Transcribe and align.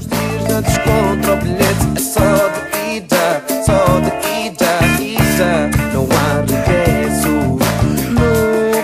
Uns 0.00 0.06
dias 0.06 0.48
antes 0.50 0.78
contra 0.78 1.34
o 1.34 1.36
bilhete 1.36 1.84
é 1.94 2.00
só 2.00 2.48
de 2.48 2.96
ida, 2.96 3.44
só 3.66 4.00
de 4.00 4.08
ida, 4.46 4.80
ida. 4.98 5.68
Não 5.92 6.08
há 6.16 6.40
regresso 6.40 7.28
no 8.08 8.30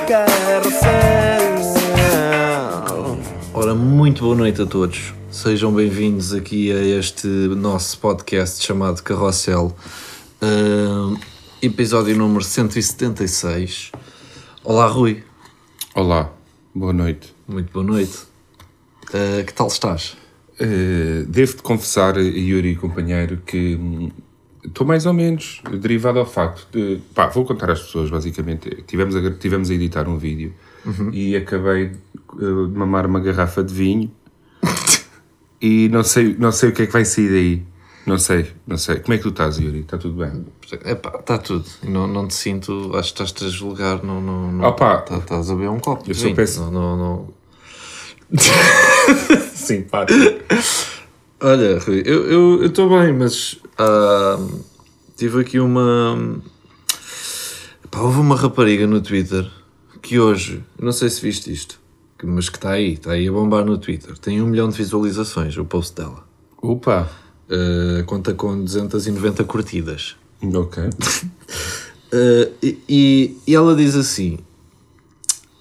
carrossel. 0.07 1.57
Ora, 3.55 3.75
muito 3.75 4.25
boa 4.25 4.37
noite 4.37 4.61
a 4.61 4.67
todos. 4.67 5.15
Sejam 5.31 5.73
bem-vindos 5.73 6.35
aqui 6.35 6.71
a 6.71 6.83
este 6.83 7.27
nosso 7.27 7.99
podcast 7.99 8.63
chamado 8.63 9.03
Carrossel, 9.03 9.75
Ahn, 10.43 11.17
episódio 11.63 12.15
número 12.15 12.45
176. 12.45 13.91
Olá, 14.63 14.87
Rui. 14.87 15.25
Olá, 15.95 16.31
boa 16.75 16.93
noite. 16.93 17.35
Muito 17.49 17.73
boa 17.73 17.87
noite. 17.87 18.19
Ah, 19.15 19.43
que 19.43 19.55
tal 19.55 19.69
estás? 19.69 20.15
Eh, 20.59 21.25
Devo-te 21.29 21.63
confessar, 21.63 22.17
Yuri 22.17 22.71
e 22.71 22.77
companheiro, 22.77 23.39
que 23.45 23.77
hum, 23.77 24.11
estou 24.65 24.87
mais 24.87 25.05
ou 25.07 25.13
menos 25.13 25.61
derivado 25.81 26.19
ao 26.19 26.27
facto 26.27 26.67
de. 26.73 26.99
Pá, 27.15 27.27
vou 27.29 27.45
contar 27.45 27.71
às 27.71 27.81
pessoas, 27.83 28.09
basicamente. 28.11 28.71
Tivemos 28.87 29.15
a, 29.17 29.31
tivemos 29.33 29.71
a 29.71 29.75
editar 29.75 30.09
um 30.09 30.17
vídeo 30.19 30.55
e 31.13 31.37
acabei 31.37 31.85
eh, 31.87 31.91
de 32.39 32.79
mamar 32.79 33.07
uma 33.07 33.21
garrafa 33.21 33.63
de 33.63 33.75
vinho 33.75 34.11
e 35.61 35.89
não 35.91 36.03
sei, 36.03 36.37
não 36.39 36.53
sei 36.53 36.69
o 36.71 36.73
que 36.73 36.83
é 36.83 36.87
que 36.87 36.93
vai 36.93 37.05
sair 37.05 37.29
daí. 37.31 37.63
Não 38.07 38.19
sei, 38.19 38.47
não 38.67 38.79
sei. 38.79 39.01
Como 39.01 39.15
é 39.15 39.17
que 39.17 39.25
tu 39.25 39.31
estás, 39.31 39.59
Yuri? 39.59 39.81
Está 39.81 39.99
tudo 39.99 40.15
bem? 40.25 40.47
Está 41.19 41.39
tudo. 41.39 41.65
Não, 41.83 42.07
não 42.07 42.29
te 42.29 42.35
sinto, 42.35 42.93
acho 42.95 43.13
que 43.13 43.23
estás-te 43.23 43.45
a 43.45 43.49
julgar. 43.49 44.01
Não, 44.05 44.21
não, 44.23 44.53
não, 44.53 44.65
Opa. 44.69 44.99
tá- 44.99 45.19
Estás 45.19 45.51
a 45.51 45.55
beber 45.55 45.71
um 45.71 45.81
copo. 45.81 46.05
Eu 46.09 46.15
vinho. 46.15 46.37
peço- 46.37 46.71
Não, 46.71 46.97
não, 46.97 46.97
não. 46.97 47.29
Simpático. 49.67 50.19
Olha, 51.41 51.79
Rui, 51.81 52.03
eu 52.07 52.65
estou 52.65 52.89
bem, 52.89 53.13
mas 53.13 53.59
ah, 53.79 54.39
tive 55.17 55.41
aqui 55.41 55.59
uma. 55.61 56.41
Pá, 57.91 58.01
houve 58.01 58.21
uma 58.21 58.37
rapariga 58.37 58.87
no 58.87 59.01
Twitter 59.01 59.51
que 60.03 60.19
hoje, 60.19 60.63
não 60.81 60.93
sei 60.93 61.11
se 61.11 61.21
viste 61.21 61.53
isto, 61.53 61.79
mas 62.23 62.49
que 62.49 62.57
está 62.59 62.71
aí, 62.71 62.93
está 62.95 63.13
aí 63.13 63.27
a 63.29 63.33
bombar 63.33 63.65
no 63.65 63.77
Twitter. 63.77 64.17
Tem 64.19 64.41
um 64.41 64.47
milhão 64.47 64.69
de 64.69 64.77
visualizações 64.77 65.57
o 65.57 65.65
post 65.65 65.95
dela. 65.97 66.25
Opa! 66.63 67.09
Ah, 67.51 68.03
conta 68.07 68.33
com 68.35 68.63
290 68.65 69.45
curtidas. 69.45 70.17
Ok. 70.43 70.83
Uh, 70.85 70.91
e, 72.63 72.79
e- 72.89 73.37
e 73.47 73.55
ela 73.55 73.75
diz 73.75 73.95
assim: 73.97 74.39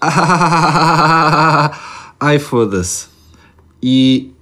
Ai 2.20 2.38
foda-se. 2.38 3.08
E 3.82 4.32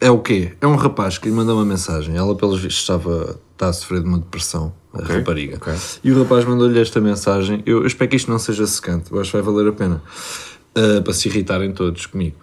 é 0.00 0.10
o 0.10 0.18
quê? 0.18 0.52
É 0.60 0.66
um 0.66 0.76
rapaz 0.76 1.18
que 1.18 1.28
lhe 1.28 1.34
mandou 1.34 1.56
uma 1.56 1.64
mensagem. 1.64 2.16
Ela, 2.16 2.34
pelos 2.34 2.60
vistos, 2.60 2.80
estava 2.82 3.38
está 3.52 3.68
a 3.68 3.72
sofrer 3.72 4.00
de 4.02 4.08
uma 4.08 4.18
depressão, 4.18 4.72
a 4.92 4.98
Ok, 4.98 5.16
rapariga. 5.18 5.56
ok. 5.56 5.72
E 6.02 6.10
o 6.10 6.18
rapaz 6.22 6.44
mandou-lhe 6.44 6.80
esta 6.80 7.00
mensagem. 7.00 7.62
Eu, 7.64 7.80
eu 7.80 7.86
espero 7.86 8.10
que 8.10 8.16
isto 8.16 8.30
não 8.30 8.38
seja 8.38 8.66
secante, 8.66 9.12
eu 9.12 9.20
acho 9.20 9.30
que 9.30 9.36
vai 9.40 9.42
valer 9.54 9.68
a 9.68 9.72
pena 9.72 10.02
uh, 10.76 11.02
para 11.02 11.12
se 11.12 11.28
irritarem 11.28 11.72
todos 11.72 12.06
comigo. 12.06 12.36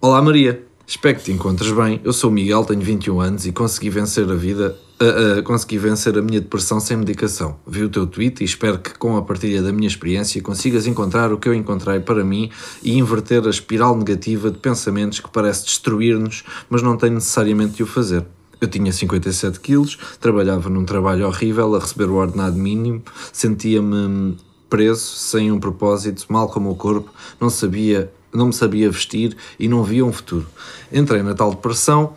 Olá 0.00 0.22
Maria, 0.22 0.64
espero 0.86 1.18
que 1.18 1.24
te 1.24 1.32
encontres 1.32 1.70
bem. 1.70 2.00
Eu 2.02 2.12
sou 2.14 2.30
o 2.30 2.32
Miguel, 2.32 2.64
tenho 2.64 2.80
21 2.80 3.20
anos 3.20 3.46
e 3.46 3.52
consegui 3.52 3.90
vencer 3.90 4.30
a 4.30 4.34
vida, 4.34 4.74
uh, 5.02 5.42
consegui 5.42 5.78
vencer 5.78 6.16
a 6.18 6.22
minha 6.22 6.40
depressão 6.40 6.80
sem 6.80 6.96
medicação. 6.96 7.58
Vi 7.66 7.82
o 7.82 7.88
teu 7.88 8.06
tweet 8.06 8.42
e 8.42 8.44
espero 8.44 8.78
que 8.78 8.96
com 8.98 9.16
a 9.16 9.22
partilha 9.22 9.62
da 9.62 9.72
minha 9.72 9.88
experiência 9.88 10.42
consigas 10.42 10.86
encontrar 10.86 11.32
o 11.32 11.38
que 11.38 11.48
eu 11.48 11.54
encontrei 11.54 12.00
para 12.00 12.24
mim 12.24 12.50
e 12.82 12.98
inverter 12.98 13.46
a 13.46 13.50
espiral 13.50 13.96
negativa 13.96 14.50
de 14.50 14.58
pensamentos 14.58 15.20
que 15.20 15.30
parece 15.30 15.64
destruir-nos, 15.64 16.44
mas 16.68 16.82
não 16.82 16.96
tem 16.96 17.10
necessariamente 17.10 17.76
de 17.76 17.82
o 17.82 17.86
fazer. 17.86 18.24
Eu 18.60 18.66
tinha 18.66 18.92
57 18.92 19.60
quilos, 19.60 19.98
trabalhava 20.20 20.68
num 20.68 20.84
trabalho 20.84 21.26
horrível 21.26 21.76
a 21.76 21.78
receber 21.78 22.06
o 22.06 22.14
ordenado 22.14 22.56
mínimo, 22.56 23.02
sentia-me 23.32 24.36
preso, 24.68 25.00
sem 25.00 25.52
um 25.52 25.60
propósito, 25.60 26.26
mal 26.28 26.48
como 26.48 26.70
o 26.70 26.74
corpo, 26.74 27.12
não 27.40 27.48
sabia, 27.48 28.12
não 28.34 28.46
me 28.46 28.52
sabia 28.52 28.90
vestir 28.90 29.36
e 29.60 29.68
não 29.68 29.84
via 29.84 30.04
um 30.04 30.12
futuro. 30.12 30.46
Entrei 30.92 31.22
na 31.22 31.34
tal 31.34 31.52
depressão, 31.52 32.14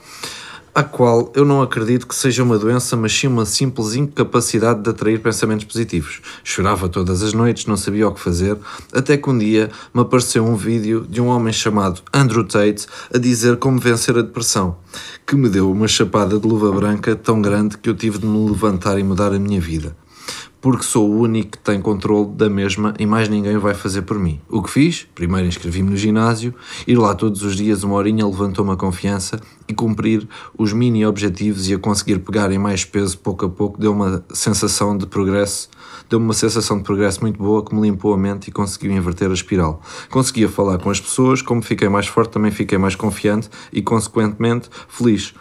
a 0.74 0.84
qual 0.84 1.32
eu 1.36 1.44
não 1.44 1.62
acredito 1.62 2.08
que 2.08 2.16
seja 2.16 2.44
uma 2.44 2.58
doença, 2.58 2.96
mas 2.96 3.14
sim 3.14 3.28
uma 3.28 3.46
simples 3.46 3.94
incapacidade 3.94 4.82
de 4.82 4.90
atrair 4.90 5.20
pensamentos 5.20 5.66
positivos. 5.66 6.22
Chorava 6.44 6.88
todas 6.88 7.22
as 7.22 7.34
noites, 7.34 7.66
não 7.66 7.76
sabia 7.76 8.08
o 8.08 8.14
que 8.14 8.20
fazer, 8.20 8.58
até 8.94 9.18
que 9.18 9.30
um 9.30 9.38
dia 9.38 9.70
me 9.94 10.02
apareceu 10.02 10.46
um 10.46 10.56
vídeo 10.56 11.06
de 11.10 11.22
um 11.22 11.28
homem 11.28 11.54
chamado 11.54 12.02
Andrew 12.14 12.46
Tate 12.46 12.88
a 13.14 13.18
dizer 13.18 13.58
como 13.58 13.80
vencer 13.80 14.18
a 14.18 14.22
depressão, 14.22 14.78
que 15.28 15.36
me 15.36 15.50
deu 15.50 15.72
uma 15.72 15.88
chapada 15.88 16.40
de 16.40 16.48
luva 16.48 16.72
branca 16.72 17.16
tão 17.16 17.42
grande 17.42 17.78
que 17.78 17.90
eu 17.90 17.96
tive 17.96 18.18
de 18.18 18.26
me 18.26 18.50
levantar 18.50 18.98
e 18.98 19.04
mudar 19.04 19.34
a 19.34 19.40
minha 19.40 19.60
vida 19.60 19.96
porque 20.62 20.84
sou 20.84 21.10
o 21.10 21.20
único 21.20 21.52
que 21.52 21.58
tem 21.58 21.82
controle 21.82 22.30
da 22.30 22.48
mesma 22.48 22.94
e 23.00 23.06
mais 23.06 23.28
ninguém 23.28 23.58
vai 23.58 23.74
fazer 23.74 24.04
por 24.04 24.20
mim. 24.20 24.40
O 24.48 24.62
que 24.62 24.70
fiz? 24.70 25.08
Primeiro 25.16 25.48
inscrevi-me 25.48 25.90
no 25.90 25.98
ginásio, 25.98 26.54
ir 26.88 26.98
lá 26.98 27.16
todos 27.16 27.42
os 27.42 27.56
dias 27.56 27.84
uma 27.84 27.96
horinha 27.96 28.26
levantou-me 28.26 28.72
a 28.72 28.76
confiança 28.76 29.42
e 29.68 29.74
cumprir 29.74 30.28
os 30.56 30.72
mini 30.72 31.04
objetivos 31.06 31.68
e 31.68 31.74
a 31.74 31.80
conseguir 31.80 32.20
pegar 32.20 32.52
em 32.52 32.60
mais 32.60 32.86
peso 32.86 33.18
pouco 33.18 33.46
a 33.46 33.50
pouco 33.50 33.80
deu 33.80 33.92
uma 33.92 34.24
sensação 34.32 34.96
de 34.96 35.08
progresso, 35.08 35.68
deu-me 36.08 36.26
uma 36.26 36.34
sensação 36.34 36.78
de 36.78 36.84
progresso 36.84 37.22
muito 37.22 37.38
boa 37.38 37.66
que 37.66 37.74
me 37.74 37.82
limpou 37.82 38.14
a 38.14 38.18
mente 38.18 38.50
e 38.50 38.52
conseguiu 38.52 38.92
inverter 38.92 39.32
a 39.32 39.34
espiral. 39.34 39.82
Conseguia 40.10 40.48
falar 40.48 40.78
com 40.78 40.92
as 40.92 41.02
pessoas, 41.02 41.42
como 41.42 41.64
fiquei 41.64 41.90
mais 41.90 42.06
forte 42.06 42.32
também 42.32 42.52
fiquei 42.52 42.78
mais 42.78 42.96
confiante 42.96 43.50
e 43.74 43.82
consequentemente 43.82 44.70
feliz. 44.88 45.34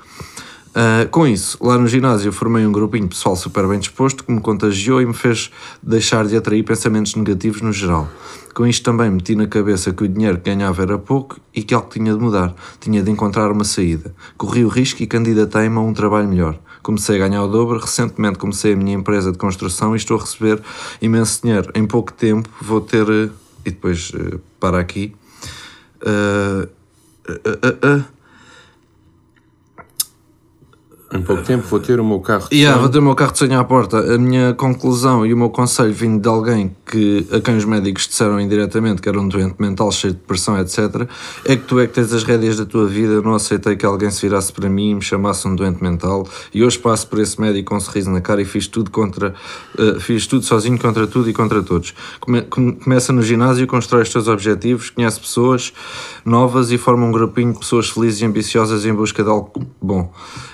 Uh, 0.70 1.08
com 1.10 1.26
isso, 1.26 1.58
lá 1.60 1.76
no 1.76 1.88
ginásio 1.88 2.30
formei 2.32 2.64
um 2.64 2.70
grupinho 2.70 3.08
pessoal 3.08 3.34
super 3.34 3.66
bem 3.66 3.78
disposto 3.78 4.22
que 4.22 4.30
me 4.30 4.40
contagiou 4.40 5.02
e 5.02 5.06
me 5.06 5.12
fez 5.12 5.50
deixar 5.82 6.26
de 6.26 6.36
atrair 6.36 6.62
pensamentos 6.62 7.14
negativos 7.16 7.60
no 7.60 7.72
geral. 7.72 8.08
Com 8.54 8.66
isto 8.66 8.84
também 8.84 9.10
meti 9.10 9.34
na 9.34 9.46
cabeça 9.48 9.92
que 9.92 10.04
o 10.04 10.08
dinheiro 10.08 10.38
que 10.38 10.48
ganhava 10.48 10.82
era 10.82 10.96
pouco 10.96 11.40
e 11.54 11.62
que 11.62 11.74
algo 11.74 11.88
tinha 11.88 12.14
de 12.14 12.20
mudar, 12.20 12.54
tinha 12.78 13.02
de 13.02 13.10
encontrar 13.10 13.50
uma 13.50 13.64
saída. 13.64 14.14
Corri 14.36 14.64
o 14.64 14.68
risco 14.68 15.02
e 15.02 15.06
candidatei-me 15.06 15.76
a 15.76 15.80
um 15.80 15.92
trabalho 15.92 16.28
melhor. 16.28 16.58
Comecei 16.82 17.16
a 17.16 17.28
ganhar 17.28 17.42
o 17.42 17.48
dobro, 17.48 17.78
recentemente 17.78 18.38
comecei 18.38 18.72
a 18.72 18.76
minha 18.76 18.94
empresa 18.94 19.32
de 19.32 19.38
construção 19.38 19.94
e 19.94 19.96
estou 19.96 20.16
a 20.16 20.20
receber 20.20 20.62
imenso 21.02 21.42
dinheiro. 21.42 21.70
Em 21.74 21.86
pouco 21.86 22.12
tempo 22.12 22.48
vou 22.62 22.80
ter. 22.80 23.08
uh, 23.08 23.30
E 23.64 23.70
depois 23.70 24.10
uh, 24.10 24.40
para 24.58 24.78
aqui. 24.78 25.14
Uh, 26.02 26.66
uh, 27.28 28.04
Em 31.12 31.22
pouco 31.22 31.42
tempo 31.42 31.66
vou 31.66 31.80
ter 31.80 31.98
o 31.98 32.04
meu 32.04 32.20
carro 32.20 32.48
de 32.48 32.54
Yeah, 32.54 32.74
sonho. 32.74 32.82
vou 32.82 32.88
ter 32.92 32.98
o 33.00 33.02
meu 33.02 33.14
carro 33.16 33.32
de 33.32 33.38
sonho 33.38 33.58
à 33.58 33.64
porta. 33.64 34.14
A 34.14 34.16
minha 34.16 34.54
conclusão 34.54 35.26
e 35.26 35.34
o 35.34 35.36
meu 35.36 35.50
conselho 35.50 35.92
vindo 35.92 36.22
de 36.22 36.28
alguém 36.28 36.76
que, 36.86 37.26
a 37.32 37.40
quem 37.40 37.56
os 37.56 37.64
médicos 37.64 38.06
disseram 38.06 38.40
indiretamente 38.40 39.02
que 39.02 39.08
era 39.08 39.20
um 39.20 39.26
doente 39.26 39.56
mental 39.58 39.90
cheio 39.90 40.12
de 40.12 40.20
depressão, 40.20 40.56
etc., 40.60 41.08
é 41.44 41.56
que 41.56 41.64
tu 41.64 41.80
é 41.80 41.88
que 41.88 41.94
tens 41.94 42.12
as 42.12 42.22
rédeas 42.22 42.58
da 42.58 42.64
tua 42.64 42.86
vida. 42.86 43.14
Eu 43.14 43.22
não 43.22 43.34
aceitei 43.34 43.74
que 43.74 43.84
alguém 43.84 44.08
se 44.08 44.20
virasse 44.22 44.52
para 44.52 44.68
mim 44.68 44.90
e 44.90 44.94
me 44.94 45.02
chamasse 45.02 45.48
um 45.48 45.56
doente 45.56 45.82
mental. 45.82 46.28
E 46.54 46.62
hoje 46.62 46.78
passo 46.78 47.08
por 47.08 47.18
esse 47.18 47.40
médico 47.40 47.70
com 47.70 47.76
um 47.76 47.80
sorriso 47.80 48.08
na 48.08 48.20
cara 48.20 48.40
e 48.40 48.44
fiz 48.44 48.68
tudo 48.68 48.88
contra. 48.92 49.34
eh, 49.78 49.98
fiz 49.98 50.28
tudo 50.28 50.44
sozinho 50.44 50.78
contra 50.78 51.08
tudo 51.08 51.28
e 51.28 51.32
contra 51.32 51.60
todos. 51.60 51.92
Come- 52.20 52.42
começa 52.42 53.12
no 53.12 53.20
ginásio, 53.22 53.66
constrói 53.66 54.02
os 54.02 54.10
teus 54.10 54.28
objetivos, 54.28 54.90
conhece 54.90 55.18
pessoas 55.18 55.72
novas 56.24 56.70
e 56.70 56.78
forma 56.78 57.04
um 57.04 57.10
grupinho 57.10 57.52
de 57.52 57.58
pessoas 57.58 57.90
felizes 57.90 58.20
e 58.20 58.24
ambiciosas 58.26 58.86
em 58.86 58.94
busca 58.94 59.24
de 59.24 59.28
algo 59.28 59.50
bom. 59.82 60.12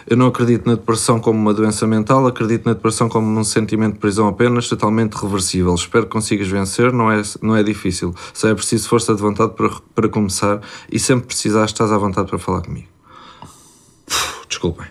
Eu 0.08 0.16
não 0.16 0.28
acredito 0.28 0.45
na 0.66 0.74
depressão 0.74 1.18
como 1.20 1.38
uma 1.38 1.52
doença 1.54 1.86
mental, 1.86 2.26
acredito 2.26 2.66
na 2.66 2.74
depressão 2.74 3.08
como 3.08 3.26
um 3.38 3.44
sentimento 3.44 3.94
de 3.94 3.98
prisão 3.98 4.28
apenas, 4.28 4.68
totalmente 4.68 5.14
reversível. 5.14 5.74
Espero 5.74 6.04
que 6.06 6.12
consigas 6.12 6.48
vencer, 6.48 6.92
não 6.92 7.10
é, 7.10 7.22
não 7.42 7.56
é 7.56 7.62
difícil. 7.62 8.14
Só 8.34 8.48
é 8.48 8.54
preciso 8.54 8.88
força 8.88 9.14
de 9.14 9.20
vontade 9.20 9.52
para, 9.54 9.70
para 9.94 10.08
começar 10.08 10.60
e 10.90 10.98
sempre 10.98 11.26
precisares 11.26 11.70
estás 11.70 11.90
à 11.92 11.98
vontade 11.98 12.28
para 12.28 12.38
falar 12.38 12.62
comigo. 12.62 12.88
Desculpem. 14.48 14.86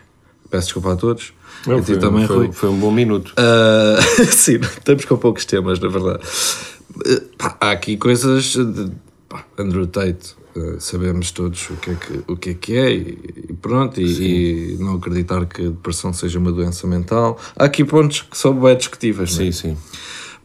Peço 0.50 0.68
desculpa 0.68 0.94
a 0.94 0.96
todos. 0.96 1.34
Não, 1.66 1.82
foi, 1.84 1.98
também, 1.98 2.28
foi- 2.28 2.38
Rui. 2.38 2.52
foi 2.52 2.70
um 2.70 2.78
bom 2.80 2.92
minuto. 2.92 3.34
Ah, 3.38 3.98
sim, 4.32 4.56
estamos 4.62 5.06
com 5.06 5.18
poucos 5.18 5.46
temas, 5.46 5.80
na 5.80 5.88
verdade. 5.88 6.20
Ah, 7.06 7.22
pá, 7.38 7.58
há 7.60 7.72
aqui 7.72 7.98
coisas. 7.98 8.44
De, 8.54 8.92
pá, 9.28 9.44
Andrew 9.58 9.88
Tate, 9.88 10.36
sabemos 10.80 11.32
todos 11.32 11.70
o 11.70 11.76
que 11.76 11.90
é 11.90 11.96
que, 11.96 12.32
o 12.32 12.38
que, 12.38 12.50
é, 12.50 12.54
que 12.54 12.78
é 12.78 12.92
e, 12.94 13.20
e 13.50 13.54
pronto, 13.54 14.00
e, 14.00 14.74
e 14.74 14.78
não 14.80 14.96
acreditar 14.96 15.46
que 15.46 15.62
a 15.62 15.70
depressão 15.70 16.14
seja 16.14 16.40
uma 16.40 16.52
doença 16.52 16.88
mental. 16.88 17.38
Há 17.56 17.66
aqui 17.66 17.84
pontos 17.84 18.22
que 18.22 18.38
são 18.38 18.54
bem 18.54 18.76
discutíveis, 18.78 19.38
não 19.38 19.46
é? 19.46 19.52
Sim, 19.52 19.70
sim. 19.70 19.78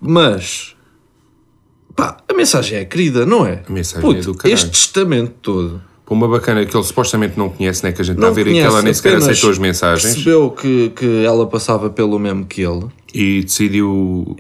mas 0.01 0.75
pá, 1.95 2.17
a 2.29 2.35
mensagem 2.35 2.79
é 2.79 2.85
querida, 2.85 3.25
não 3.25 3.47
é? 3.47 3.63
A 3.69 3.73
mensagem 3.73 4.01
Puto, 4.01 4.21
é 4.21 4.23
do 4.23 4.35
caralho. 4.35 4.55
Este 4.55 4.71
testamento 4.71 5.35
todo 5.43 5.83
Para 6.05 6.15
uma 6.15 6.27
bacana 6.29 6.65
que 6.65 6.77
ele 6.77 6.85
supostamente 6.85 7.39
não 7.39 7.49
conhece, 7.49 7.85
né? 7.85 7.93
Que 7.93 8.01
a 8.01 8.05
gente 8.05 8.17
está 8.17 8.29
a 8.29 8.31
ver 8.31 8.43
e 8.43 8.45
que 8.45 8.51
conhece, 8.51 8.67
ela 8.67 8.83
nem 8.83 8.95
sequer 8.95 9.17
aceitou 9.17 9.51
as 9.51 9.59
mensagens 9.59 10.15
Percebeu 10.15 10.51
que, 10.51 10.91
que 10.91 11.25
ela 11.25 11.47
passava 11.47 11.89
pelo 11.91 12.19
mesmo 12.19 12.45
que 12.47 12.63
ele. 12.63 12.87
e 13.15 13.43
decidiu 13.43 14.37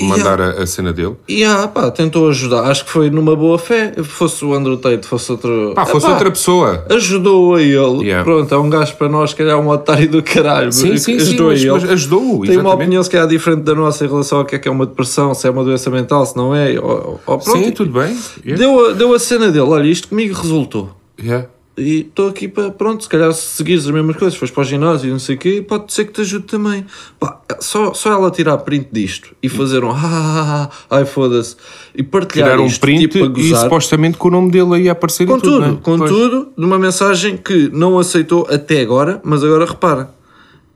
mandar 0.00 0.40
a, 0.40 0.50
a 0.62 0.66
cena 0.66 0.92
dele. 0.92 1.14
E 1.28 1.44
ah, 1.44 1.68
pá, 1.68 1.90
tentou 1.90 2.28
ajudar. 2.28 2.62
Acho 2.64 2.84
que 2.84 2.90
foi 2.90 3.10
numa 3.10 3.36
boa 3.36 3.58
fé. 3.58 3.92
Fosse 4.02 4.44
o 4.44 4.52
Andrew 4.52 4.76
Tate, 4.76 5.06
fosse 5.06 5.30
outro. 5.30 5.72
Pá, 5.74 5.86
fosse 5.86 6.06
Epá, 6.06 6.14
outra 6.14 6.30
pessoa. 6.30 6.84
Ajudou 6.90 7.54
a 7.54 7.62
ele. 7.62 8.04
Yeah. 8.04 8.24
Pronto, 8.24 8.52
é 8.52 8.58
um 8.58 8.68
gajo 8.68 8.96
para 8.96 9.08
nós 9.08 9.32
que 9.32 9.42
é 9.42 9.56
um 9.56 9.68
otário 9.68 10.08
do 10.08 10.22
caralho. 10.22 10.72
Sim, 10.72 10.90
mas 10.90 11.02
sim, 11.02 11.18
sim, 11.18 11.22
ajudou 11.22 11.48
mas, 11.48 11.60
a 11.60 11.62
ele. 11.62 11.72
mas 11.72 11.84
ajudou-o, 11.90 12.24
Tem 12.24 12.32
uma 12.34 12.42
exatamente. 12.42 12.74
opinião 12.74 13.02
se 13.02 13.10
calhar 13.10 13.28
diferente 13.28 13.62
da 13.62 13.74
nossa 13.74 14.04
em 14.04 14.08
relação 14.08 14.38
ao 14.38 14.44
que 14.44 14.56
é 14.56 14.58
que 14.58 14.68
é 14.68 14.70
uma 14.70 14.86
depressão, 14.86 15.32
se 15.34 15.46
é 15.46 15.50
uma 15.50 15.62
doença 15.62 15.90
mental, 15.90 16.26
se 16.26 16.36
não 16.36 16.54
é. 16.54 16.78
Ou, 16.78 17.20
ou, 17.26 17.38
pronto. 17.38 17.58
Sim, 17.58 17.70
tudo 17.70 17.92
bem. 17.92 18.16
Yeah. 18.44 18.56
Deu, 18.56 18.86
a, 18.86 18.92
deu 18.92 19.14
a 19.14 19.18
cena 19.18 19.50
dele. 19.50 19.66
Olha, 19.66 19.86
isto 19.86 20.08
comigo 20.08 20.34
resultou. 20.34 20.90
Yeah. 21.22 21.46
E 21.76 22.00
estou 22.00 22.28
aqui 22.28 22.46
para, 22.46 22.70
pronto, 22.70 23.02
se 23.02 23.08
calhar 23.08 23.32
se 23.32 23.56
seguires 23.56 23.84
as 23.84 23.90
mesmas 23.90 24.16
coisas, 24.16 24.38
fores 24.38 24.54
para 24.54 24.60
o 24.60 24.64
ginásio 24.64 25.08
e 25.08 25.10
não 25.10 25.18
sei 25.18 25.34
o 25.34 25.38
quê, 25.38 25.64
pode 25.66 25.92
ser 25.92 26.04
que 26.04 26.12
te 26.12 26.20
ajude 26.20 26.44
também. 26.44 26.86
Pá, 27.18 27.40
só, 27.58 27.92
só 27.92 28.12
ela 28.12 28.30
tirar 28.30 28.58
print 28.58 28.88
disto 28.92 29.34
e 29.42 29.48
fazer 29.48 29.82
um 29.82 29.90
ah, 29.92 29.98
ah, 30.00 30.70
ah, 30.70 30.96
ai 30.98 31.04
foda-se 31.04 31.56
e 31.92 32.02
partilhar 32.04 32.50
Tirar 32.50 32.62
um 32.62 32.66
isto, 32.66 32.80
print 32.80 33.08
tipo, 33.08 33.24
a 33.24 33.26
e 33.26 33.28
gozar, 33.28 33.64
supostamente 33.64 34.16
com 34.16 34.28
o 34.28 34.30
nome 34.30 34.52
dele 34.52 34.74
aí 34.74 34.88
a 34.88 34.92
aparecer 34.92 35.26
com 35.26 35.38
tudo. 35.38 35.58
tudo, 35.58 35.72
né? 35.72 35.78
com 35.82 35.98
Pois. 35.98 36.10
tudo, 36.10 36.52
de 36.56 36.64
uma 36.64 36.78
mensagem 36.78 37.36
que 37.36 37.68
não 37.70 37.98
aceitou 37.98 38.46
até 38.48 38.80
agora, 38.80 39.20
mas 39.24 39.42
agora 39.42 39.66
repara, 39.66 40.14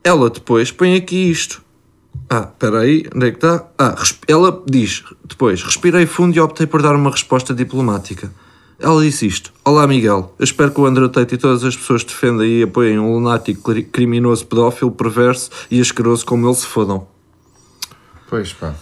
ela 0.03 0.29
depois 0.29 0.69
põe 0.69 0.95
aqui 0.95 1.15
isto. 1.15 1.61
Ah, 2.29 2.49
espera 2.51 2.79
aí, 2.79 3.05
onde 3.15 3.27
é 3.27 3.31
que 3.31 3.37
está? 3.37 3.65
Ah, 3.77 3.95
ela 4.27 4.63
diz 4.69 5.03
depois, 5.23 5.63
respirei 5.63 6.05
fundo 6.05 6.35
e 6.35 6.41
optei 6.41 6.67
por 6.67 6.81
dar 6.81 6.93
uma 6.93 7.09
resposta 7.09 7.53
diplomática. 7.53 8.29
Ela 8.79 9.01
disse 9.01 9.25
isto. 9.27 9.51
Olá, 9.65 9.85
Miguel. 9.85 10.33
Eu 10.39 10.43
espero 10.43 10.71
que 10.71 10.79
o 10.79 10.85
Andrew 10.85 11.09
Tate 11.09 11.35
e 11.35 11.37
todas 11.37 11.63
as 11.63 11.75
pessoas 11.75 12.01
que 12.03 12.09
defendem 12.11 12.59
e 12.59 12.63
apoiem 12.63 12.97
um 12.97 13.13
lunático 13.13 13.61
cri- 13.71 13.83
criminoso, 13.83 14.45
pedófilo, 14.45 14.89
perverso 14.91 15.49
e 15.69 15.81
asqueroso 15.81 16.25
como 16.25 16.47
ele 16.47 16.55
se 16.55 16.65
fodam. 16.65 17.05
Pois 18.29 18.53
pá. 18.53 18.73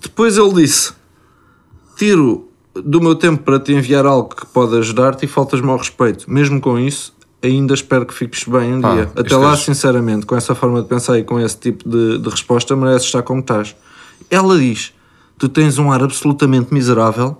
Depois 0.00 0.36
ele 0.36 0.54
disse: 0.54 0.92
Tiro 1.96 2.48
do 2.74 3.00
meu 3.00 3.14
tempo 3.14 3.44
para 3.44 3.60
te 3.60 3.72
enviar 3.72 4.06
algo 4.06 4.34
que 4.34 4.46
pode 4.46 4.76
ajudar-te 4.78 5.24
e 5.24 5.28
faltas-me 5.28 5.68
ao 5.70 5.76
respeito. 5.76 6.28
Mesmo 6.28 6.60
com 6.60 6.76
isso, 6.76 7.14
ainda 7.40 7.74
espero 7.74 8.04
que 8.04 8.14
fiques 8.14 8.42
bem 8.48 8.74
um 8.74 8.80
Pá, 8.80 8.94
dia. 8.94 9.12
Até 9.14 9.36
lá, 9.36 9.52
é- 9.52 9.56
sinceramente, 9.56 10.26
com 10.26 10.34
essa 10.34 10.52
forma 10.54 10.82
de 10.82 10.88
pensar 10.88 11.16
e 11.16 11.22
com 11.22 11.38
esse 11.38 11.56
tipo 11.58 11.88
de, 11.88 12.18
de 12.18 12.28
resposta, 12.28 12.74
mereces 12.74 13.06
estar 13.06 13.22
como 13.22 13.40
estás. 13.40 13.76
Ela 14.28 14.58
diz: 14.58 14.92
Tu 15.38 15.48
tens 15.48 15.78
um 15.78 15.92
ar 15.92 16.02
absolutamente 16.02 16.74
miserável 16.74 17.38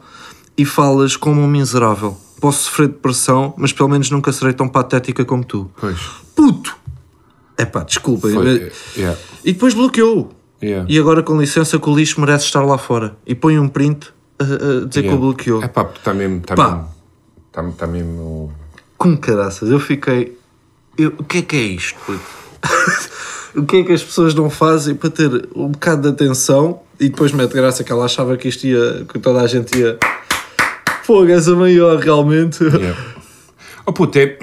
e 0.57 0.65
falas 0.65 1.17
como 1.17 1.41
um 1.41 1.47
miserável. 1.47 2.17
Posso 2.41 2.65
sofrer 2.65 2.89
depressão, 2.89 3.55
mas 3.57 3.73
pelo 3.73 3.89
menos 3.89 4.11
nunca 4.11 4.33
serei 4.33 4.53
tão 4.53 4.69
patética 4.69 5.25
como 5.25 5.45
tu. 5.45 5.71
Pois. 5.81 5.99
Puto! 6.35 6.77
É 7.57 7.65
pá, 7.65 7.85
desculpa. 7.85 8.29
Foi. 8.29 8.73
Yeah. 8.97 9.19
E 9.45 9.53
depois 9.53 9.75
bloqueou. 9.75 10.33
Yeah. 10.63 10.87
E 10.89 10.99
agora, 10.99 11.23
com 11.23 11.39
licença, 11.41 11.79
que 11.79 11.89
o 11.89 11.95
lixo 11.95 12.21
merece 12.21 12.47
estar 12.47 12.63
lá 12.65 12.79
fora. 12.79 13.17
E 13.27 13.35
põe 13.35 13.59
um 13.59 13.69
print 13.69 14.13
a, 14.39 14.45
a 14.45 14.87
dizer 14.87 15.03
que 15.03 15.11
o 15.15 15.19
bloqueou. 15.19 15.63
É 15.63 15.69
pá, 15.69 15.89
está 15.95 16.13
mesmo. 16.15 16.39
Está 16.39 16.55
Pá. 16.55 16.69
mesmo. 16.69 16.89
Está 17.49 17.63
tá 17.63 17.87
mesmo. 17.87 18.53
Com 18.99 19.17
caraças, 19.17 19.71
eu 19.71 19.79
fiquei. 19.79 20.37
eu- 20.99 21.15
o 21.19 21.25
que 21.25 21.39
é 21.39 21.43
que 21.43 21.57
é 21.57 21.63
isto? 21.63 21.99
puto? 22.07 22.21
o 23.57 23.65
que 23.65 23.77
é 23.77 23.83
que 23.85 23.93
as 23.93 24.03
pessoas 24.03 24.35
não 24.35 24.49
fazem 24.49 24.95
para 24.95 25.11
ter 25.11 25.49
um 25.55 25.69
bocado 25.69 26.03
de 26.03 26.09
atenção 26.09 26.81
e 26.99 27.09
depois 27.09 27.33
mete 27.33 27.53
graça 27.53 27.83
que 27.85 27.93
ela 27.93 28.05
achava 28.05 28.37
que 28.37 28.49
isto 28.49 28.67
ia. 28.67 29.05
que 29.05 29.19
toda 29.19 29.41
a 29.41 29.47
gente 29.47 29.77
ia. 29.79 29.99
Fogo, 31.05 31.31
és 31.31 31.49
a 31.49 31.55
maior 31.57 31.99
realmente. 31.99 32.63
Yeah. 32.65 32.97
Oh 33.85 33.93
puto, 33.93 34.17
é, 34.19 34.37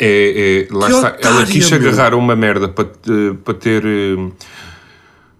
é, 0.00 0.62
é- 0.62 0.68
lá 0.70 0.88
está. 0.88 1.08
Ela 1.20 1.36
otária, 1.36 1.46
quis 1.46 1.70
meu. 1.70 1.78
agarrar 1.90 2.14
uma 2.14 2.34
merda 2.34 2.68
para, 2.68 2.84
te- 2.86 3.34
para 3.44 3.54
ter. 3.54 3.84
eh, 3.86 4.30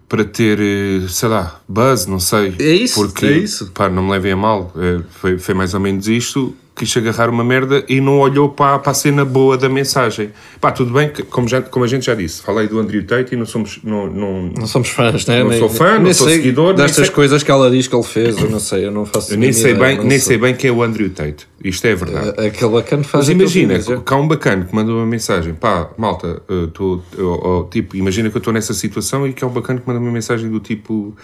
Para 0.07 0.25
ter, 0.25 0.59
eh, 0.59 1.07
sei 1.07 1.29
lá, 1.29 1.61
buzz, 1.67 2.05
não 2.05 2.19
sei. 2.19 2.53
É 2.59 2.73
isso, 2.73 2.95
Porque, 2.95 3.25
é 3.25 3.31
isso. 3.31 3.71
Pá, 3.73 3.87
não 3.89 4.03
me 4.03 4.11
levem 4.11 4.33
a 4.33 4.35
mal. 4.35 4.69
eh, 4.77 4.99
Foi, 5.21 5.37
foi 5.37 5.53
mais 5.55 5.73
ou 5.73 5.79
menos 5.79 6.05
isto. 6.09 6.53
Quis 6.73 6.95
agarrar 6.95 7.29
uma 7.29 7.43
merda 7.43 7.83
e 7.89 7.99
não 7.99 8.17
olhou 8.19 8.47
para, 8.49 8.79
para 8.79 8.91
a 8.91 8.95
cena 8.95 9.25
boa 9.25 9.57
da 9.57 9.67
mensagem. 9.67 10.31
Pá, 10.59 10.71
tudo 10.71 10.93
bem, 10.93 11.09
que, 11.09 11.21
como, 11.21 11.45
já, 11.47 11.61
como 11.61 11.83
a 11.83 11.87
gente 11.87 12.05
já 12.05 12.15
disse, 12.15 12.41
falei 12.41 12.65
do 12.67 12.79
Andrew 12.79 13.03
Tate 13.05 13.35
e 13.35 13.37
não 13.37 13.45
somos. 13.45 13.79
Não, 13.83 14.07
não, 14.07 14.43
Não 14.57 14.65
somos 14.65 14.87
fãs, 14.89 15.25
né? 15.27 15.43
Não 15.43 15.49
Nem- 15.49 15.59
sou 15.59 15.69
fã, 15.69 15.95
não 15.95 16.03
nem 16.03 16.13
sou 16.13 16.27
sei 16.27 16.37
seguidor, 16.37 16.73
Destas 16.73 17.07
sei- 17.07 17.15
coisas 17.15 17.43
que 17.43 17.51
ela 17.51 17.69
diz 17.69 17.87
que 17.87 17.95
ele 17.95 18.03
fez, 18.03 18.37
eu 18.41 18.49
não 18.49 18.59
sei, 18.59 18.85
eu 18.85 18.91
não 18.91 19.05
faço 19.05 19.33
eu 19.33 19.37
nem, 19.37 19.51
sei, 19.51 19.71
ideia, 19.73 19.85
bem, 19.85 19.97
não 19.97 20.03
nem 20.05 20.17
sei. 20.17 20.27
sei 20.27 20.37
bem 20.37 20.55
quem 20.55 20.69
é 20.69 20.73
o 20.73 20.81
Andrew 20.81 21.09
Tate. 21.09 21.45
Isto 21.63 21.85
é 21.87 21.93
verdade. 21.93 22.33
É- 22.41 22.47
Aquele 22.47 22.71
bacana 22.71 23.03
faz 23.03 23.27
Mas 23.27 23.29
imagina, 23.37 23.73
é. 23.75 23.79
há 24.05 24.15
um 24.15 24.27
bacana 24.27 24.65
que 24.65 24.73
manda 24.73 24.91
uma 24.93 25.05
mensagem, 25.05 25.53
pá, 25.53 25.89
malta, 25.97 26.41
eu 26.47 26.69
tô, 26.69 27.01
eu- 27.17 27.25
eu- 27.43 27.67
tipo, 27.69 27.97
imagina 27.97 28.29
que 28.29 28.37
eu 28.37 28.39
estou 28.39 28.53
nessa 28.53 28.73
situação 28.73 29.27
e 29.27 29.33
que 29.33 29.43
há 29.43 29.47
um 29.47 29.51
bacana 29.51 29.79
que 29.81 29.87
manda 29.87 29.99
uma 29.99 30.11
mensagem 30.11 30.49
do 30.49 30.59
tipo, 30.61 31.15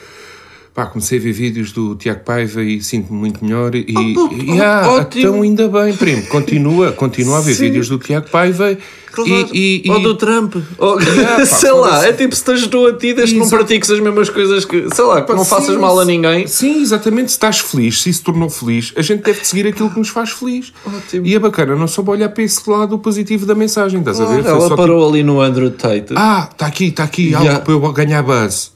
pá, 0.77 0.85
comecei 0.85 1.17
a 1.17 1.21
ver 1.23 1.31
vídeos 1.31 1.71
do 1.71 1.95
Tiago 1.95 2.19
Paiva 2.23 2.61
e 2.61 2.79
sinto-me 2.83 3.17
muito 3.17 3.43
melhor 3.43 3.73
e, 3.73 3.83
puto, 4.13 4.35
e 4.35 4.61
ah, 4.61 4.87
ótimo. 4.91 5.21
então 5.27 5.41
ainda 5.41 5.67
bem, 5.67 5.95
primo, 5.95 6.21
continua, 6.27 6.91
continua 6.91 7.39
a 7.39 7.41
ver 7.41 7.55
Sim. 7.55 7.63
vídeos 7.63 7.89
do 7.89 7.97
Tiago 7.97 8.29
Paiva 8.29 8.77
Claro. 9.11 9.49
e, 9.51 9.81
e, 9.83 9.89
ou 9.89 9.99
e- 9.99 10.03
do 10.03 10.13
Trump. 10.13 10.55
Ou- 10.77 11.01
Yeah, 11.01 11.37
pá, 11.37 11.45
sei 11.47 11.71
lá, 11.71 11.87
foda-se. 11.89 12.07
é 12.09 12.13
tipo 12.13 12.35
se 12.35 12.43
te 12.43 12.51
ajudou 12.51 12.85
a 12.87 12.93
ti, 12.93 13.13
desde 13.15 13.33
que 13.33 13.39
não 13.39 13.49
pratiques 13.49 13.89
as 13.89 13.99
mesmas 13.99 14.29
coisas 14.29 14.63
que. 14.63 14.87
Sei 14.93 15.03
lá, 15.03 15.23
que 15.23 15.33
não 15.33 15.43
Sim, 15.43 15.49
faças 15.49 15.75
mal 15.77 15.99
a 15.99 16.05
ninguém. 16.05 16.45
Sim, 16.45 16.83
exatamente. 16.83 17.31
Se 17.31 17.37
estás 17.37 17.57
feliz, 17.57 17.99
se 18.03 18.11
isso 18.11 18.23
tornou 18.23 18.47
feliz, 18.47 18.93
a 18.95 19.01
gente 19.01 19.23
deve 19.23 19.43
seguir 19.43 19.65
aquilo 19.65 19.89
que 19.89 19.97
nos 19.97 20.09
faz 20.09 20.29
feliz. 20.29 20.71
Ótimo. 20.85 21.25
E 21.25 21.35
a 21.35 21.39
bacana, 21.39 21.75
não 21.75 21.87
soube 21.87 22.11
olhar 22.11 22.29
para 22.29 22.43
esse 22.43 22.69
lado 22.69 22.99
positivo 22.99 23.47
da 23.47 23.55
mensagem, 23.55 23.97
estás 24.01 24.21
a 24.21 24.25
ver? 24.25 24.45
Ela 24.45 24.59
só 24.59 24.65
tipo, 24.65 24.75
parou 24.75 25.09
ali 25.09 25.23
no 25.23 25.41
Andrew 25.41 25.71
Tate. 25.71 26.13
Ah, 26.15 26.47
está 26.51 26.67
aqui, 26.67 26.85
está 26.89 27.03
aqui, 27.03 27.29
Yeah. 27.29 27.53
algo 27.53 27.65
para 27.65 27.73
eu 27.73 27.93
ganhar 27.93 28.21
buzz. 28.21 28.71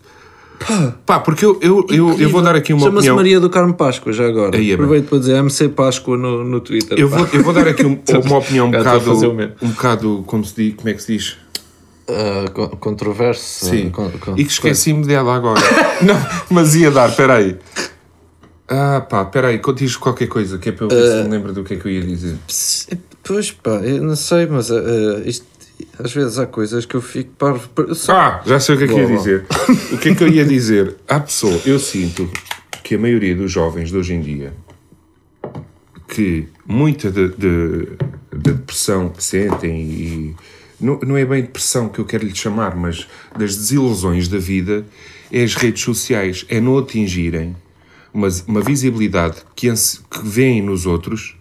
Pá, 1.06 1.20
porque 1.20 1.46
eu, 1.46 1.58
eu, 1.62 1.86
eu, 1.90 2.20
eu 2.20 2.30
vou 2.30 2.42
dar 2.42 2.56
aqui 2.56 2.72
uma 2.74 2.82
Chama-se 2.82 2.98
opinião. 3.00 3.16
Maria 3.16 3.40
do 3.40 3.50
Carmo 3.50 3.74
Páscoa, 3.74 4.14
já 4.14 4.26
agora. 4.28 4.56
Aí 4.58 4.64
é 4.64 4.66
bem. 4.66 4.74
Aproveito 4.76 5.10
para 5.10 5.18
dizer 5.20 5.36
MC 5.38 5.70
Páscoa 5.70 6.18
no, 6.18 6.44
no 6.44 6.60
Twitter. 6.60 6.98
Eu 7.00 7.10
pá. 7.10 7.18
vou, 7.18 7.28
eu 7.34 7.44
vou 7.44 7.54
dar 7.54 7.68
aqui 7.68 7.86
um- 7.86 8.00
uma 8.26 8.38
opinião 8.38 8.68
um 8.70 8.72
Já 8.72 8.80
estou 8.80 8.94
a 8.94 9.00
fazer 9.02 9.28
o 9.28 9.32
bocado, 9.32 9.34
mesmo. 9.36 9.56
um 9.62 9.70
bocado, 9.70 10.24
como 10.28 10.46
se 10.46 10.56
diz, 10.56 10.76
como 10.76 10.90
é 10.90 10.94
que 10.94 11.04
se 11.04 11.14
diz? 11.14 11.38
Ah, 12.08 12.46
con- 12.54 12.70
controverso. 12.70 13.66
Sim. 13.66 13.90
Con- 13.90 14.12
con- 14.20 14.34
E 14.38 14.44
que 14.44 14.52
esqueci-me 14.52 15.06
dela 15.06 15.36
agora. 15.36 15.62
não, 16.02 16.16
mas 16.50 16.76
ia 16.76 16.92
dar, 16.92 17.16
peraí. 17.16 17.58
Ah, 18.68 19.02
pá, 19.02 19.26
peraí, 19.26 19.60
diz 19.76 19.98
qualquer 19.98 20.28
coisa, 20.28 20.58
que 20.58 20.70
é 20.70 20.72
para 20.72 20.86
eu 20.86 20.90
ver 20.90 21.18
se 21.18 21.24
me 21.24 21.30
lembro 21.30 21.52
do 21.54 21.64
que 21.64 21.74
é 21.74 21.78
que 21.78 21.86
eu 21.88 21.92
ia 21.92 22.02
dizer. 22.02 22.36
Pois 23.24 23.52
pá, 23.52 23.72
eu 23.84 24.02
não 24.02 24.16
sei, 24.16 24.46
mas 24.48 24.72
ah, 24.72 24.76
ah, 24.78 25.22
isto, 25.26 25.46
às 26.00 26.14
vezes 26.14 26.38
há 26.40 26.46
coisas 26.46 26.86
que 26.86 26.96
eu 26.96 27.02
fico 27.02 27.32
parvo. 27.38 27.70
só- 27.96 28.14
Ah, 28.14 28.42
já 28.46 28.60
sei 28.60 28.76
o 28.76 28.78
que 28.78 28.84
é 28.86 28.88
que 28.88 28.94
ia 28.94 29.08
dizer. 29.18 29.46
O 29.94 29.98
que 29.98 30.10
é 30.10 30.16
que 30.16 30.24
eu 30.24 30.28
ia 30.28 30.46
dizer? 30.46 30.96
Há 31.08 31.20
pessoa, 31.20 31.60
eu 31.66 31.80
sinto 31.80 32.30
que 32.84 32.96
a 32.96 33.00
maioria 33.00 33.36
dos 33.36 33.52
jovens 33.52 33.90
de 33.90 33.98
hoje 33.98 34.14
em 34.14 34.22
dia, 34.22 34.54
que 36.08 36.48
muita 36.66 37.10
de, 37.12 37.30
de- 37.30 37.88
da 38.32 38.52
depressão 38.52 39.10
que 39.10 39.24
sentem 39.24 39.82
e 39.82 40.36
não, 40.80 41.00
não 41.00 41.18
é 41.18 41.24
bem 41.26 41.42
depressão 41.44 41.90
que 41.90 42.00
eu 42.00 42.06
quero 42.06 42.26
lhe 42.26 42.36
chamar, 42.36 42.76
mas 42.76 43.08
das 43.38 43.56
desilusões 43.56 44.28
da 44.28 44.38
vida, 44.40 44.86
é 45.32 45.44
as 45.44 45.56
redes 45.56 45.84
sociais, 45.84 46.46
é 46.50 46.60
não 46.60 46.78
atingirem 46.78 47.56
uma, 48.14 48.28
uma 48.48 48.62
visibilidade 48.62 49.38
que, 49.56 49.72
que 49.72 50.20
veem 50.28 50.62
nos 50.62 50.86
outros 50.86 51.38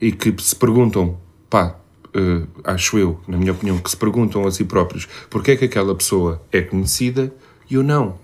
e 0.00 0.12
que 0.12 0.32
se 0.42 0.54
perguntam, 0.54 1.18
pá, 1.50 1.76
eh, 2.14 2.42
acho 2.64 2.96
eu, 2.98 3.18
na 3.26 3.36
minha 3.36 3.52
opinião, 3.52 3.78
que 3.78 3.90
se 3.90 3.96
perguntam 3.96 4.46
a 4.46 4.50
si 4.50 4.64
próprios 4.64 5.08
porque 5.28 5.52
é 5.52 5.56
que 5.56 5.64
aquela 5.64 5.94
pessoa 5.94 6.40
é 6.52 6.62
conhecida 6.62 7.34
e 7.68 7.74
eu 7.74 7.82
não. 7.82 8.18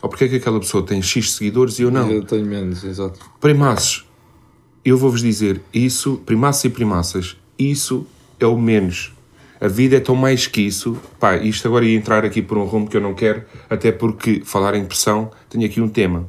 Ou 0.00 0.08
porque 0.08 0.24
é 0.24 0.28
que 0.28 0.36
aquela 0.36 0.60
pessoa 0.60 0.84
tem 0.84 1.02
X 1.02 1.34
seguidores 1.34 1.78
e 1.78 1.82
eu 1.82 1.90
não. 1.90 2.10
Eu 2.10 2.24
tenho 2.24 2.46
menos, 2.46 2.84
exato. 2.84 3.18
Primaços, 3.40 4.06
eu 4.84 4.96
vou-vos 4.96 5.20
dizer, 5.20 5.60
isso, 5.72 6.20
primaços 6.24 6.64
e 6.64 6.70
primaças, 6.70 7.36
isso 7.58 8.06
é 8.38 8.46
o 8.46 8.58
menos. 8.58 9.12
A 9.60 9.68
vida 9.68 9.96
é 9.96 10.00
tão 10.00 10.14
mais 10.14 10.46
que 10.46 10.60
isso. 10.60 10.98
Pá, 11.18 11.36
isto 11.36 11.66
agora 11.66 11.84
ia 11.84 11.96
entrar 11.96 12.24
aqui 12.24 12.42
por 12.42 12.58
um 12.58 12.64
rumo 12.64 12.88
que 12.88 12.96
eu 12.96 13.00
não 13.00 13.14
quero, 13.14 13.42
até 13.68 13.90
porque 13.90 14.42
falar 14.44 14.74
em 14.74 14.84
pressão, 14.84 15.30
tenho 15.48 15.64
aqui 15.64 15.80
um 15.80 15.88
tema. 15.88 16.28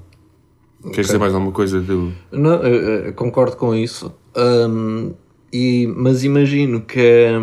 Queres 0.81 1.07
dizer 1.07 1.17
mais 1.17 1.33
alguma 1.33 1.51
coisa 1.51 1.81
do. 1.81 2.13
Não, 2.31 2.63
eu, 2.63 3.05
eu 3.05 3.13
concordo 3.13 3.57
com 3.57 3.75
isso. 3.75 4.13
Hum, 4.35 5.13
e, 5.51 5.87
mas 5.95 6.23
imagino 6.23 6.81
que 6.81 6.99
é, 6.99 7.33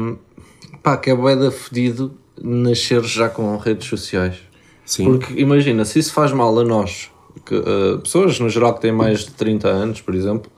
pá, 0.82 0.96
que 0.96 1.10
é 1.10 1.14
boeda 1.14 1.50
fedido 1.50 2.14
nascer 2.42 3.02
já 3.04 3.28
com 3.28 3.56
redes 3.56 3.88
sociais. 3.88 4.36
Sim. 4.84 5.04
Porque 5.04 5.40
imagina, 5.40 5.84
se 5.84 5.98
isso 5.98 6.12
faz 6.12 6.32
mal 6.32 6.58
a 6.58 6.64
nós, 6.64 7.10
que, 7.44 7.54
uh, 7.54 7.98
pessoas 8.02 8.38
no 8.38 8.48
geral 8.50 8.74
que 8.74 8.82
têm 8.82 8.92
mais 8.92 9.20
de 9.20 9.30
30 9.32 9.68
anos, 9.68 10.00
por 10.00 10.14
exemplo, 10.14 10.50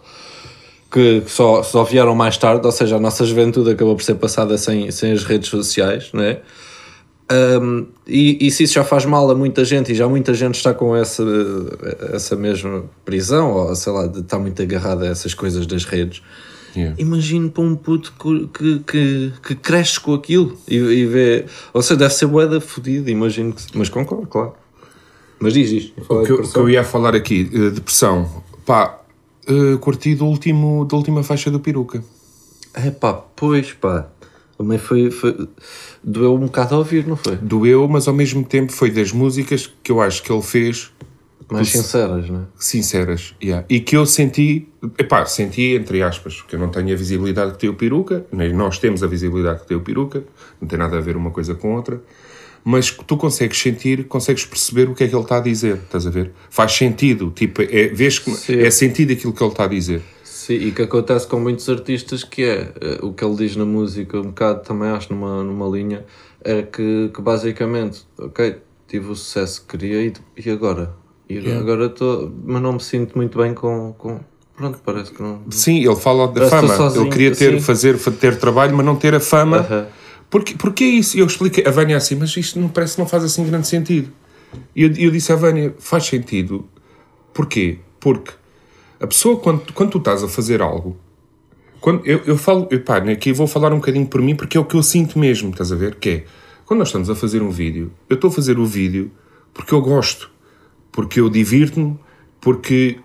que, 0.90 1.20
que 1.20 1.30
só, 1.30 1.62
só 1.62 1.84
vieram 1.84 2.14
mais 2.14 2.36
tarde, 2.36 2.66
ou 2.66 2.72
seja, 2.72 2.96
a 2.96 3.00
nossa 3.00 3.24
juventude 3.24 3.70
acabou 3.70 3.94
por 3.94 4.02
ser 4.02 4.16
passada 4.16 4.58
sem, 4.58 4.90
sem 4.90 5.12
as 5.12 5.24
redes 5.24 5.48
sociais, 5.48 6.10
não 6.12 6.22
é? 6.22 6.40
Um, 7.30 7.86
e, 8.06 8.46
e 8.46 8.50
se 8.52 8.62
isso 8.62 8.74
já 8.74 8.84
faz 8.84 9.04
mal 9.04 9.28
a 9.28 9.34
muita 9.34 9.64
gente 9.64 9.90
e 9.90 9.94
já 9.96 10.08
muita 10.08 10.32
gente 10.32 10.54
está 10.54 10.72
com 10.72 10.94
essa, 10.94 11.24
essa 12.12 12.36
mesma 12.36 12.84
prisão, 13.04 13.52
ou 13.52 13.74
sei 13.74 13.92
lá, 13.92 14.06
de 14.06 14.20
estar 14.20 14.38
muito 14.38 14.62
agarrada 14.62 15.06
a 15.06 15.08
essas 15.08 15.34
coisas 15.34 15.66
das 15.66 15.84
redes, 15.84 16.22
Yeah. 16.76 16.94
imagino 17.00 17.50
para 17.50 17.62
um 17.62 17.74
puto 17.74 18.12
que, 18.20 18.46
que, 18.48 18.78
que, 18.80 19.32
que 19.42 19.54
cresce 19.54 19.98
com 19.98 20.12
aquilo 20.12 20.58
e, 20.68 20.76
e 20.76 21.06
vê. 21.06 21.46
Ou 21.72 21.80
seja, 21.80 21.96
deve 21.96 22.12
ser 22.12 22.26
boeda 22.26 22.60
fodida, 22.60 23.10
imagino 23.10 23.54
que. 23.54 23.62
Mas 23.74 23.88
concordo, 23.88 24.26
claro. 24.26 24.52
Mas 25.40 25.54
diz 25.54 25.70
isto. 25.70 25.94
O 26.08 26.22
que, 26.22 26.52
que 26.52 26.58
eu 26.58 26.68
ia 26.68 26.84
falar 26.84 27.14
aqui, 27.14 27.50
eh, 27.52 27.70
depressão, 27.70 28.42
pá, 28.64 29.00
eh, 29.46 29.76
curti 29.80 30.14
do 30.14 30.26
último, 30.26 30.84
da 30.84 30.96
última 30.96 31.22
faixa 31.22 31.50
do 31.50 31.60
peruca. 31.60 32.02
É 32.74 32.90
pá, 32.90 33.14
pois 33.14 33.72
pá. 33.72 34.08
Também 34.58 34.78
foi, 34.78 35.10
foi. 35.10 35.48
Doeu 36.02 36.34
um 36.34 36.40
bocado 36.40 36.74
a 36.74 36.78
ouvir, 36.78 37.06
não 37.06 37.16
foi? 37.16 37.36
Doeu, 37.36 37.86
mas 37.88 38.08
ao 38.08 38.14
mesmo 38.14 38.42
tempo 38.44 38.72
foi 38.72 38.90
das 38.90 39.12
músicas 39.12 39.70
que 39.82 39.92
eu 39.92 40.00
acho 40.00 40.22
que 40.22 40.32
ele 40.32 40.42
fez 40.42 40.90
Mais 41.48 41.68
sinceras, 41.70 42.28
não 42.28 42.40
é? 42.40 42.44
sinceras. 42.58 43.34
yeah. 43.42 43.64
E 43.68 43.78
que 43.78 43.96
eu 43.96 44.04
senti, 44.04 44.68
epá, 44.98 45.24
senti 45.26 45.76
entre 45.76 46.02
aspas, 46.02 46.36
porque 46.36 46.56
eu 46.56 46.60
não 46.60 46.68
tenho 46.68 46.92
a 46.92 46.96
visibilidade 46.96 47.52
que 47.52 47.58
tem 47.58 47.70
o 47.70 47.74
peruca, 47.74 48.26
nem 48.32 48.52
nós 48.52 48.78
temos 48.78 49.02
a 49.02 49.06
visibilidade 49.06 49.60
que 49.60 49.68
tem 49.68 49.76
o 49.76 49.80
peruca, 49.80 50.24
não 50.60 50.66
tem 50.66 50.78
nada 50.78 50.98
a 50.98 51.00
ver 51.00 51.16
uma 51.16 51.30
coisa 51.30 51.54
com 51.54 51.74
outra, 51.74 52.02
mas 52.64 52.90
que 52.90 53.04
tu 53.04 53.16
consegues 53.16 53.58
sentir, 53.58 54.06
consegues 54.08 54.44
perceber 54.44 54.88
o 54.88 54.94
que 54.94 55.04
é 55.04 55.08
que 55.08 55.14
ele 55.14 55.22
está 55.22 55.36
a 55.36 55.40
dizer, 55.40 55.76
estás 55.76 56.04
a 56.04 56.10
ver? 56.10 56.32
Faz 56.50 56.72
sentido, 56.72 57.30
tipo, 57.30 57.62
é, 57.62 57.88
vês 57.88 58.18
que 58.18 58.32
Sim. 58.32 58.58
é 58.58 58.70
sentido 58.72 59.12
aquilo 59.12 59.32
que 59.32 59.40
ele 59.40 59.52
está 59.52 59.64
a 59.64 59.68
dizer. 59.68 60.02
Sim, 60.24 60.54
e 60.54 60.72
que 60.72 60.82
acontece 60.82 61.28
com 61.28 61.38
muitos 61.38 61.68
artistas 61.68 62.24
que 62.24 62.42
é 62.42 62.72
eh, 62.80 62.98
o 63.02 63.12
que 63.12 63.24
ele 63.24 63.36
diz 63.36 63.54
na 63.54 63.64
música, 63.64 64.18
um 64.18 64.24
bocado 64.24 64.62
também 64.62 64.88
acho 64.88 65.12
numa, 65.12 65.44
numa 65.44 65.68
linha, 65.68 66.04
é 66.42 66.62
que, 66.62 67.10
que 67.14 67.22
basicamente, 67.22 68.04
ok, 68.18 68.56
tive 68.88 69.10
o 69.10 69.14
sucesso 69.14 69.62
que 69.62 69.76
queria 69.76 70.02
e, 70.02 70.12
e 70.44 70.50
agora? 70.50 70.92
E 71.28 71.38
agora- 71.38 71.58
agora 71.58 71.86
estou, 71.86 72.32
mas 72.44 72.62
não 72.62 72.74
me 72.74 72.80
sinto 72.80 73.16
muito 73.16 73.36
bem 73.38 73.52
com, 73.54 73.92
com 73.98 74.20
pronto, 74.56 74.78
parece 74.84 75.10
que 75.12 75.20
não. 75.22 75.42
Sim, 75.50 75.84
ele 75.84 75.96
fala 75.96 76.28
da 76.28 76.48
fama, 76.48 76.74
sozinho, 76.76 77.04
ele 77.04 77.10
queria 77.10 77.34
ter, 77.34 77.60
fazer, 77.60 77.98
ter 77.98 78.38
trabalho, 78.38 78.76
mas 78.76 78.86
não 78.86 78.96
ter 78.96 79.14
a 79.14 79.20
fama. 79.20 79.58
Aham. 79.58 79.86
Porque, 80.30 80.54
porque 80.56 80.82
é 80.84 80.88
isso? 80.88 81.16
Eu 81.18 81.26
expliquei 81.26 81.64
a 81.66 81.70
Vânia 81.70 81.96
assim, 81.96 82.16
mas 82.16 82.36
isto 82.36 82.58
não 82.58 82.68
parece 82.68 82.98
não 82.98 83.06
faz 83.06 83.22
assim 83.24 83.44
grande 83.46 83.66
sentido. 83.68 84.10
E 84.74 84.82
eu, 84.82 84.92
eu 84.96 85.10
disse 85.10 85.32
à 85.32 85.36
Vânia, 85.36 85.74
faz 85.78 86.04
sentido. 86.04 86.64
Porquê? 87.32 87.78
Porque 88.00 88.32
a 89.00 89.06
pessoa, 89.06 89.36
quando, 89.38 89.72
quando 89.72 89.90
tu 89.90 89.98
estás 89.98 90.22
a 90.24 90.28
fazer 90.28 90.60
algo, 90.62 90.96
quando, 91.80 92.04
eu, 92.06 92.20
eu 92.26 92.36
falo, 92.38 92.66
eu, 92.70 92.80
pá, 92.80 92.96
aqui 92.98 93.32
vou 93.32 93.46
falar 93.46 93.72
um 93.72 93.76
bocadinho 93.76 94.06
por 94.06 94.20
mim, 94.22 94.34
porque 94.34 94.56
é 94.56 94.60
o 94.60 94.64
que 94.64 94.74
eu 94.74 94.82
sinto 94.82 95.18
mesmo, 95.18 95.50
estás 95.50 95.70
a 95.70 95.76
ver? 95.76 95.94
Que 95.96 96.08
é, 96.08 96.24
quando 96.64 96.78
nós 96.78 96.88
estamos 96.88 97.08
a 97.10 97.14
fazer 97.14 97.42
um 97.42 97.50
vídeo, 97.50 97.92
eu 98.08 98.14
estou 98.14 98.28
a 98.28 98.32
fazer 98.32 98.58
o 98.58 98.64
vídeo 98.66 99.10
porque 99.54 99.72
eu 99.74 99.80
gosto, 99.80 100.30
porque 100.96 101.20
eu 101.20 101.30
divirto-me, 101.30 101.96
porque 102.40 102.98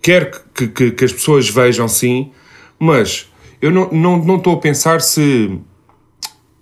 quero 0.00 0.30
que, 0.52 0.66
que, 0.66 0.90
que 0.90 1.04
as 1.04 1.12
pessoas 1.12 1.48
vejam 1.48 1.86
sim, 1.86 2.32
mas 2.78 3.30
eu 3.60 3.70
não 3.70 3.84
estou 3.84 3.96
não, 3.96 4.18
não 4.18 4.52
a 4.52 4.56
pensar 4.56 5.00
se 5.00 5.60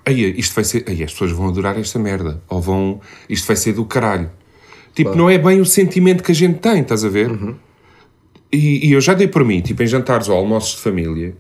Aí, 0.04 0.38
isto 0.38 0.54
vai 0.54 0.64
ser. 0.64 0.84
Aí, 0.88 1.04
as 1.04 1.12
pessoas 1.12 1.30
vão 1.30 1.48
adorar 1.48 1.78
esta 1.78 1.98
merda. 1.98 2.42
Ou 2.48 2.60
vão. 2.60 3.00
Isto 3.28 3.46
vai 3.46 3.54
ser 3.54 3.74
do 3.74 3.84
caralho. 3.84 4.30
Tipo, 4.94 5.14
não 5.14 5.30
é 5.30 5.38
bem 5.38 5.60
o 5.60 5.64
sentimento 5.64 6.22
que 6.22 6.32
a 6.32 6.34
gente 6.34 6.58
tem, 6.58 6.80
estás 6.80 7.04
a 7.04 7.08
ver? 7.08 7.30
E, 8.50 8.88
e 8.88 8.92
eu 8.92 9.00
já 9.00 9.14
dei 9.14 9.28
por 9.28 9.44
mim, 9.44 9.60
tipo, 9.60 9.82
em 9.82 9.86
jantares 9.86 10.28
ou 10.28 10.36
almoços 10.36 10.76
de 10.76 10.82
família, 10.82 11.36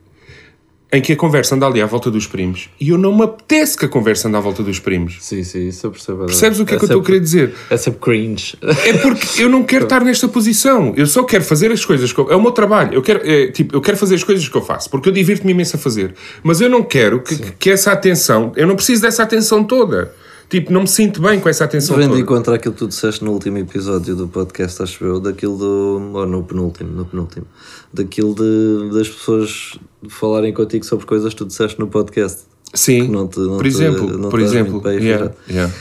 em 0.92 1.00
que 1.00 1.12
a 1.12 1.16
conversa 1.16 1.54
anda 1.54 1.66
ali 1.66 1.80
à 1.80 1.86
volta 1.86 2.10
dos 2.10 2.26
primos 2.26 2.68
e 2.80 2.88
eu 2.88 2.98
não 2.98 3.16
me 3.16 3.22
apetece 3.22 3.76
que 3.76 3.84
a 3.84 3.88
conversa 3.88 4.26
ande 4.26 4.36
à 4.36 4.40
volta 4.40 4.62
dos 4.62 4.80
primos. 4.80 5.18
Sim, 5.20 5.44
sim, 5.44 5.68
isso 5.68 5.86
eu 5.86 5.90
percebo. 5.92 6.26
Percebes 6.26 6.58
o 6.58 6.64
que 6.64 6.74
é, 6.74 6.78
que 6.78 6.84
eu 6.84 6.86
estou 6.86 7.00
a 7.00 7.04
querer 7.04 7.20
dizer? 7.20 7.54
É 7.70 7.76
sempre 7.76 8.00
cringe. 8.00 8.56
É 8.84 8.92
porque 8.94 9.42
eu 9.42 9.48
não 9.48 9.62
quero 9.62 9.84
estar 9.84 10.02
nesta 10.02 10.26
posição. 10.26 10.92
Eu 10.96 11.06
só 11.06 11.22
quero 11.22 11.44
fazer 11.44 11.70
as 11.70 11.84
coisas 11.84 12.12
que 12.12 12.18
eu, 12.18 12.30
É 12.30 12.36
o 12.36 12.42
meu 12.42 12.50
trabalho. 12.50 12.94
Eu 12.94 13.02
quero, 13.02 13.20
é, 13.24 13.48
tipo, 13.48 13.76
eu 13.76 13.80
quero 13.80 13.96
fazer 13.96 14.16
as 14.16 14.24
coisas 14.24 14.48
que 14.48 14.56
eu 14.56 14.62
faço. 14.62 14.90
Porque 14.90 15.08
eu 15.08 15.12
divirto-me 15.12 15.52
imenso 15.52 15.76
a 15.76 15.78
fazer. 15.78 16.14
Mas 16.42 16.60
eu 16.60 16.68
não 16.68 16.82
quero 16.82 17.20
que, 17.20 17.36
que 17.52 17.70
essa 17.70 17.92
atenção... 17.92 18.52
Eu 18.56 18.66
não 18.66 18.74
preciso 18.74 19.02
dessa 19.02 19.22
atenção 19.22 19.62
toda. 19.62 20.12
Tipo, 20.50 20.72
não 20.72 20.80
me 20.82 20.88
sinto 20.88 21.22
bem 21.22 21.38
com 21.38 21.48
essa 21.48 21.64
atenção 21.64 21.96
Vendo 21.96 22.10
toda. 22.10 22.24
contra 22.24 22.56
aquilo 22.56 22.74
que 22.74 22.80
tu 22.80 22.88
disseste 22.88 23.24
no 23.24 23.30
último 23.32 23.56
episódio 23.58 24.16
do 24.16 24.26
podcast, 24.26 24.82
acho 24.82 25.04
eu, 25.04 25.20
daquilo 25.20 25.56
do. 25.56 26.10
ou 26.12 26.26
no 26.26 26.42
penúltimo, 26.42 26.90
no 26.92 27.04
penúltimo, 27.04 27.46
daquilo 27.94 28.34
de, 28.34 28.90
das 28.92 29.08
pessoas 29.08 29.78
falarem 30.08 30.52
contigo 30.52 30.84
sobre 30.84 31.06
coisas 31.06 31.32
que 31.32 31.38
tu 31.38 31.46
disseste 31.46 31.78
no 31.78 31.86
podcast. 31.86 32.40
Sim, 32.74 33.08
não 33.08 33.26
te- 33.28 33.38
não 33.38 33.56
por 33.56 33.62
te- 33.62 33.68
exemplo. 33.68 34.18
não 34.18 34.28
por 34.28 34.40
exemplo. 34.40 34.82
yeah, 34.90 35.32
yeah. 35.48 35.72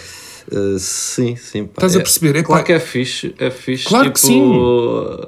Uh, 0.52 0.80
sim, 0.80 1.36
sim. 1.36 1.66
pá. 1.66 1.74
Estás 1.76 1.96
a 1.96 2.00
É- 2.00 2.02
perceber? 2.02 2.40
É 2.40 2.44
claro 2.44 2.62
pá- 2.62 2.66
que 2.66 2.74
é 2.74 2.80
fixe, 2.80 3.36
é 3.38 3.52
fixe. 3.52 3.86
Claro 3.86 4.12
que 4.12 4.20
tipo, 4.20 5.28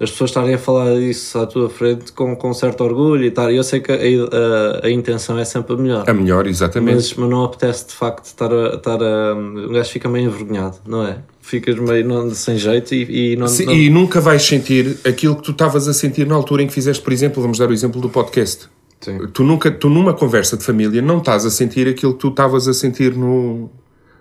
As 0.00 0.10
pessoas 0.10 0.30
estarem 0.30 0.54
a 0.54 0.58
falar 0.58 0.96
disso 0.98 1.38
à 1.38 1.46
tua 1.46 1.70
frente 1.70 2.10
com, 2.12 2.34
com 2.34 2.52
certo 2.52 2.82
orgulho 2.82 3.24
e 3.24 3.30
tal. 3.30 3.50
E 3.52 3.56
eu 3.56 3.62
sei 3.62 3.80
que 3.80 3.92
a, 3.92 3.96
a, 3.96 4.86
a 4.86 4.90
intenção 4.90 5.38
é 5.38 5.44
sempre 5.44 5.74
a 5.74 5.76
melhor. 5.76 6.10
A 6.10 6.12
melhor, 6.14 6.46
exatamente. 6.46 6.94
Mas, 6.96 7.14
mas 7.14 7.30
não 7.30 7.44
apetece 7.44 7.86
de 7.88 7.94
facto 7.94 8.24
estar 8.24 8.52
a. 8.52 8.74
Estar 8.74 9.00
a 9.02 9.34
um 9.34 9.72
gajo 9.72 9.90
fica 9.90 10.08
meio 10.08 10.26
envergonhado, 10.26 10.78
não 10.86 11.06
é? 11.06 11.18
Ficas 11.40 11.76
meio 11.78 12.06
não, 12.06 12.30
sem 12.34 12.56
jeito 12.56 12.94
e, 12.94 13.32
e 13.32 13.36
não. 13.36 13.46
Sim, 13.48 13.66
não- 13.66 13.72
E 13.74 13.90
nunca 13.90 14.20
vais 14.20 14.42
sentir 14.42 14.98
aquilo 15.06 15.36
que 15.36 15.42
tu 15.42 15.50
estavas 15.52 15.86
a 15.86 15.92
sentir 15.92 16.26
na 16.26 16.34
altura 16.34 16.62
em 16.62 16.66
que 16.66 16.72
fizeste, 16.72 17.02
por 17.02 17.12
exemplo, 17.12 17.40
vamos 17.42 17.58
dar 17.58 17.68
o 17.68 17.72
exemplo 17.72 18.00
do 18.00 18.08
podcast. 18.08 18.68
Sim. 19.00 19.18
Tu 19.32 19.42
nunca, 19.44 19.70
tu 19.70 19.88
numa 19.88 20.12
conversa 20.12 20.56
de 20.56 20.64
família 20.64 21.00
não 21.00 21.18
estás 21.18 21.46
a 21.46 21.50
sentir 21.50 21.88
aquilo 21.88 22.12
que 22.14 22.18
tu 22.20 22.28
estavas 22.28 22.68
a 22.68 22.74
sentir 22.74 23.14
no, 23.16 23.70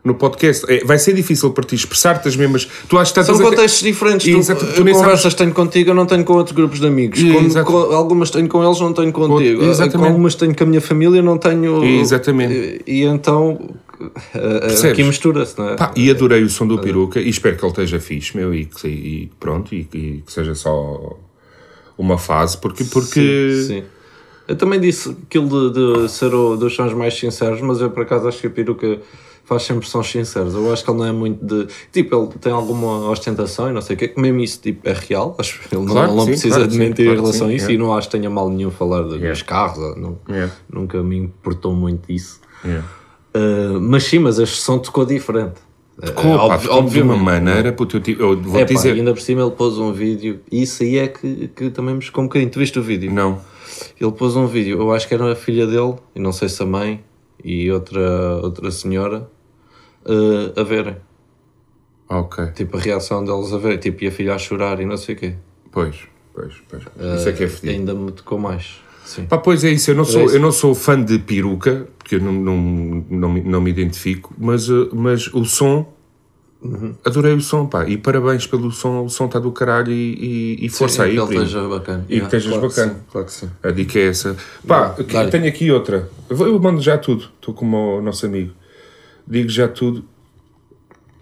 no 0.04 0.16
podcast. 0.16 0.66
É, 0.72 0.84
vai 0.86 0.98
ser 0.98 1.14
difícil 1.14 1.52
para 1.52 1.64
ti 1.66 1.76
expressar-te 1.76 2.28
as 2.28 2.36
mesmas. 2.36 2.66
Tu 2.88 2.98
achas 2.98 3.12
que 3.12 3.20
estás 3.20 3.38
São 3.38 3.46
contextos 3.50 3.82
diferentes. 3.82 4.32
Tu, 4.32 4.38
Exato, 4.38 4.66
tu 4.76 4.86
conversas 4.86 5.34
tenho 5.34 5.54
contigo, 5.54 5.90
eu 5.92 5.94
não 5.96 6.06
tenho 6.06 6.24
com 6.24 6.34
outros 6.34 6.56
grupos 6.56 6.80
de 6.80 6.88
amigos. 6.88 7.20
Com- 7.22 7.64
com- 7.66 7.78
algumas 7.96 8.32
tenho 8.32 8.48
com 8.48 8.64
eles, 8.64 8.80
não 8.80 8.94
tenho 8.94 9.12
contigo. 9.12 9.64
Exatamente. 9.64 9.98
Com 9.98 10.06
algumas 10.06 10.36
tenho 10.36 10.56
com 10.56 10.64
a 10.64 10.68
minha 10.68 10.82
família, 10.82 11.22
não 11.22 11.38
tenho. 11.38 11.84
Exatamente. 11.84 12.82
E, 12.88 13.02
e 13.02 13.04
então. 13.04 13.60
eh, 14.34 14.60
Percebes? 14.62 14.92
Aqui 14.94 15.04
mistura-se, 15.04 15.58
não 15.60 15.70
é? 15.70 15.76
Pá, 15.76 15.92
e 15.96 16.10
adorei 16.10 16.42
o 16.44 16.50
som 16.50 16.66
do 16.66 16.80
peruca 16.80 17.20
e 17.20 17.28
espero 17.30 17.58
que 17.58 17.64
ele 17.66 17.72
esteja 17.72 18.00
fixe, 18.00 18.36
meu, 18.38 18.54
e 18.54 18.66
que, 18.66 18.88
e 18.88 19.32
pronto, 19.40 19.76
e, 19.76 19.80
e 19.94 20.24
que 20.26 20.32
seja 20.32 20.56
só 20.56 21.18
uma 21.98 22.18
fase, 22.18 22.58
porque, 22.58 22.86
porque 22.86 23.20
Sim, 23.62 23.68
sim. 23.68 23.84
Eu 24.48 24.56
também 24.56 24.80
disse 24.80 25.16
aquilo 25.28 25.70
de, 25.72 26.02
de 26.04 26.10
ser 26.10 26.34
o, 26.34 26.56
dos 26.56 26.74
sons 26.74 26.94
mais 26.94 27.14
sinceros, 27.14 27.62
mas 27.62 27.82
eu 27.82 27.92
por 27.92 28.04
acaso 28.04 28.28
acho 28.28 28.40
que 28.40 28.48
a 28.48 28.50
peruca 28.50 28.98
faz 29.50 29.64
sempre 29.64 29.86
sons 29.88 30.10
sinceros. 30.10 30.54
Eu 30.54 30.72
acho 30.72 30.84
que 30.86 30.90
ele 30.90 31.00
não 31.00 31.06
é 31.06 31.12
muito 31.12 31.44
de. 31.44 31.68
Tipo, 31.92 32.16
ele 32.16 32.28
tem 32.40 32.52
alguma 32.54 33.10
ostentação 33.10 33.70
e 33.70 33.74
não 33.74 33.82
sei 33.82 33.96
o 33.96 34.00
quê, 34.00 34.08
que 34.08 34.22
mesmo 34.22 34.40
isso 34.40 34.62
tipo, 34.62 34.88
é 34.88 34.94
real. 34.94 35.36
Acho 35.40 35.60
que 35.68 35.76
ele 35.76 35.84
não- 35.86 35.92
Claro 35.94 36.08
ele 36.10 36.16
não, 36.18 36.24
sim, 36.26 36.32
precisa 36.32 36.56
claro 36.56 36.70
de 36.72 36.78
mentir 36.78 37.06
claro 37.06 37.20
em 37.20 37.22
relação 37.22 37.48
sim, 37.48 37.54
a 37.54 37.56
isso 37.58 37.70
é. 37.70 37.74
e 37.74 37.78
não 37.78 37.94
acho 37.98 38.08
que 38.08 38.18
tenha 38.18 38.30
mal 38.30 38.50
nenhum 38.50 38.72
falar 38.72 39.02
de- 39.04 39.10
Yeah. 39.16 39.32
dos 39.32 39.42
carros. 39.42 39.98
Não, 39.98 40.18
Yeah. 40.30 40.54
Nunca 40.72 41.04
me 41.04 41.18
importou 41.18 41.74
muito 41.76 42.10
isso. 42.12 42.40
Yeah. 42.64 42.88
Uh, 43.36 43.80
mas 43.82 44.04
sim, 44.06 44.20
mas 44.20 44.40
este 44.40 44.58
som 44.58 44.80
tocou 44.80 45.06
diferente. 45.06 45.56
Tocou, 46.02 46.34
Eh, 46.34 46.48
pá, 46.48 46.58
de 46.82 47.02
uma 47.02 47.18
maneira, 47.18 47.74
puto, 47.74 47.98
eu, 47.98 48.02
ti- 48.02 48.16
eu 48.18 48.42
vou 48.42 48.58
É 48.60 48.64
te 48.64 48.74
pá, 48.74 48.78
dizer. 48.80 48.94
ainda 48.94 49.14
por 49.14 49.20
cima 49.22 49.42
ele 49.42 49.52
pôs 49.52 49.78
um 49.78 49.92
vídeo, 49.92 50.40
e 50.50 50.62
isso 50.62 50.82
aí 50.82 50.98
é 50.98 51.08
que, 51.10 51.50
que 51.50 51.70
também 51.72 51.94
me 51.96 52.02
chocou 52.02 52.24
um 52.24 52.28
bocadinho. 52.28 52.50
Tu 52.50 52.58
viste 52.58 52.80
o 52.80 52.82
vídeo? 52.82 53.12
Não. 53.12 53.42
Ele 54.00 54.12
pôs 54.14 54.36
um 54.38 54.48
vídeo, 54.48 54.80
eu 54.80 54.94
acho 54.94 55.06
que 55.08 55.14
era 55.14 55.30
a 55.32 55.36
filha 55.36 55.68
dele, 55.68 55.96
e 56.16 56.20
não 56.22 56.32
sei 56.32 56.48
se 56.48 56.64
a 56.64 56.66
mãe 56.66 57.04
e 57.44 57.70
outra, 57.72 58.40
outra 58.42 58.72
senhora 58.72 59.30
eh, 60.06 60.60
a 60.60 60.64
verem. 60.64 60.98
Ok. 62.08 62.48
Tipo, 62.56 62.78
a 62.78 62.80
reação 62.80 63.24
deles 63.24 63.54
a 63.54 63.58
ver, 63.58 63.78
tipo, 63.78 64.04
e 64.04 64.08
a 64.08 64.12
filha 64.12 64.34
a 64.36 64.38
chorar 64.38 64.80
e 64.80 64.86
não 64.86 64.98
sei 64.98 65.16
o 65.16 65.18
quê. 65.18 65.34
Pois, 65.72 65.96
pois, 66.34 66.54
pois. 66.68 66.84
Isso 67.20 67.30
é 67.30 67.32
que 67.34 67.44
é 67.44 67.48
fedido. 67.48 67.80
Ainda 67.80 67.94
me 67.94 68.12
tocou 68.12 68.40
mais. 68.40 68.80
Sim. 69.06 69.26
Pá, 69.26 69.38
pois 69.38 69.64
é 69.64 69.70
isso, 69.72 69.92
eu 69.92 69.96
não, 69.96 70.06
sou, 70.06 70.30
eu 70.30 70.40
não 70.40 70.52
sou 70.52 70.74
fã 70.76 71.02
de 71.04 71.18
peruca, 71.20 71.88
porque 71.98 72.16
eu 72.16 72.20
não, 72.22 72.32
não, 72.32 73.06
não, 73.10 73.30
me, 73.32 73.42
não 73.42 73.62
me 73.62 73.70
identifico, 73.72 74.34
mas, 74.38 74.70
eh, 74.70 74.74
mas 74.94 75.28
o 75.34 75.46
som, 75.46 75.94
Uhum. 76.62 76.94
adorei 77.06 77.34
o 77.34 77.40
som, 77.40 77.66
pá, 77.68 77.88
e 77.88 77.98
parabéns 77.98 78.46
pelo 78.46 78.70
som, 78.70 79.06
o 79.06 79.10
som 79.10 79.28
está 79.28 79.40
do 79.40 79.50
caralho 79.50 79.94
e, 79.94 80.58
e, 80.60 80.66
e 80.66 80.70
força 80.70 81.04
aí, 81.04 81.14
que 81.14 81.20
ele 81.22 81.34
esteja 81.36 81.66
bacana. 81.70 82.06
E 82.10 82.20
que 82.20 82.26
estejas 82.26 82.52
claro 82.52 82.62
que 82.70 82.76
bacana. 82.76 82.94
sim, 82.94 83.00
claro 83.10 83.28
que 83.28 83.34
sim. 83.34 83.50
A 83.64 83.72
dica 83.72 83.98
é 83.98 84.08
essa. 84.08 84.36
Pá, 84.68 84.90
que- 84.94 85.28
tenho 85.32 85.48
aqui 85.48 85.72
outra. 85.72 86.10
Eu, 86.30 86.60
mando 86.60 86.82
já 86.82 86.98
tudo, 86.98 87.30
estou 87.40 87.54
como 87.54 88.00
o 88.00 88.02
nosso 88.02 88.26
amigo. 88.26 88.52
Digo 89.30 89.50
já 89.50 89.68
tudo. 89.68 90.04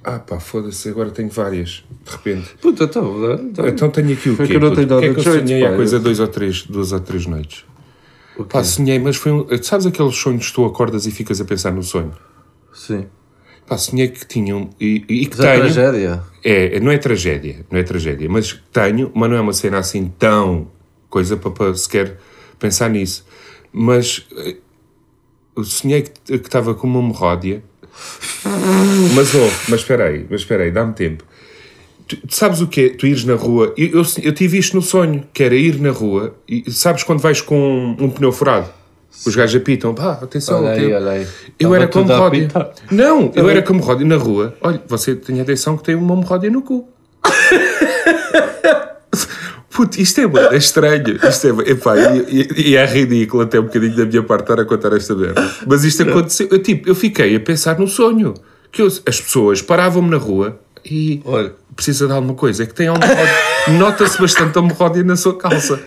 Ah 0.04 0.20
pá, 0.20 0.40
foda-se, 0.40 0.88
agora 0.88 1.12
tenho 1.12 1.30
várias, 1.30 1.84
de 2.06 2.12
repente. 2.12 2.56
Puta, 2.62 2.86
então, 2.86 3.20
dá- 3.22 3.36
dá- 3.64 3.68
Então 3.70 3.90
tenho 3.90 4.14
aqui 4.14 4.30
o 4.30 4.38
quê? 4.38 4.48
que 4.48 4.56
eu 4.56 4.60
não 4.62 4.74
tenho 4.74 4.86
O 4.86 5.00
que 5.00 5.06
é 5.06 5.10
dado 5.10 5.22
que 5.22 5.28
eu 5.28 5.34
sonhei 5.34 5.66
há 5.66 5.76
coisa 5.76 6.00
dois 6.00 6.20
ou 6.22 6.28
três, 6.30 6.64
duas 6.64 6.94
ou 6.94 7.00
três 7.02 7.26
noites? 7.26 7.66
Pá, 8.50 8.64
sonhei, 8.64 9.00
mas 9.00 9.18
foi 9.18 9.32
um... 9.34 9.46
Sabes 9.62 9.86
aqueles 9.88 10.16
sonhos 10.16 10.48
que 10.48 10.54
tu 10.54 10.64
acordas 10.64 11.06
e 11.06 11.12
ficas 11.12 11.42
a 11.42 11.46
pensar 11.46 11.72
no 11.74 11.84
sonho? 11.84 12.14
Sim. 12.72 13.08
Pá, 13.68 13.78
sonhei 13.78 14.08
que 14.08 14.26
tinham... 14.26 14.70
E, 14.80 15.04
e 15.10 15.26
que 15.26 15.36
Mas 15.38 15.46
é 15.46 15.52
tenho... 15.52 15.64
tragédia. 15.74 16.24
É, 16.44 16.80
não 16.80 16.92
é 16.92 16.98
tragédia, 16.98 17.66
não 17.70 17.78
é 17.80 17.84
tragédia, 17.84 18.30
mas 18.30 18.62
tenho, 18.72 19.12
mas 19.14 19.30
não 19.30 19.36
é 19.38 19.42
uma 19.42 19.52
cena 19.54 19.80
assim 19.80 20.08
tão 20.18 20.68
coisa 21.10 21.36
para, 21.36 21.52
para 21.52 21.74
sequer 21.74 22.18
pensar 22.60 22.90
nisso. 22.90 23.26
Mas 23.74 24.26
eh, 24.38 24.56
sonhei 25.64 26.04
que 26.04 26.38
que 26.40 26.48
estava 26.48 26.74
com 26.74 26.88
uma 26.88 27.00
hemorródia. 27.00 27.62
Mas 29.14 29.34
oh, 29.36 29.50
mas 29.70 29.82
espera 29.82 30.06
aí, 30.06 30.26
mas 30.30 30.42
espera 30.42 30.64
aí, 30.64 30.72
dá-me 30.72 30.94
tempo. 30.94 31.24
Tu, 32.08 32.18
sabes 32.30 32.62
o 32.62 32.68
que 32.68 32.82
é? 32.82 32.90
Tu 32.90 33.08
ires 33.08 33.26
na 33.26 33.36
rua. 33.36 33.74
Eu, 33.78 34.02
eu, 34.02 34.04
eu 34.24 34.34
tive 34.34 34.58
isto 34.58 34.76
no 34.76 34.82
sonho, 34.82 35.24
que 35.34 35.44
era 35.44 35.56
ir 35.56 35.80
na 35.80 35.92
rua 35.92 36.36
e 36.48 36.72
sabes 36.72 37.04
quando 37.04 37.20
vais 37.20 37.42
com 37.42 37.96
um, 38.00 38.10
pneu 38.10 38.32
furado? 38.32 38.70
Os 39.26 39.36
gajos 39.36 39.60
apitam, 39.60 39.94
pá, 39.94 40.20
atenção. 40.22 40.64
Olha 40.64 40.72
aí, 40.72 40.94
olha 40.94 41.12
aí. 41.12 41.28
Eu 41.60 41.74
Estava 41.74 41.76
era 41.76 41.88
como 41.88 42.14
apitar. 42.14 42.72
Não, 42.92 43.32
eu 43.36 43.50
era 43.50 43.62
como 43.62 43.82
Ródia 43.82 44.06
na 44.06 44.16
rua. 44.16 44.56
Olha, 44.62 44.82
você 44.88 45.16
tem 45.16 45.42
atenção 45.42 45.76
que 45.76 45.84
tem 45.84 45.96
uma 45.96 46.14
hemorródia 46.14 46.50
no 46.52 46.62
cu. 46.62 46.88
Puto, 49.78 50.02
isto 50.02 50.20
é 50.22 50.26
bué 50.28 50.58
estranho. 50.58 51.20
Isto 51.30 51.62
é, 51.62 51.70
epá, 51.72 51.96
e, 51.96 52.18
e- 52.42 52.70
e 52.72 52.76
é 52.76 52.84
ridículo 52.84 53.44
até 53.44 53.60
um 53.60 53.64
bocadinho 53.66 53.96
da 53.96 54.06
minha 54.06 54.24
parte 54.24 54.42
estar 54.42 54.60
a 54.60 54.66
contar 54.66 54.92
esta 54.94 55.14
merda. 55.14 55.54
Mas 55.68 55.84
isto 55.84 56.02
aconteceu. 56.02 56.48
Eu, 56.50 56.58
tipo, 56.64 56.90
eu 56.90 56.96
fiquei 56.96 57.36
a 57.36 57.40
pensar 57.40 57.78
no 57.78 57.88
sonho. 57.88 58.34
Que 58.72 58.82
eu- 58.82 58.88
as 58.88 59.22
pessoas 59.22 59.62
paravam-me 59.62 60.10
na 60.10 60.18
rua 60.18 60.60
e 60.84 61.22
Olha. 61.24 61.54
precisa 61.76 62.08
de 62.08 62.14
alguma 62.14 62.34
coisa. 62.34 62.64
É 62.64 62.66
que 62.66 62.74
tem 62.74 62.88
hemorródia. 62.88 63.36
Nota-se 63.78 64.20
bastante 64.20 64.58
a 64.58 64.62
hemorródia 64.62 65.04
na 65.04 65.16
sua 65.16 65.38
calça. 65.38 65.80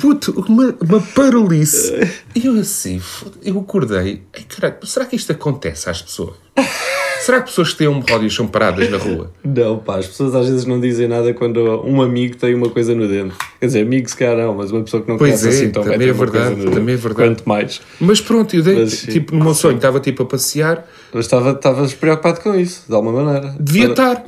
Puto, 0.00 0.44
uma, 0.46 0.74
uma 0.80 1.00
parolice. 1.00 1.90
E 2.34 2.44
eu 2.46 2.54
assim, 2.60 3.00
eu 3.42 3.58
acordei. 3.60 4.22
Ei, 4.34 4.42
caralho, 4.46 4.76
será 4.86 5.06
que 5.06 5.16
isto 5.16 5.32
acontece 5.32 5.88
às 5.88 6.02
pessoas? 6.02 6.34
Será 7.24 7.40
que 7.40 7.46
pessoas 7.48 7.72
que 7.72 7.78
têm 7.78 7.86
hemorródias 7.86 8.34
são 8.34 8.46
paradas 8.46 8.90
na 8.90 8.98
rua? 8.98 9.30
Não, 9.42 9.78
pá, 9.78 9.96
as 9.98 10.06
pessoas 10.06 10.34
às 10.34 10.46
vezes 10.48 10.66
não 10.66 10.78
dizem 10.80 11.08
nada 11.08 11.32
quando 11.32 11.58
um 11.86 12.02
amigo 12.02 12.36
tem 12.36 12.54
uma 12.54 12.68
coisa 12.68 12.94
no 12.94 13.06
dente. 13.08 13.34
Quer 13.60 13.66
dizer, 13.66 13.80
amigo 13.82 14.08
se 14.08 14.16
calhar 14.16 14.36
não, 14.36 14.54
mas 14.54 14.70
uma 14.70 14.82
pessoa 14.82 15.02
que 15.02 15.08
não 15.08 15.16
Pois 15.16 15.30
conhece 15.40 15.46
é, 15.46 15.50
assim 15.50 15.70
tão 15.70 15.82
também 15.84 16.08
é 16.08 16.12
verdade, 16.12 16.64
também 16.64 16.94
é 16.94 16.98
verdade. 16.98 17.28
Quanto 17.30 17.48
mais. 17.48 17.80
Mas 18.00 18.20
pronto, 18.20 18.54
eu 18.54 18.62
dei, 18.62 18.80
Mas 18.80 19.02
tipo, 19.02 19.34
no 19.34 19.44
meu 19.44 19.54
sonho, 19.54 19.76
estava 19.76 20.00
tipo 20.00 20.22
a 20.22 20.26
passear, 20.26 20.86
Mas 21.12 21.24
estava- 21.24 21.52
estavas 21.52 21.94
preocupado 21.94 22.40
com 22.40 22.54
isso, 22.54 22.84
de 22.88 22.94
alguma 22.94 23.22
maneira. 23.24 23.54
devia 23.58 23.86
estar. 23.90 24.22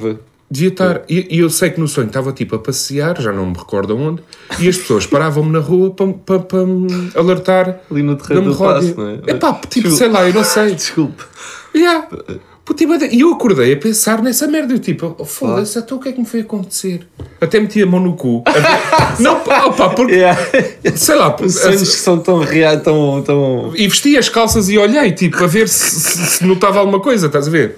Devia 0.48 0.68
estar. 0.68 1.02
E, 1.08 1.26
eu 1.40 1.50
sei 1.50 1.70
que 1.70 1.80
no 1.80 1.88
sonho 1.88 2.06
estava 2.06 2.32
tipo 2.32 2.54
a 2.54 2.58
passear, 2.60 3.20
já 3.20 3.32
não 3.32 3.46
me 3.46 3.56
recordo 3.58 3.92
aonde, 3.94 4.22
e 4.60 4.68
as 4.68 4.76
pessoas 4.78 5.04
paravam-me 5.04 5.50
na 5.50 5.58
rua 5.58 5.90
para, 5.90 6.38
para 6.38 6.64
me 6.64 7.10
alertar 7.16 7.80
Ali 7.90 8.02
no 8.02 8.14
terreno 8.16 8.52
do 8.52 8.56
passo, 8.56 8.94
não 8.96 9.08
é? 9.10 9.14
Epá, 9.26 9.52
tipo, 9.68 9.88
Desculpa. 9.88 9.96
sei 9.96 10.08
lá, 10.08 10.28
eu 10.28 10.34
não 10.34 10.44
sei. 10.44 10.72
Desculpe. 10.76 11.24
Yeah. 11.74 12.06
E 13.12 13.20
eu 13.20 13.32
acordei 13.32 13.72
a 13.72 13.76
pensar 13.76 14.20
nessa 14.22 14.46
merda. 14.48 14.74
Eu 14.74 14.78
tipo, 14.80 15.14
oh, 15.18 15.24
foda-se, 15.24 15.78
então 15.78 15.98
o 15.98 16.00
que 16.00 16.08
é 16.08 16.12
que 16.12 16.18
me 16.20 16.26
foi 16.26 16.40
acontecer? 16.40 17.06
Até 17.40 17.60
meti 17.60 17.80
a 17.80 17.86
mão 17.86 18.00
no 18.00 18.14
cu. 18.16 18.42
A 18.44 18.50
ver- 18.52 18.62
não, 19.22 19.40
pá, 19.40 19.88
porque, 19.90 20.14
Yeah. 20.16 20.40
sei 20.96 21.14
lá, 21.14 21.30
pô, 21.30 21.48
Sonhos 21.48 21.80
que 21.82 22.00
são 22.00 22.18
tão 22.18 22.40
reais, 22.40 22.82
tão. 22.82 23.22
tão... 23.22 23.72
e 23.76 23.86
vesti 23.86 24.16
as 24.16 24.28
calças 24.28 24.68
e 24.68 24.76
olhei, 24.78 25.12
tipo, 25.12 25.42
a 25.44 25.46
ver 25.46 25.68
se, 25.68 26.00
se- 26.00 26.26
se 26.26 26.44
notava 26.44 26.80
alguma 26.80 27.00
coisa, 27.00 27.26
estás 27.26 27.46
a 27.46 27.50
ver? 27.50 27.76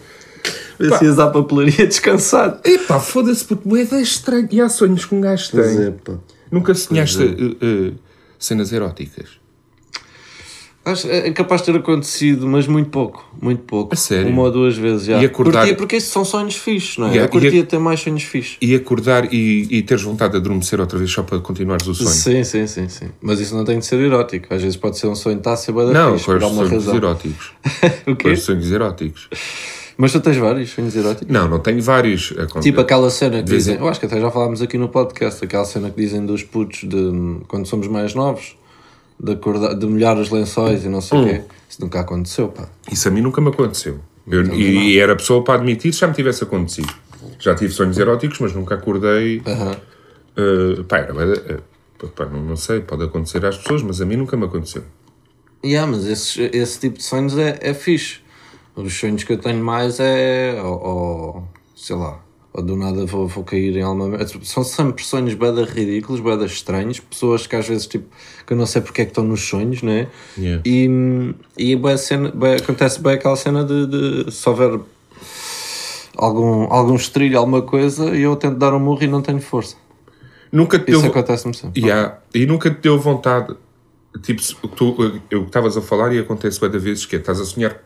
Parecias 0.79 1.19
à 1.19 1.27
papelaria 1.27 1.87
descansado. 1.87 2.61
Epá, 2.65 2.99
foda-se, 3.01 3.45
puto, 3.45 3.69
moeda 3.69 4.01
estranha. 4.01 4.49
E 4.51 4.61
há 4.61 4.69
sonhos 4.69 5.05
que 5.05 5.15
um 5.15 5.21
gajo 5.21 5.51
tem. 5.51 5.87
É, 5.87 5.91
pá. 5.91 6.13
Nunca 6.51 6.73
sonhaste 6.75 7.23
uh, 7.23 7.91
uh, 7.91 7.95
cenas 8.39 8.73
eróticas? 8.73 9.27
Acho, 10.91 11.11
é 11.11 11.31
capaz 11.33 11.61
de 11.63 11.73
ter 11.73 11.79
acontecido, 11.79 12.47
mas 12.47 12.67
muito 12.67 12.91
pouco. 12.91 13.25
Muito 13.41 13.63
pouco. 13.63 13.93
A 13.93 13.97
sério? 13.97 14.31
Uma 14.31 14.43
ou 14.43 14.51
duas 14.51 14.77
vezes 14.77 15.07
já. 15.07 15.21
E 15.23 15.25
acordar- 15.27 15.61
Curtia, 15.61 15.77
porque 15.77 15.97
esses 15.97 16.11
são 16.11 16.25
sonhos 16.25 16.57
fixes, 16.57 16.97
não 16.99 17.07
é? 17.07 17.11
Yeah, 17.11 17.27
Eu 17.27 17.31
curtia 17.31 17.51
e 17.59 17.63
a- 17.63 17.67
ter 17.67 17.79
mais 17.79 18.01
sonhos 18.01 18.23
fixes. 18.23 18.57
E 18.61 18.75
acordar 18.75 19.33
e, 19.33 19.67
e 19.71 19.83
teres 19.83 20.03
vontade 20.03 20.33
de 20.33 20.39
adormecer 20.39 20.81
outra 20.81 20.99
vez 20.99 21.11
só 21.11 21.23
para 21.23 21.39
continuares 21.41 21.87
o 21.87 21.95
sonho? 21.95 22.09
Sim, 22.09 22.45
sim, 22.45 22.67
sim, 22.67 22.89
sim. 22.89 23.09
Mas 23.21 23.41
isso 23.41 23.55
não 23.55 23.65
tem 23.65 23.79
de 23.79 23.87
ser 23.87 24.01
erótico. 24.01 24.53
Às 24.53 24.63
vezes 24.63 24.77
pode 24.77 24.99
ser 24.99 25.07
um 25.09 25.15
sonho 25.15 25.37
que 25.37 25.41
está 25.41 25.53
a 25.53 25.57
ser 25.57 25.73
bada 25.73 25.93
Não, 25.93 26.01
alguma 26.15 26.19
sonhos 26.19 26.71
razão. 26.73 26.97
eróticos. 26.97 27.53
o 28.07 28.17
quê? 28.17 28.29
os 28.31 28.43
sonhos 28.43 28.71
eróticos. 28.71 29.29
Mas 30.01 30.13
tu 30.13 30.21
tens 30.21 30.37
vários 30.37 30.71
sonhos 30.71 30.95
eróticos? 30.95 31.27
Não, 31.29 31.49
não 31.49 31.59
tenho 31.59 31.83
vários. 31.83 32.33
Aconte- 32.39 32.63
Tipo 32.63 32.81
aquela 32.81 33.11
cena 33.11 33.39
que 33.43 33.51
dizem, 33.51 33.75
em- 33.75 33.79
eu 33.81 33.89
acho 33.89 33.99
que 33.99 34.07
até 34.07 34.21
já 34.21 34.31
falámos 34.31 34.63
aqui 34.63 34.79
no 34.79 34.89
podcast, 34.89 35.45
aquela 35.45 35.65
cena 35.65 35.91
que 35.91 36.01
dizem 36.01 36.25
dos 36.25 36.45
putos 36.45 36.85
de 36.89 37.41
quando 37.49 37.67
somos 37.67 37.89
mais 37.89 38.15
novos, 38.15 38.57
de, 39.21 39.33
acordar, 39.33 39.75
de 39.75 39.87
molhar 39.87 40.17
os 40.19 40.31
lençóis 40.31 40.85
e 40.85 40.89
não 40.89 41.01
sei 41.01 41.19
o 41.19 41.23
Hum. 41.23 41.25
quê. 41.27 41.43
Isso 41.69 41.81
nunca 41.81 42.01
aconteceu, 42.01 42.49
pá. 42.49 42.69
Isso 42.91 43.09
a 43.09 43.11
mim 43.11 43.21
nunca 43.21 43.41
me 43.41 43.49
aconteceu. 43.49 43.99
Eu- 44.27 44.45
e, 44.55 44.93
e 44.95 44.99
era 44.99 45.17
pessoa 45.17 45.43
para 45.43 45.55
admitir 45.55 45.93
se 45.93 46.01
já 46.01 46.07
me 46.09 46.15
tivesse 46.15 46.43
acontecido. 46.45 46.93
Já 47.39 47.55
tive 47.55 47.73
sonhos 47.73 47.99
eróticos, 47.99 48.39
mas 48.41 48.53
nunca 48.55 48.75
acordei. 48.75 49.43
Aham. 49.47 49.77
Uh, 50.37 50.85
pá, 50.85 50.99
era, 50.99 51.63
uh, 52.03 52.09
pá, 52.09 52.27
não, 52.27 52.41
não 52.43 52.57
sei, 52.57 52.81
pode 52.81 53.03
acontecer 53.05 53.45
às 53.45 53.57
pessoas, 53.57 53.83
mas 53.83 54.01
a 54.01 54.07
mim 54.07 54.17
nunca 54.17 54.37
me 54.37 54.45
aconteceu. 54.45 54.83
Yeah, 55.65 55.91
mas 55.91 56.07
esse, 56.07 56.43
esse 56.53 56.79
tipo 56.79 56.99
de 56.99 57.03
sonhos 57.05 57.37
é, 57.37 57.59
é 57.61 57.75
fixe. 57.75 58.21
Os 58.77 58.93
sonhos 58.97 59.25
que 59.25 59.33
eu 59.33 59.39
tenho 59.39 59.63
mais 59.65 59.99
é. 59.99 60.61
Ou, 60.63 60.81
ou, 60.87 61.49
sei 61.75 61.97
lá. 61.97 62.21
Ou 62.53 62.63
do 62.63 62.77
nada 62.77 63.05
vou, 63.07 63.29
vou 63.29 63.45
cair 63.45 63.77
em 63.77 63.83
alguma. 63.83 64.09
merda. 64.09 64.27
São 64.43 64.65
sempre 64.65 65.05
sonhos 65.05 65.35
bada 65.35 65.65
ridículos, 65.65 66.21
bada 66.21 66.47
estranhos. 66.47 66.99
Pessoas 66.99 67.47
que 67.47 67.55
às 67.55 67.69
vezes, 67.69 67.87
tipo, 67.87 68.07
que 68.47 68.53
eu 68.53 68.57
não 68.57 68.67
sei 68.67 68.81
porque 68.83 69.03
é 69.03 69.05
que 69.05 69.11
estão 69.11 69.23
nos 69.23 69.43
sonhos, 69.47 69.83
né? 69.83 70.09
Yeah. 70.37 70.63
E, 70.65 71.35
e 71.57 71.77
bué 71.77 71.97
cena, 71.97 72.31
bué- 72.31 72.57
acontece 72.57 73.01
bem 73.03 73.13
aquela 73.15 73.37
cena 73.37 73.65
de, 73.65 73.87
de 74.25 74.33
se 74.33 74.49
houver 74.49 74.81
algum, 76.17 76.65
algum 76.73 76.95
estrilho, 76.97 77.39
alguma 77.39 77.63
coisa, 77.63 78.17
e 78.17 78.23
eu 78.23 78.35
tento 78.37 78.57
dar 78.57 78.75
um 78.75 78.81
murro 78.81 79.03
e 79.03 79.07
não 79.07 79.23
tenho 79.23 79.41
força. 79.41 79.77
Nunca 80.51 80.79
te 80.79 80.91
Isso 80.91 81.03
deu, 81.03 81.11
acontece-me 81.11 81.55
sempre. 81.55 81.81
Yeah. 81.81 82.19
E 82.35 82.47
nunca 82.47 82.71
te 82.71 82.81
deu 82.81 82.99
vontade, 82.99 83.55
tipo, 84.23 84.43
tu, 84.69 85.21
eu 85.31 85.45
estavas 85.45 85.77
a 85.77 85.83
falar 85.83 86.13
e 86.15 86.19
acontece 86.19 86.59
várias 86.59 86.83
vezes 86.83 87.07
que 87.07 87.17
é, 87.17 87.19
estás 87.19 87.41
a 87.41 87.45
sonhar, 87.45 87.79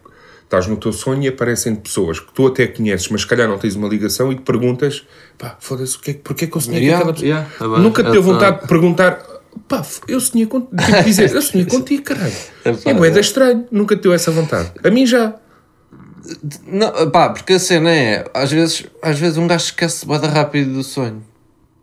estás 0.52 0.66
no 0.66 0.76
teu 0.76 0.92
sonho 0.92 1.22
e 1.22 1.28
aparecem 1.28 1.74
pessoas 1.74 2.20
que 2.20 2.30
tu 2.32 2.46
até 2.46 2.66
conheces, 2.66 3.08
mas 3.08 3.22
se 3.22 3.26
calhar 3.26 3.48
não 3.48 3.58
tens 3.58 3.74
uma 3.74 3.88
ligação 3.88 4.30
e 4.30 4.36
te 4.36 4.42
perguntas, 4.42 5.06
pá, 5.38 5.56
foda-se, 5.58 5.98
que 5.98 6.10
é, 6.10 6.14
porque 6.14 6.44
é 6.44 6.48
que 6.48 6.56
eu 6.56 6.60
sonhei 6.60 6.82
Yeah, 6.82 7.04
com 7.04 7.10
aquela 7.10 7.46
pessoa? 7.48 7.68
yeah, 7.68 7.82
nunca 7.82 8.04
te 8.04 8.10
deu 8.10 8.22
vontade 8.22 8.60
de 8.60 8.68
perguntar, 8.68 9.22
pá, 9.66 9.82
eu 10.06 10.20
sonhei 10.20 10.46
contigo, 10.46 10.76
tipo, 10.76 11.02
dizer, 11.04 11.32
eu 11.34 11.40
sonhei 11.40 11.66
contigo, 11.66 12.02
caralho. 12.02 12.34
É 12.84 12.92
moeda 12.92 13.18
é. 13.18 13.20
estranho, 13.20 13.66
nunca 13.70 13.96
te 13.96 14.02
deu 14.02 14.12
essa 14.12 14.30
vontade. 14.30 14.72
A 14.84 14.90
mim 14.90 15.06
já. 15.06 15.34
Não, 16.66 17.10
pá, 17.10 17.30
porque 17.30 17.54
a 17.54 17.58
cena 17.58 17.90
é, 17.90 18.24
às 18.34 18.52
vezes, 18.52 18.84
às 19.00 19.18
vezes 19.18 19.38
um 19.38 19.46
gajo 19.46 19.64
esquece 19.64 20.06
bada 20.06 20.28
rápido 20.28 20.74
do 20.74 20.84
sonho. 20.84 21.24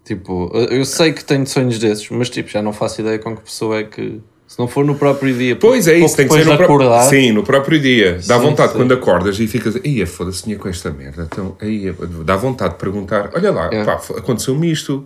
Tipo, 0.05 0.51
eu 0.71 0.85
sei 0.85 1.11
que 1.11 1.23
tenho 1.23 1.45
sonhos 1.45 1.77
desses, 1.77 2.09
mas 2.09 2.29
tipo, 2.29 2.49
já 2.49 2.61
não 2.61 2.71
faço 2.71 3.01
ideia 3.01 3.19
com 3.19 3.35
que 3.35 3.43
pessoa 3.43 3.79
é 3.79 3.83
que. 3.83 4.21
Se 4.49 4.57
não 4.57 4.67
for 4.67 4.83
no 4.83 4.95
próprio 4.95 5.31
dia, 5.31 5.55
Pois 5.55 5.87
é 5.87 5.99
isso, 5.99 6.17
tem 6.17 6.27
que 6.27 6.33
ser 6.33 6.43
no 6.43 6.57
próprio 6.57 7.03
Sim, 7.03 7.31
no 7.33 7.43
próprio 7.43 7.79
dia. 7.79 8.13
Dá 8.25 8.39
Sim, 8.39 8.45
vontade 8.45 8.71
sim. 8.71 8.79
quando 8.79 8.91
acordas 8.93 9.39
e 9.39 9.45
ficas. 9.45 9.75
Ia, 9.83 10.07
foda-se, 10.07 10.39
sonhei 10.39 10.57
com 10.57 10.67
esta 10.67 10.89
merda. 10.89 11.27
Então, 11.31 11.55
aí, 11.61 11.93
dá 12.25 12.35
vontade 12.35 12.73
de 12.73 12.79
perguntar: 12.79 13.29
olha 13.35 13.51
lá, 13.51 13.69
É. 13.71 13.83
pá, 13.85 14.01
aconteceu-me 14.17 14.71
isto. 14.71 15.05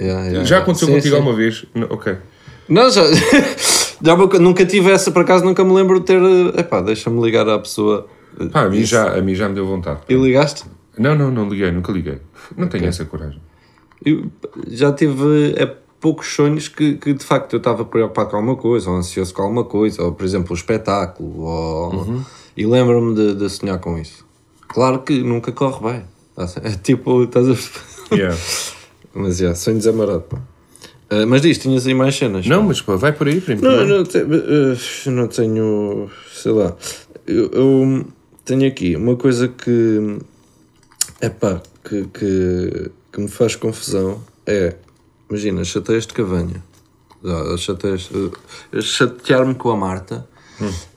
Yeah, 0.00 0.24
yeah, 0.24 0.44
Já 0.44 0.58
aconteceu 0.60 0.88
Sim, 0.88 0.94
contigo 0.94 1.16
alguma 1.16 1.36
vez? 1.36 1.66
Não, 1.74 1.86
ok. 1.90 2.16
Não, 2.66 2.90
já. 2.90 3.02
já 4.02 4.16
nunca 4.40 4.64
tive 4.64 4.90
essa, 4.90 5.10
por 5.10 5.20
acaso 5.20 5.44
nunca 5.44 5.62
me 5.62 5.74
lembro 5.74 6.00
de 6.00 6.06
ter. 6.06 6.22
Epá, 6.58 6.80
deixa-me 6.80 7.20
ligar 7.20 7.46
à 7.46 7.58
pessoa. 7.58 8.06
eh, 8.40 8.46
Pá, 8.46 8.62
a 8.62 8.68
mim, 8.70 8.78
isso. 8.78 8.92
já, 8.92 9.18
a 9.18 9.20
mim 9.20 9.34
já 9.34 9.50
me 9.50 9.54
deu 9.54 9.66
vontade. 9.66 10.00
E 10.08 10.14
ligaste? 10.14 10.64
Não, 10.96 11.14
não, 11.14 11.30
não 11.30 11.46
liguei, 11.46 11.70
nunca 11.70 11.92
liguei. 11.92 12.20
Não 12.56 12.68
tenho 12.68 12.86
essa 12.86 13.04
coragem. 13.04 13.38
Eu 14.02 14.30
já 14.66 14.90
tive 14.94 15.54
é, 15.58 15.76
poucos 16.00 16.32
sonhos 16.34 16.68
que, 16.68 16.94
que 16.94 17.12
de 17.12 17.24
facto 17.24 17.54
eu 17.54 17.58
estava 17.58 17.84
preocupado 17.84 18.30
com 18.30 18.36
alguma 18.36 18.56
coisa, 18.56 18.90
ou 18.90 18.96
ansioso 18.96 19.34
com 19.34 19.42
alguma 19.42 19.64
coisa, 19.64 20.02
ou 20.02 20.12
por 20.12 20.24
exemplo, 20.24 20.52
um 20.52 20.54
espetáculo, 20.54 21.40
ou... 21.42 21.92
Uhum. 21.94 22.24
e 22.56 22.66
lembro-me 22.66 23.14
de, 23.14 23.34
de 23.34 23.50
sonhar 23.50 23.78
com 23.78 23.98
isso. 23.98 24.24
Claro 24.68 25.00
que 25.00 25.22
nunca 25.22 25.50
corre 25.52 25.92
bem. 25.92 26.04
É 26.62 26.70
tipo, 26.76 27.24
estás 27.24 27.48
a 27.48 28.14
Yeah. 28.14 28.36
Mas 29.14 29.38
já, 29.38 29.54
sonhos 29.54 29.86
é 29.86 29.92
marado, 29.92 30.20
pá. 30.22 30.38
Ah, 31.10 31.24
mas 31.26 31.40
diz, 31.42 31.56
tinhas 31.58 31.86
aí 31.86 31.94
mais 31.94 32.14
cenas? 32.14 32.46
não, 32.46 32.62
mas 32.62 32.82
pá, 32.82 32.94
vai 32.94 33.12
por 33.12 33.26
aí, 33.26 33.40
primo. 33.40 33.62
Não, 33.62 33.86
não, 33.86 34.04
te- 34.04 34.18
eh, 34.18 35.10
não 35.10 35.26
tenho. 35.26 36.10
Sei 36.32 36.52
lá. 36.52 36.76
Eu, 37.26 37.50
eu 37.50 38.04
tenho 38.44 38.68
aqui 38.68 38.94
uma 38.94 39.16
coisa 39.16 39.48
que. 39.48 40.18
É 41.20 41.30
pá, 41.30 41.62
que, 41.82 42.04
que, 42.12 42.90
que 43.12 43.20
me 43.20 43.28
faz 43.28 43.56
confusão. 43.56 44.20
É. 44.46 44.74
Imagina, 45.28 45.64
chateias 45.64 46.06
de 46.06 46.14
cavanha. 46.14 46.62
Ah, 47.24 47.56
chateias. 47.56 48.08
eh, 48.72 48.80
Chatear-me 48.80 49.54
com 49.54 49.70
a 49.70 49.76
Marta. 49.76 50.28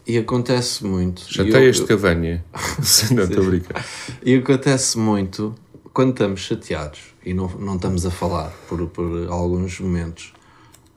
E 0.07 0.17
acontece 0.17 0.83
muito. 0.85 1.21
E 1.29 1.33
Chateias 1.33 1.77
eu- 1.77 1.83
de 1.83 1.87
cavanha. 1.87 2.43
não, 3.11 3.23
estou 3.23 3.43
a 3.43 3.47
brincar. 3.47 3.85
e 4.23 4.35
acontece 4.35 4.97
muito 4.97 5.53
quando 5.93 6.11
estamos 6.11 6.39
chateados 6.41 6.99
e 7.25 7.33
não, 7.33 7.47
não 7.59 7.75
estamos 7.75 8.05
a 8.05 8.11
falar 8.11 8.49
por, 8.67 8.87
por 8.87 9.27
alguns 9.29 9.79
momentos. 9.79 10.33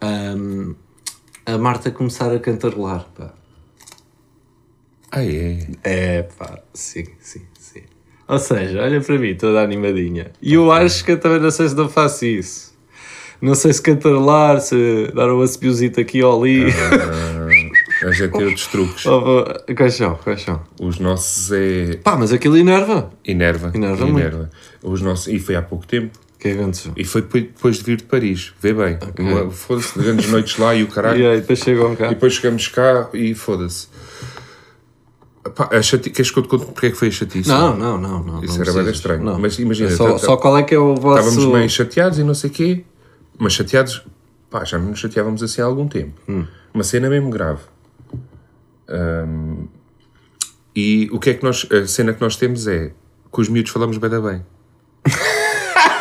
hum, 0.03 0.75
a 1.45 1.59
Marta 1.59 1.91
começar 1.91 2.33
a 2.33 2.39
cantarolar. 2.39 3.07
Pá. 3.15 3.35
Ah, 5.13 5.23
é. 5.25 5.67
É 5.85 6.23
pá, 6.23 6.61
sim, 6.73 7.05
sim, 7.21 7.43
sim. 7.59 7.83
Ou 8.27 8.39
seja, 8.39 8.81
olha 8.83 9.01
para 9.03 9.19
mim, 9.19 9.35
toda 9.37 9.63
animadinha. 9.63 10.33
E 10.41 10.55
eu 10.55 10.73
acho 10.73 11.05
que 11.05 11.13
eu 11.13 11.21
também 11.21 11.39
não 11.41 11.51
sei 11.51 11.69
se 11.69 11.75
não 11.75 11.89
faço 11.91 12.25
isso. 12.25 12.74
Não 13.45 13.55
sei 13.55 13.73
se 13.75 13.83
cantarolar, 13.83 14.59
se 14.61 15.13
dar 15.15 15.31
um 15.31 15.43
aspiozito 15.43 16.01
aqui 16.01 16.23
ou 16.23 16.43
ali. 16.43 16.65
A 18.03 18.11
gente 18.11 18.33
tem 18.33 18.47
outros 18.47 18.67
truques. 18.69 19.05
Quais 19.77 19.95
são? 19.95 20.15
Quais 20.17 20.41
são? 20.43 20.61
Os 20.81 20.99
nossos 20.99 21.53
é. 21.53 21.97
Pá, 22.03 22.17
mas 22.17 22.33
aquilo 22.33 22.57
enerva. 22.57 23.11
Enerva. 23.25 23.71
Enerva 23.75 24.07
muito. 24.07 24.49
Os 24.83 25.01
nossos... 25.03 25.29
E 25.29 25.39
foi 25.39 25.57
há 25.57 25.63
pouco 25.63 25.87
tempo. 25.87 26.19
que 26.39 26.49
é 26.49 26.53
que 26.55 26.59
aconteceu? 26.59 26.93
E 26.97 27.05
foi 27.05 27.21
depois- 27.23 27.77
de 27.79 27.83
vir 27.85 27.97
de 27.99 28.05
Paris. 28.05 28.53
Vê 28.61 28.73
bem. 28.73 28.99
Uma- 29.19 29.51
Foda-se, 29.51 29.99
grandes 29.99 30.31
noites 30.31 30.57
lá 30.59 30.75
e 30.75 30.83
o 30.83 30.87
caralho. 30.89 31.21
E 31.21 31.27
aí, 31.27 31.41
depois 31.41 31.59
chegam 31.59 31.95
cá. 31.97 32.07
E 32.07 32.09
depois 32.11 32.33
chegamos 32.35 32.69
cá 32.69 33.09
e 33.13 33.35
foda-se. 33.35 33.89
Pá, 35.55 35.69
a 35.71 35.83
chati... 35.83 36.09
Queres 36.11 36.31
que 36.31 36.39
eu 36.39 36.43
te 36.43 36.49
conte 36.49 36.65
porque 36.67 36.87
é 36.87 36.91
que 36.91 36.97
foi 36.97 37.09
a 37.09 37.11
chatice? 37.11 37.49
Não, 37.49 37.77
não, 37.77 37.99
não. 37.99 38.23
não 38.23 38.43
Isso 38.45 38.55
não 38.59 38.63
era 38.63 38.73
bem 38.83 38.93
estranho. 38.93 39.23
Não. 39.23 39.39
Mas 39.39 39.59
imagina, 39.59 39.91
É 39.91 39.97
só, 39.97 40.13
tá- 40.13 40.19
só 40.19 40.37
qual 40.39 40.57
é 40.57 40.63
que 40.63 40.75
é 40.75 40.79
o 40.79 40.95
vosso... 40.95 41.29
Estávamos 41.29 41.53
meio 41.55 41.69
chateados 41.71 42.19
e 42.19 42.23
não 42.23 42.35
sei 42.35 42.49
o 42.49 42.53
quê. 42.53 42.85
Mas 43.39 43.53
chateados, 43.55 44.03
pá, 44.51 44.65
já 44.65 44.79
não 44.79 44.89
nos 44.91 44.99
chateávamos 45.01 45.43
assim 45.43 45.61
há 45.61 45.65
algum 45.65 45.87
tempo. 45.89 46.21
Hum. 46.29 46.47
Uma 46.73 46.85
cena 46.85 47.09
mesmo 47.09 47.31
grave. 47.31 47.61
Ahm, 48.89 49.67
e 50.75 51.09
o 51.13 51.19
que 51.19 51.31
é 51.31 51.35
que 51.35 51.45
nós. 51.45 51.67
A 51.71 51.87
cena 51.87 52.13
que 52.13 52.21
nós 52.21 52.37
temos 52.37 52.67
é. 52.67 52.93
Com 53.31 53.41
os 53.41 53.49
miúdos 53.49 53.73
falamos 53.73 53.99
bem 53.99 54.11
da 54.11 54.21
bem. 54.21 54.45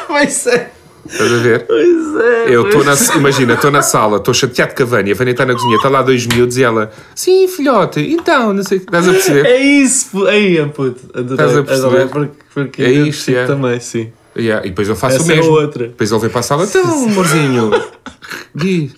Pois 0.07 0.45
é. 0.45 0.71
Estás 1.07 1.33
a 1.33 1.37
ver? 1.37 1.65
Pois 1.65 2.15
é. 2.23 2.55
Eu 2.55 2.67
estou 2.67 2.83
na. 2.83 2.93
Imagina, 3.17 3.53
estou 3.55 3.71
na 3.71 3.81
sala, 3.81 4.17
estou 4.17 4.33
chateado 4.33 4.75
com 4.75 4.83
a 4.83 4.85
Vânia. 4.85 5.13
A 5.13 5.17
Vânia 5.17 5.31
está 5.31 5.43
na 5.45 5.53
cozinha, 5.53 5.75
está 5.75 5.89
lá 5.89 6.01
dois 6.03 6.25
miúdos 6.27 6.55
e 6.57 6.63
ela. 6.63 6.91
Sim, 7.15 7.47
filhote, 7.47 7.99
então, 7.99 8.53
não 8.53 8.63
sei. 8.63 8.77
Estás 8.77 9.07
a 9.07 9.11
perceber? 9.11 9.45
É 9.45 9.57
isso, 9.59 10.25
aí, 10.27 10.57
é 10.57 10.65
puto. 10.67 11.01
Adorei, 11.17 11.33
Estás 11.33 11.57
a 11.57 11.63
perceber? 11.63 11.87
adorei 11.87 12.07
porque, 12.07 12.35
porque 12.53 12.83
É 12.83 12.91
isto, 12.91 13.25
percebo 13.25 13.37
é. 13.39 13.47
também, 13.47 13.79
sim. 13.79 14.13
Yeah, 14.37 14.65
E 14.65 14.69
depois 14.69 14.87
eu 14.89 14.95
faço 14.95 15.17
Essa 15.17 15.27
o 15.27 15.31
é 15.31 15.35
mesmo. 15.35 15.51
outra. 15.51 15.87
Depois 15.87 16.11
ele 16.11 16.19
vem 16.21 16.29
para 16.29 16.39
a 16.39 16.43
sala. 16.43 16.65
Então, 16.65 16.83
amorzinho. 17.05 17.71
Diz. 18.55 18.93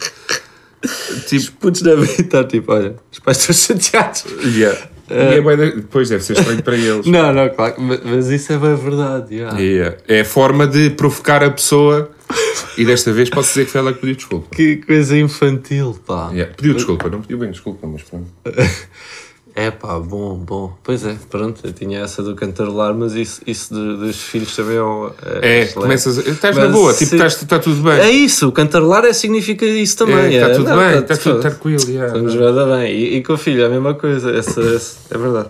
Tipo, 1.28 1.52
Putos 1.54 1.82
devem 1.82 2.04
estar 2.10 2.44
tipo, 2.46 2.72
olha, 2.72 2.96
os 3.12 3.20
pais 3.20 3.38
estão 3.50 3.56
chateados. 3.56 4.26
Yeah. 4.44 4.80
E 5.08 5.14
é 5.38 5.40
da- 5.40 5.56
depois 5.76 6.10
deve 6.10 6.24
ser 6.24 6.34
estranho 6.34 6.64
para 6.64 6.76
eles. 6.76 7.06
Não, 7.06 7.32
não, 7.32 7.48
claro, 7.50 7.76
mas, 7.78 8.00
mas 8.04 8.28
isso 8.30 8.52
é 8.54 8.58
bem 8.58 8.76
verdade. 8.76 9.36
yeah. 9.36 9.60
Yeah. 9.60 9.98
É 10.08 10.22
a 10.22 10.26
forma 10.26 10.66
de 10.66 10.90
provocar 10.90 11.44
a 11.44 11.52
pessoa 11.52 12.10
e 12.76 12.84
desta 12.84 13.12
vez 13.14 13.30
posso 13.30 13.50
dizer 13.50 13.66
que 13.66 13.72
foi 13.72 13.82
ela 13.82 13.94
que 13.94 14.00
pediu 14.00 14.16
desculpa. 14.16 14.48
Que 14.56 14.78
coisa 14.78 15.16
infantil, 15.16 15.96
pá. 16.08 16.32
Yeah. 16.32 16.52
Pediu 16.58 16.74
desculpa, 16.74 17.08
não 17.08 17.22
pediu 17.22 17.38
bem 17.38 17.52
desculpa, 17.52 17.86
mas 17.86 18.02
pronto. 18.02 18.26
É 19.58 19.72
pá, 19.72 19.98
bom, 20.00 20.36
bom. 20.36 20.78
Pois 20.84 21.06
é, 21.06 21.16
pronto, 21.30 21.62
eu 21.64 21.72
tinha 21.72 22.00
essa 22.02 22.22
do 22.22 22.36
cantarolar, 22.36 22.94
mas 22.94 23.14
isso, 23.14 23.42
isso 23.48 23.74
de- 23.74 23.96
dos 24.06 24.22
filhos 24.22 24.54
também 24.54 24.76
é. 24.76 24.80
É, 25.42 25.62
excelente. 25.62 25.74
começas. 25.76 26.18
Estás 26.18 26.58
na 26.58 26.68
boa, 26.68 26.94
tipo, 26.94 27.16
estás, 27.16 27.42
está 27.42 27.58
tudo 27.58 27.82
bem. 27.82 27.94
É 28.00 28.10
isso, 28.12 28.50
o 28.50 28.52
cantarolar 28.52 29.06
é, 29.06 29.14
significa 29.14 29.66
isso 29.66 29.96
também. 29.98 30.18
É, 30.18 30.34
está 30.42 30.50
tudo 30.56 30.70
não, 30.70 30.78
bem, 30.78 30.92
tá- 31.04 31.14
está 31.14 31.18
tudo 31.18 31.40
tranquilo. 31.40 31.84
yeah. 31.90 32.08
Estamos 32.08 32.36
bem, 32.36 32.78
bem. 32.80 32.94
E, 32.94 33.16
e 33.18 33.24
com 33.24 33.32
o 33.34 33.38
filho, 33.38 33.62
é 33.64 33.66
a 33.68 33.70
mesma 33.70 33.94
coisa, 33.94 34.30
essa, 34.32 34.60
essa- 34.62 34.98
é 35.10 35.18
verdade. 35.18 35.50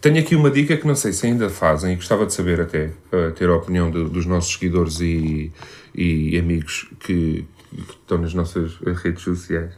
Tenho 0.00 0.18
aqui 0.18 0.34
uma 0.34 0.50
dica 0.50 0.74
que 0.76 0.86
não 0.86 0.94
sei 0.94 1.12
se 1.12 1.26
ainda 1.26 1.50
fazem 1.50 1.92
e 1.92 1.96
gostava 1.96 2.24
de 2.24 2.32
saber 2.32 2.60
até, 2.60 2.90
para 3.10 3.32
ter 3.32 3.50
a 3.50 3.54
opinião 3.56 3.90
do- 3.90 4.08
dos 4.08 4.24
nossos 4.24 4.50
seguidores 4.54 4.98
e, 5.00 5.52
e 5.94 6.38
amigos 6.38 6.88
que 7.00 7.44
estão 7.78 8.18
nas 8.18 8.32
nossas 8.34 8.72
redes 9.02 9.22
sociais. 9.22 9.72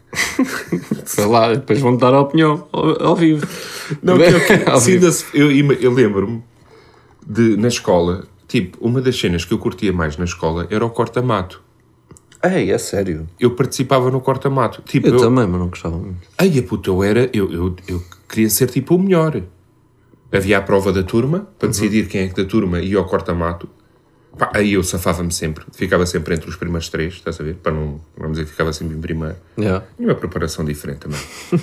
Sei 1.04 1.24
lá, 1.26 1.52
depois 1.54 1.80
vão 1.80 1.96
dar 1.96 2.14
a 2.14 2.20
opinião 2.20 2.66
ao, 2.72 3.02
ao 3.08 3.16
vivo. 3.16 3.46
Não, 4.02 4.16
eu, 4.20 4.40
que- 4.40 4.52
ainda 4.92 5.10
se- 5.12 5.26
eu, 5.34 5.50
eu 5.50 5.92
lembro-me 5.92 6.42
de, 7.26 7.56
na 7.56 7.68
escola, 7.68 8.24
tipo, 8.46 8.78
uma 8.80 9.00
das 9.00 9.18
cenas 9.18 9.44
que 9.44 9.52
eu 9.52 9.58
curtia 9.58 9.92
mais 9.92 10.16
na 10.16 10.24
escola 10.24 10.66
era 10.70 10.84
o 10.84 10.90
corta-mato. 10.90 11.62
Ei, 12.42 12.70
é 12.70 12.78
sério. 12.78 13.26
Eu 13.40 13.50
participava 13.52 14.10
no 14.12 14.20
corta-mato. 14.20 14.80
Tipo, 14.82 15.08
Eu, 15.08 15.14
eu, 15.14 15.18
também, 15.18 15.46
mas 15.46 15.60
não 15.60 15.68
gostava 15.68 15.96
muito. 15.96 16.20
Ai, 16.38 16.56
a 16.58 16.62
puta, 16.62 16.88
eu 16.88 17.02
era. 17.02 17.28
Eu, 17.32 17.52
eu, 17.52 17.76
eu 17.88 18.02
queria 18.28 18.48
ser 18.48 18.68
tipo 18.70 18.94
o 18.94 18.98
melhor. 19.02 19.42
Havia 20.30 20.58
a 20.58 20.62
prova 20.62 20.92
da 20.92 21.02
turma, 21.02 21.48
para 21.58 21.68
decidir 21.68 22.06
quem 22.06 22.20
é 22.20 22.28
que 22.28 22.40
da 22.40 22.48
turma 22.48 22.78
ia 22.80 22.96
ao 22.98 23.06
corta-mato. 23.06 23.68
Pá, 24.38 24.50
aí 24.54 24.74
eu 24.74 24.82
safava-me 24.84 25.32
sempre. 25.32 25.64
Ficava 25.72 26.06
sempre 26.06 26.34
entre 26.34 26.48
os 26.48 26.56
primeiros 26.56 26.88
três, 26.88 27.14
estás 27.14 27.40
a 27.40 27.44
ver? 27.44 27.54
Para 27.56 27.72
não. 27.72 28.00
Vamos 28.16 28.32
dizer 28.36 28.44
que 28.44 28.52
ficava 28.52 28.72
sempre 28.72 28.96
em 28.96 29.00
primeiro. 29.00 29.34
Yeah. 29.58 29.84
E 29.98 30.04
uma 30.04 30.14
preparação 30.14 30.64
diferente 30.64 30.98
também. 31.00 31.18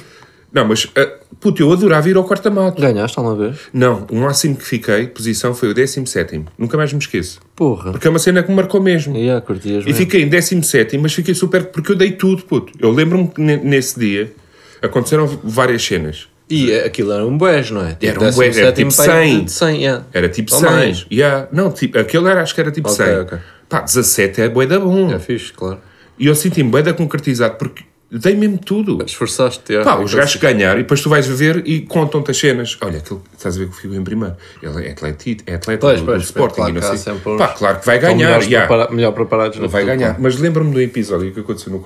não, 0.52 0.66
mas. 0.68 0.86
Uh, 0.86 1.26
puta, 1.40 1.62
eu 1.62 1.72
adorava 1.72 2.10
ir 2.10 2.18
ao 2.18 2.24
corta-mato. 2.26 2.82
Ganhaste 2.82 3.18
alguma 3.18 3.36
vez? 3.38 3.58
Não, 3.74 4.06
o 4.12 4.16
máximo 4.18 4.56
que 4.58 4.64
fiquei, 4.66 5.08
posição, 5.08 5.54
foi 5.54 5.70
o 5.70 5.74
17. 5.74 6.44
Nunca 6.58 6.76
mais 6.78 6.92
me 6.92 7.00
esqueço. 7.00 7.40
Porra. 7.56 7.92
Porque 7.92 8.08
é 8.08 8.10
uma 8.10 8.20
cena 8.20 8.44
que 8.44 8.50
me 8.50 8.56
marcou 8.56 8.82
mesmo. 8.82 9.16
Yeah, 9.18 9.40
curtias 9.40 9.84
E 9.84 9.88
mesmo. 9.88 9.94
fiquei 9.98 10.22
em 10.24 10.28
17, 10.28 10.98
mas 10.98 11.14
fiquei 11.14 11.34
super. 11.34 11.66
Porque 11.68 11.92
eu 11.92 11.96
dei 11.96 12.12
tudo, 12.12 12.44
puto. 12.44 12.74
Eu 12.80 12.92
lembro-me 12.92 13.28
que 13.30 13.40
ne- 13.42 13.58
nesse 13.58 13.98
dia 14.00 14.34
aconteceram 14.82 15.26
várias 15.44 15.84
cenas. 15.84 16.28
E 16.50 16.74
aquilo 16.80 17.12
era 17.12 17.26
um 17.26 17.36
bués, 17.38 17.72
não 17.72 17.82
é? 17.82 17.98
Era 18.02 18.20
um 18.20 18.32
bués, 18.32 18.58
era 18.58 18.72
tipo 18.72 18.90
17 18.90 19.12
100. 19.30 19.44
de 19.46 19.52
100, 19.52 19.82
yeah. 19.82 20.06
Era 20.14 20.30
tipo 20.30 20.54
Ou 20.54 20.60
100. 20.60 20.70
mais. 20.70 21.06
Yeah. 21.12 21.48
Não, 21.52 21.72
tipo, 21.72 21.98
aquele 21.98 22.28
era, 22.30 22.42
acho 22.42 22.54
que 22.54 22.62
era 22.62 22.72
tipo 22.72 22.90
Ok, 22.90 23.04
100. 23.06 23.20
ok. 23.22 23.38
Pá, 23.68 23.82
17 23.82 24.42
é 24.42 24.50
bué 24.50 24.68
da 24.68 24.80
bom. 24.80 25.12
É 25.12 25.18
fixe, 25.20 25.52
claro. 25.52 25.80
E 26.20 26.28
eu 26.28 26.36
senti-me 26.36 26.70
bué 26.70 26.84
da 26.84 26.94
concretizado 26.94 27.56
porque 27.56 27.84
dei 28.20 28.36
mesmo 28.36 28.58
tudo. 28.58 29.04
Esforçaste, 29.06 29.72
yeah. 29.72 29.90
Pá, 29.90 30.02
os 30.02 30.14
gajos 30.14 30.36
ganharam 30.38 30.80
e 30.80 30.84
depois 30.84 31.02
tu 31.02 31.10
vais 31.10 31.26
ver 31.28 31.62
e 31.68 31.82
contam-te 31.82 32.32
as 32.32 32.38
cenas. 32.38 32.78
Olha, 32.82 32.98
aquele, 33.00 33.20
estás 33.36 33.56
a 33.56 33.60
ver 33.60 33.70
que 33.70 33.76
ficou 33.76 33.96
em 33.96 34.04
primeiro. 34.04 34.36
Ele 34.62 34.88
é 34.88 34.92
atleta, 34.92 35.26
é 35.46 35.56
atleta 35.56 35.80
Pois, 35.88 36.00
do, 36.00 36.06
pois, 36.06 36.22
do 36.22 36.26
Sporting 36.26 36.56
claro 36.56 36.70
e 36.72 36.74
não 36.74 36.82
que 36.82 36.98
sei. 36.98 37.14
Pá, 37.38 37.48
claro 37.50 37.80
que 37.80 37.86
vai 37.86 38.00
ganhar. 38.00 38.42
yeah. 38.44 38.68
prepara- 38.68 38.92
melhor 38.94 39.12
preparados 39.12 39.58
no 39.60 39.68
vai 39.70 39.82
futuro, 39.84 40.00
ganhar. 40.00 40.20
Mas 40.20 40.38
lembro-me 40.40 40.72
do 40.72 40.82
episódio 40.82 41.32
que 41.32 41.40
aconteceu 41.40 41.72
no 41.72 41.80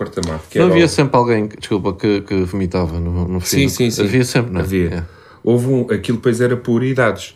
que 0.50 0.60
Não 0.60 0.68
havia 0.68 0.86
o- 0.86 0.90
sempre 0.90 1.18
alguém, 1.18 1.48
que- 1.48 1.58
desculpa, 1.58 1.94
que, 1.94 2.22
que 2.22 2.36
vomitava 2.44 3.00
no, 3.00 3.28
no 3.28 3.40
fim? 3.40 3.68
Sim, 3.68 3.70
sim, 3.70 3.92
sim. 3.92 4.04
Havia 4.04 4.24
sempre, 4.24 4.52
não 4.54 4.60
é? 4.62 4.64
Havia. 4.64 4.80
Yeah. 4.86 5.08
Houve 5.44 5.68
um, 5.68 5.82
aquilo 5.92 6.18
depois 6.18 6.42
era 6.42 6.56
por 6.58 6.84
idades. 6.84 7.36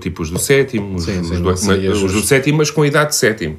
Tipo 0.00 0.22
os 0.22 0.30
do 0.30 0.38
sétimo, 0.38 0.96
os, 0.96 1.04
Sim, 1.04 1.20
os 1.20 1.28
sim, 1.28 1.42
do, 1.42 1.48
as- 1.48 1.62
os 1.66 2.12
do 2.12 2.20
sétimo, 2.22 2.58
mas 2.58 2.70
com 2.70 2.84
idade 2.84 3.10
de 3.10 3.16
sétimo. 3.16 3.58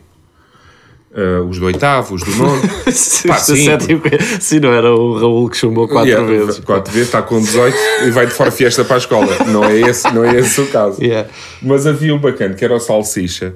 Ah, 1.14 1.42
os 1.42 1.58
do 1.58 1.66
oitavo, 1.66 2.16
os 2.16 2.24
do 2.24 2.36
nono. 2.36 2.62
Pá, 3.28 3.38
sim. 3.38 3.66
sétimo, 3.66 4.02
sim, 4.40 4.60
não 4.60 4.72
era 4.72 4.94
o 4.94 5.18
Raul 5.18 5.50
que 5.50 5.58
chumbou 5.58 5.88
quatro 5.88 6.10
Yeah, 6.10 6.28
vezes. 6.28 6.60
Quatro 6.60 6.92
vezes, 6.94 7.08
está 7.08 7.22
com 7.22 7.40
18 7.40 7.78
e 8.06 8.12
vai 8.12 8.28
de 8.28 8.34
fora 8.34 8.52
fiesta 8.52 8.86
para 8.86 8.96
a 8.96 9.00
escola. 9.00 9.28
Não 9.48 9.64
é 9.64 9.80
esse, 9.82 10.14
não 10.14 10.24
é 10.24 10.40
esse 10.40 10.62
o 10.62 10.68
caso. 10.68 11.02
Yeah. 11.04 11.30
Mas 11.62 11.88
havia 11.88 12.14
um 12.14 12.20
bacana 12.20 12.54
que 12.54 12.64
era 12.64 12.76
o 12.76 12.80
Salsicha. 12.80 13.56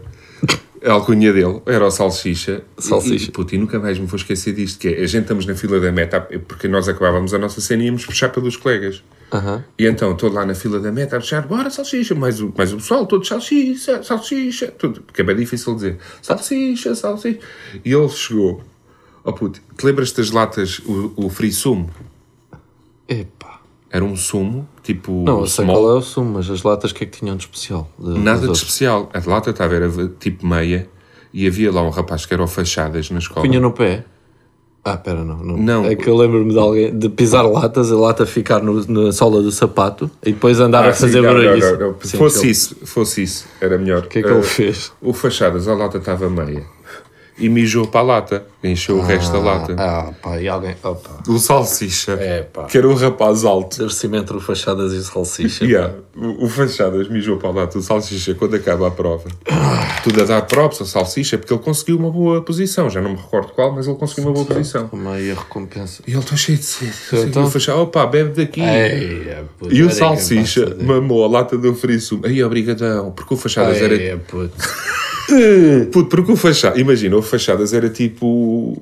A 0.86 0.92
alcunha 0.92 1.32
dele 1.32 1.62
era 1.66 1.86
o 1.86 1.92
Salsicha. 1.92 2.64
Salsicha. 2.78 3.30
E, 3.30 3.32
puto, 3.32 3.56
e 3.56 3.58
nunca 3.58 3.80
mais 3.80 3.98
me 3.98 4.06
vou 4.06 4.18
esquecer 4.18 4.54
disto: 4.54 4.80
que 4.80 4.88
é 4.90 5.04
a 5.04 5.08
gente 5.08 5.22
estamos 5.22 5.46
na 5.46 5.56
fila 5.56 5.80
da 5.80 5.92
meta, 5.92 6.20
porque 6.48 6.68
nós 6.68 6.90
acabávamos 6.90 7.34
a 7.34 7.38
nossa 7.38 7.62
cena 7.62 7.84
e 7.84 7.86
íamos 7.86 8.06
puxar 8.06 8.30
pelos 8.30 8.58
colegas. 8.58 9.04
Aham. 9.34 9.64
E 9.80 9.86
então 9.86 10.12
estou 10.12 10.32
lá 10.32 10.46
na 10.46 10.54
fila 10.54 10.80
da 10.80 10.92
meta 10.92 11.18
a 11.18 11.20
puxar, 11.20 11.48
bora 11.48 11.70
salsicha, 11.70 12.14
mais 12.14 12.40
o, 12.40 12.54
mais 12.56 12.72
o 12.72 12.78
pessoal, 12.78 13.06
todo 13.08 13.26
salsicha, 13.26 14.04
salsicha, 14.04 14.68
tudo, 14.68 15.02
porque 15.02 15.22
é 15.22 15.24
bem 15.26 15.36
difícil 15.36 15.74
dizer 15.76 15.98
salsicha, 16.22 16.94
salsicha. 16.96 17.40
E 17.84 17.92
ele 17.92 18.10
chegou, 18.10 18.62
oh 19.24 19.34
puto, 19.34 19.60
te 19.78 19.86
lembras 19.86 20.12
das 20.12 20.30
latas, 20.32 20.80
o, 20.86 21.14
o 21.16 21.30
free 21.30 21.52
sumo? 21.52 21.90
Epá. 23.08 23.60
Era 23.90 24.04
um 24.04 24.16
sumo, 24.16 24.68
tipo 24.82 25.24
Não, 25.24 25.42
eu 25.42 25.48
sei 25.48 25.66
small, 25.66 25.78
qual 25.82 25.96
é 25.96 25.98
o 25.98 26.02
sumo, 26.02 26.34
mas 26.34 26.50
as 26.50 26.64
latas 26.64 26.92
o 26.92 26.96
que 26.96 27.04
é 27.04 27.08
que 27.08 27.20
tinham 27.20 27.36
de 27.36 27.44
especial? 27.44 27.90
De- 28.00 28.18
nada 28.18 28.48
de 28.48 28.54
especial. 28.54 29.10
A 29.14 29.30
lata 29.30 29.52
estava, 29.52 29.76
era 29.76 29.90
tipo 30.20 30.46
meia, 30.48 30.90
e 31.32 31.46
havia 31.48 31.72
lá 31.72 31.82
um 31.84 31.90
rapaz 31.90 32.26
que 32.26 32.34
era 32.34 32.44
o 32.44 32.48
Fachadas 32.48 33.10
na 33.12 33.20
escola. 33.20 33.46
Punha 33.46 33.60
no 33.60 33.72
pé? 33.72 34.06
Ah, 34.86 34.98
pera, 34.98 35.24
não. 35.24 35.38
Não. 35.38 35.56
Não. 35.58 35.86
É 35.86 35.96
que 35.96 36.08
eu 36.10 36.16
lembro-me 36.18 36.52
de 36.52 36.60
alguém 36.60 36.98
de 36.98 37.08
pisar 37.08 37.44
latas, 37.44 37.90
a 37.92 37.96
lata 37.96 38.26
ficar 38.26 38.62
no- 38.62 38.86
na 38.86 39.14
sola 39.14 39.42
do 39.42 39.50
sapato 39.52 40.12
e 40.26 40.34
depois 40.34 40.60
andar 40.60 40.84
Ah, 40.86 40.90
a 40.90 40.94
fazer 40.94 41.14
sim, 41.14 41.22
não, 41.22 41.34
barulho. 41.34 41.58
não, 41.58 41.72
não, 41.72 41.80
não. 41.92 41.96
Sim, 42.02 42.18
fosse 42.18 42.50
isso, 42.50 42.76
fosse 42.84 43.24
isso, 43.24 43.46
era 43.62 43.78
melhor. 43.78 44.00
O 44.04 44.08
que 44.10 44.20
é 44.20 44.22
que 44.24 44.28
Ah, 44.28 44.34
ele 44.34 44.44
fez? 44.44 44.92
O 45.02 45.14
Fachadas, 45.14 45.68
a 45.70 45.74
lata 45.74 46.00
estava 46.00 46.30
meia. 46.30 46.64
E 47.38 47.50
mijou 47.50 47.88
para 47.88 48.00
a 48.02 48.04
lata, 48.04 48.46
encheu 48.64 48.98
o 48.98 49.02
resto 49.02 49.32
da 49.34 49.40
lata. 49.40 49.76
Ah, 49.78 50.14
pá, 50.22 50.40
e 50.40 50.48
alguém. 50.48 50.76
Opa. 50.84 51.24
O 51.28 51.40
salsicha, 51.40 52.12
É, 52.14 52.44
pá. 52.44 52.66
que 52.66 52.78
era 52.78 52.88
um 52.88 52.94
rapaz 52.94 53.44
alto. 53.44 53.80
Deve-se 53.80 54.06
entre 54.08 54.38
o 54.38 54.40
fachadas 54.40 54.94
e 54.94 54.98
o 54.98 55.04
salsicha. 55.04 55.66
Yeah, 55.66 55.96
o, 56.16 56.46
o 56.46 56.50
Fachadas 56.50 57.10
mijou 57.10 57.38
para 57.38 57.50
a 57.50 57.52
lata, 57.52 57.80
o 57.80 57.82
salsicha, 57.82 58.36
quando 58.36 58.56
acaba 58.56 58.88
a 58.88 58.92
prova. 58.92 59.28
Tudo 60.04 60.22
a 60.22 60.26
dar 60.26 60.42
props 60.44 60.82
ao 60.82 60.86
salsicha, 60.86 61.38
porque 61.40 61.52
ele 61.54 61.62
conseguiu 61.62 61.98
uma 61.98 62.12
boa 62.12 62.42
posição. 62.42 62.88
Já 62.90 63.02
não 63.02 63.12
me 63.12 63.16
recordo 63.18 63.52
qual, 63.54 63.74
mas 63.74 63.88
ele 63.88 63.98
conseguiu 63.98 64.26
uma 64.26 64.34
boa 64.34 64.46
posição. 64.46 64.88
Como 64.88 65.10
aí 65.10 65.32
a 65.32 65.36
recompensa. 65.36 66.04
E 66.06 66.12
ele 66.12 66.20
está 66.20 66.36
cheio 66.36 66.58
de 66.60 66.66
sede. 66.66 66.94
Então- 67.14 67.46
o 67.46 67.50
Fachadas, 67.50 67.82
opa, 67.82 68.06
bebe 68.06 68.30
daqui. 68.46 68.62
Ei, 68.62 69.28
é, 69.30 69.44
puto, 69.58 69.74
E 69.74 69.82
o 69.82 69.86
era 69.86 69.96
salsicha 69.96 70.78
mamou 70.82 71.24
a 71.26 71.28
lata 71.28 71.58
do 71.58 71.74
friso. 71.74 72.22
Aí, 72.24 72.44
obrigadão. 72.44 73.12
Porque 73.12 73.34
o 73.34 73.38
Fachadas 73.38 73.78
Ei, 73.78 73.84
era 73.84 73.96
é, 73.96 74.16
puto. 74.18 74.52
Puto, 75.92 76.10
porque 76.10 76.32
o 76.32 76.36
Fachadas, 76.36 76.80
imagina, 76.80 77.16
o 77.16 77.22
Fachadas 77.22 77.74
era 77.74 77.90
tipo, 77.90 78.82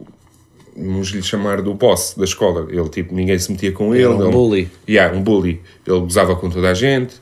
vamos 0.76 1.10
lhe 1.10 1.22
chamar 1.22 1.62
do 1.62 1.74
boss 1.74 2.16
da 2.18 2.24
escola. 2.24 2.68
Ele, 2.70 2.90
tipo, 2.90 3.14
ninguém 3.14 3.38
se 3.38 3.52
metia 3.52 3.72
com 3.72 3.94
ele. 3.94 4.04
Era 4.04 4.14
um 4.14 4.22
ele- 4.24 4.32
bully. 4.32 4.70
Yeah, 4.88 5.16
um 5.16 5.22
bully. 5.22 5.62
Ele 5.86 6.00
gozava 6.00 6.36
com 6.36 6.50
toda 6.50 6.70
a 6.70 6.74
gente, 6.74 7.16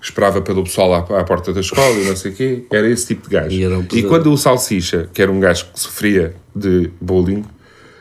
esperava 0.00 0.40
pelo 0.40 0.62
pessoal 0.62 0.94
à, 0.94 0.98
à 0.98 1.24
porta 1.24 1.52
da 1.52 1.60
escola 1.60 1.94
e 1.96 2.04
não 2.04 2.16
sei 2.16 2.32
o 2.32 2.34
quê. 2.34 2.64
Era 2.70 2.88
esse 2.88 3.06
tipo 3.06 3.28
de 3.28 3.34
gajo. 3.34 3.50
E 3.54 3.66
um 3.66 3.86
e 3.92 4.02
quando 4.02 4.32
o 4.32 4.36
Salsicha, 4.36 5.08
que 5.12 5.20
era 5.20 5.30
um 5.30 5.40
gajo 5.40 5.66
que 5.72 5.80
sofria 5.80 6.34
de 6.54 6.90
bullying, 7.00 7.44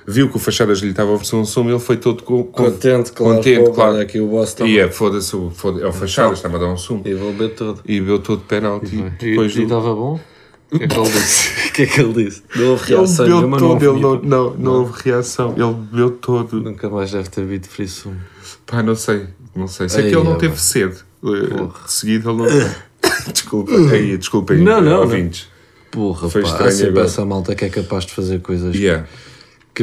viu 0.08 0.30
que 0.30 0.38
o 0.38 0.40
Fachadas 0.40 0.80
lhe 0.80 0.90
estava 0.92 1.12
a 1.12 1.14
oferecer 1.14 1.36
um 1.36 1.46
sumo, 1.46 1.70
ele 1.70 1.80
foi 1.80 1.98
todo 1.98 2.24
co- 2.24 2.46
co- 2.46 2.64
Contente, 2.64 3.12
claro. 3.12 3.36
contente, 3.36 3.66
pô, 3.66 3.72
claro. 3.74 4.00
Aqui 4.00 4.20
o 4.20 4.28
boss 4.28 4.54
também. 4.54 4.74
E 4.74 4.80
é, 4.80 4.90
foda-se, 4.90 5.36
o- 5.36 5.52
foda 5.52 5.82
é 5.82 5.88
o 5.88 5.92
Fachadas, 5.94 6.38
está-me 6.40 6.56
a 6.56 6.60
dar 6.60 6.68
um 6.68 6.78
sumo. 6.78 7.02
E 7.06 7.14
vou 7.14 7.32
beber 7.34 7.56
todo. 7.56 7.82
E 7.86 8.00
bebeu 8.00 8.20
todo 8.20 8.42
penalti. 8.42 8.96
E 8.96 9.30
Depois 9.32 9.52
e 9.54 9.58
do- 9.58 9.64
estava 9.64 9.94
bom? 9.94 10.20
O 10.70 10.78
que 10.80 10.84
é 10.84 10.88
que 10.88 11.00
ele 11.00 11.10
disse? 11.12 11.70
O 11.70 11.72
que 11.74 11.82
é 11.84 11.86
que 11.86 12.02
ele 12.02 12.26
disse? 12.26 12.44
Não 12.56 12.72
houve 12.72 12.84
Ele 12.92 12.96
reação 12.98 13.26
bebeu 13.26 13.38
nenhuma, 13.38 13.58
todo, 13.58 13.72
houve 13.72 13.86
ele 13.86 14.00
não, 14.02 14.22
não, 14.22 14.54
não 14.56 14.72
houve 14.82 15.02
reação. 15.04 15.54
Ele 15.56 15.74
bebeu 15.74 16.12
todo. 16.12 16.60
Nunca 16.62 16.90
mais 16.90 17.12
deve 17.12 17.30
ter 17.30 17.42
havido 17.42 17.68
frissumo. 17.68 18.18
Pá, 18.66 18.84
não 18.84 18.94
sei, 18.96 19.28
não 19.56 19.68
sei. 19.68 19.88
Sei 19.88 20.04
Ei, 20.06 20.10
que 20.10 20.16
ele 20.18 20.26
não 20.26 20.34
é 20.34 20.38
teve 20.38 20.54
bem. 20.54 20.58
sede. 20.58 20.98
Eh, 21.24 21.86
De 21.86 21.92
seguida 21.94 22.30
ele 22.30 22.38
não. 22.38 22.48
Desculpa, 23.32 23.72
aí, 23.92 24.18
desculpem, 24.18 24.58
Não, 24.58 24.82
não, 24.82 25.02
ouvintes. 25.02 25.48
Porra, 25.92 26.30
Foi 26.30 26.42
pá, 26.42 26.48
há 26.48 26.52
estranho 26.52 26.72
sempre 26.74 26.90
agora. 26.90 27.06
essa 27.06 27.26
malta 27.26 27.56
que 27.56 27.64
é 27.66 27.70
capaz 27.70 28.06
de 28.06 28.12
fazer 28.14 28.42
coisas 28.42 28.76
Yeah. 28.76 29.04
que 29.04 29.10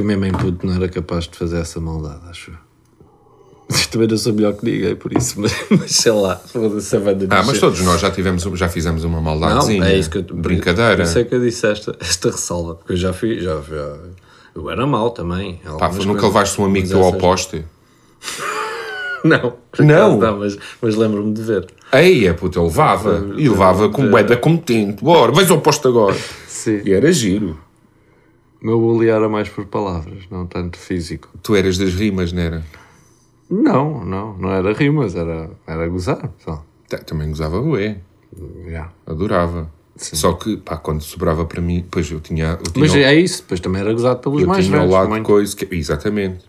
mesmo 0.01 0.25
em 0.25 0.33
puto 0.33 0.67
não 0.67 0.75
era 0.75 0.89
capaz 0.89 1.25
de 1.29 1.37
fazer 1.37 1.59
essa 1.59 1.81
maldade, 1.81 2.21
acho 2.29 2.51
eu. 2.51 2.57
Também 3.91 4.09
não 4.09 4.17
sou 4.19 4.33
melhor 4.33 4.53
que 4.55 4.65
ninguém, 4.65 4.95
por 4.97 5.17
isso, 5.17 5.39
mas, 5.41 5.55
mas 5.71 5.91
sei 5.93 6.13
lá, 6.13 6.37
foda-se 6.37 6.97
a 6.97 7.01
banda 7.01 7.27
Ah, 7.31 7.43
mas 7.43 7.59
todos 7.59 7.81
nós 7.81 8.01
já, 8.01 8.11
tivemos, 8.11 8.43
já 8.43 8.69
fizemos 8.69 9.05
uma 9.05 9.17
Não, 9.17 9.23
maldadezinha. 9.23 9.85
é 9.85 9.97
isso 9.97 10.11
que 10.11 10.19
eu 10.19 10.23
Brincadeira. 10.23 10.97
Por 10.97 11.03
isso 11.05 11.19
é 11.19 11.25
que 11.25 11.35
eu 11.35 11.41
disse 11.41 11.67
esta, 11.67 11.97
esta 12.01 12.31
ressalva, 12.31 12.75
porque 12.75 12.93
eu 12.93 12.97
já 12.97 13.13
fui, 13.13 13.41
já, 13.41 13.61
já 13.63 13.97
eu 14.55 14.71
era 14.71 14.87
mau 14.87 15.11
também. 15.11 15.61
Pá, 15.79 15.91
nunca 15.91 16.27
levaste 16.27 16.61
um 16.61 16.65
amigo 16.65 16.89
teu 16.89 17.03
ao 17.03 17.15
poste? 17.15 17.65
Não, 19.25 19.55
Não? 19.79 20.19
não, 20.19 20.39
mas, 20.41 20.59
mas 20.83 20.97
lembro-me 20.97 21.33
de 21.33 21.41
ver. 21.41 21.67
Ei, 21.91 22.29
é 22.29 22.35
puto, 22.35 22.59
eu 22.59 22.65
levava. 22.65 23.27
E 23.39 23.49
levava 23.49 23.89
com 23.89 24.07
boeda 24.11 24.37
competente. 24.37 25.03
Bora, 25.03 25.33
vais 25.33 25.51
ao 25.51 25.63
posto 25.63 25.89
agora. 25.89 26.15
Sim. 26.47 26.83
E 26.85 26.93
era 26.93 27.11
giro. 27.11 27.59
Meu 28.65 28.81
bullying 28.81 29.09
era 29.11 29.29
mais 29.29 29.49
por 29.49 29.67
palavras, 29.67 30.25
não 30.31 30.47
tanto 30.47 30.79
físico. 30.79 31.29
Tu 31.43 31.55
eras 31.55 31.77
das 31.79 31.93
rimas, 31.95 32.33
não 32.33 32.41
era? 32.43 32.65
Não, 33.51 34.05
não, 34.05 34.37
não 34.39 34.51
era 34.51 34.73
rimas, 34.73 35.15
era, 35.15 35.51
era 35.67 35.87
gozar. 35.87 36.33
Só. 36.39 36.65
Tá, 36.89 36.99
Também 36.99 37.29
gozava 37.29 37.61
bué. 37.61 37.99
Já. 38.69 38.91
Adorava. 39.07 39.71
Só 39.97 40.33
que, 40.33 40.57
pá, 40.57 40.77
quando 40.77 41.03
sobrava 41.03 41.45
para 41.45 41.61
mim, 41.61 41.85
pois 41.91 42.11
eu 42.11 42.21
tinha. 42.21 42.59
Eu 42.65 42.73
tinha 42.73 42.85
Mas 42.87 42.95
é 42.97 43.15
isso, 43.15 43.43
depois 43.43 43.61
também 43.61 43.81
era 43.83 43.93
gozado 43.93 44.21
pelos 44.21 44.41
eu 44.43 44.49
mais 44.49 44.65
tinha 44.65 44.77
ao 44.79 44.83
velhos. 44.85 44.95
lado 44.95 45.09
também. 45.09 45.23
coisa 45.23 45.55
que. 45.55 45.73
Exatamente. 45.75 46.45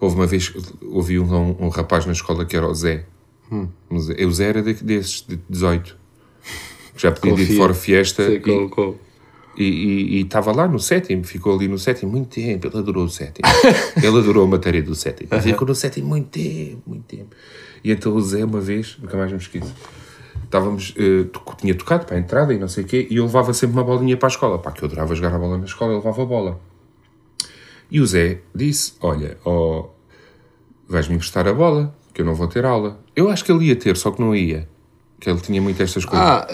Houve 0.00 0.16
uma 0.16 0.26
vez, 0.26 0.52
ouvi 0.82 1.18
um, 1.18 1.24
um, 1.34 1.56
um 1.60 1.68
rapaz 1.70 2.04
na 2.06 2.12
escola 2.12 2.44
que 2.44 2.56
era 2.56 2.68
o 2.68 2.74
Zé. 2.74 3.06
Hum. 3.50 3.68
O 3.90 4.30
Zé, 4.30 4.44
era 4.44 4.62
de- 4.62 4.74
desses, 4.84 5.22
de 5.26 5.40
18. 5.48 5.96
Já 6.96 7.10
podia 7.10 7.42
ir 7.42 7.56
fora 7.56 7.74
fiesta 7.74 8.24
Sei 8.26 8.36
e- 8.36 8.40
qual- 8.40 8.68
qual. 8.68 8.94
E 9.62 10.20
estava 10.22 10.52
lá 10.52 10.66
no 10.66 10.78
sétimo, 10.78 11.24
ficou 11.24 11.54
ali 11.54 11.68
no 11.68 11.78
sétimo 11.78 12.10
muito 12.12 12.28
tempo. 12.34 12.66
Ele 12.66 12.78
adorou 12.78 13.04
o 13.04 13.08
sétimo. 13.10 13.46
ele 14.02 14.18
adorou 14.18 14.44
a 14.44 14.46
matéria 14.48 14.82
do 14.82 14.94
sétimo. 14.94 15.28
Ficou 15.40 15.66
no 15.68 15.74
sétimo 15.74 16.08
muito 16.08 16.28
tempo, 16.28 16.82
muito 16.86 17.04
tempo. 17.04 17.34
E 17.82 17.90
então 17.92 18.14
o 18.14 18.20
Zé, 18.22 18.44
uma 18.44 18.60
vez, 18.60 18.96
nunca 19.00 19.16
mais 19.16 19.30
me 19.30 19.38
esqueço, 19.38 19.72
estávamos, 20.44 20.94
to- 21.32 21.56
tinha 21.60 21.74
tocado 21.74 22.06
para 22.06 22.16
a 22.16 22.18
entrada 22.18 22.52
e 22.54 22.58
não 22.58 22.66
sei 22.68 22.84
o 22.84 22.86
quê, 22.86 23.06
e 23.10 23.16
eu 23.16 23.24
levava 23.24 23.52
sempre 23.52 23.76
uma 23.76 23.84
bolinha 23.84 24.16
para 24.16 24.26
a 24.28 24.30
escola. 24.30 24.58
Pá, 24.58 24.72
que 24.72 24.82
eu 24.82 24.86
adorava 24.86 25.14
jogar 25.14 25.34
a 25.34 25.38
bola 25.38 25.58
na 25.58 25.64
escola, 25.66 25.92
eu 25.92 25.96
levava 25.98 26.22
a 26.22 26.26
bola. 26.26 26.60
E 27.90 28.00
o 28.00 28.06
Zé 28.06 28.40
disse: 28.54 28.94
Olha, 29.00 29.36
ó, 29.44 29.88
vais-me 30.88 31.14
emprestar 31.16 31.46
a 31.46 31.52
bola, 31.52 31.94
que 32.12 32.22
eu 32.22 32.24
não 32.24 32.34
vou 32.34 32.48
ter 32.48 32.64
aula. 32.64 32.98
Eu 33.14 33.28
acho 33.28 33.44
que 33.44 33.52
ele 33.52 33.66
ia 33.66 33.76
ter, 33.76 33.96
só 33.96 34.10
que 34.10 34.20
não 34.20 34.34
ia. 34.34 34.68
Que 35.20 35.30
ele 35.30 35.40
tinha 35.40 35.60
muito 35.62 35.82
estas 35.82 36.04
coisas. 36.04 36.26
Ah, 36.26 36.46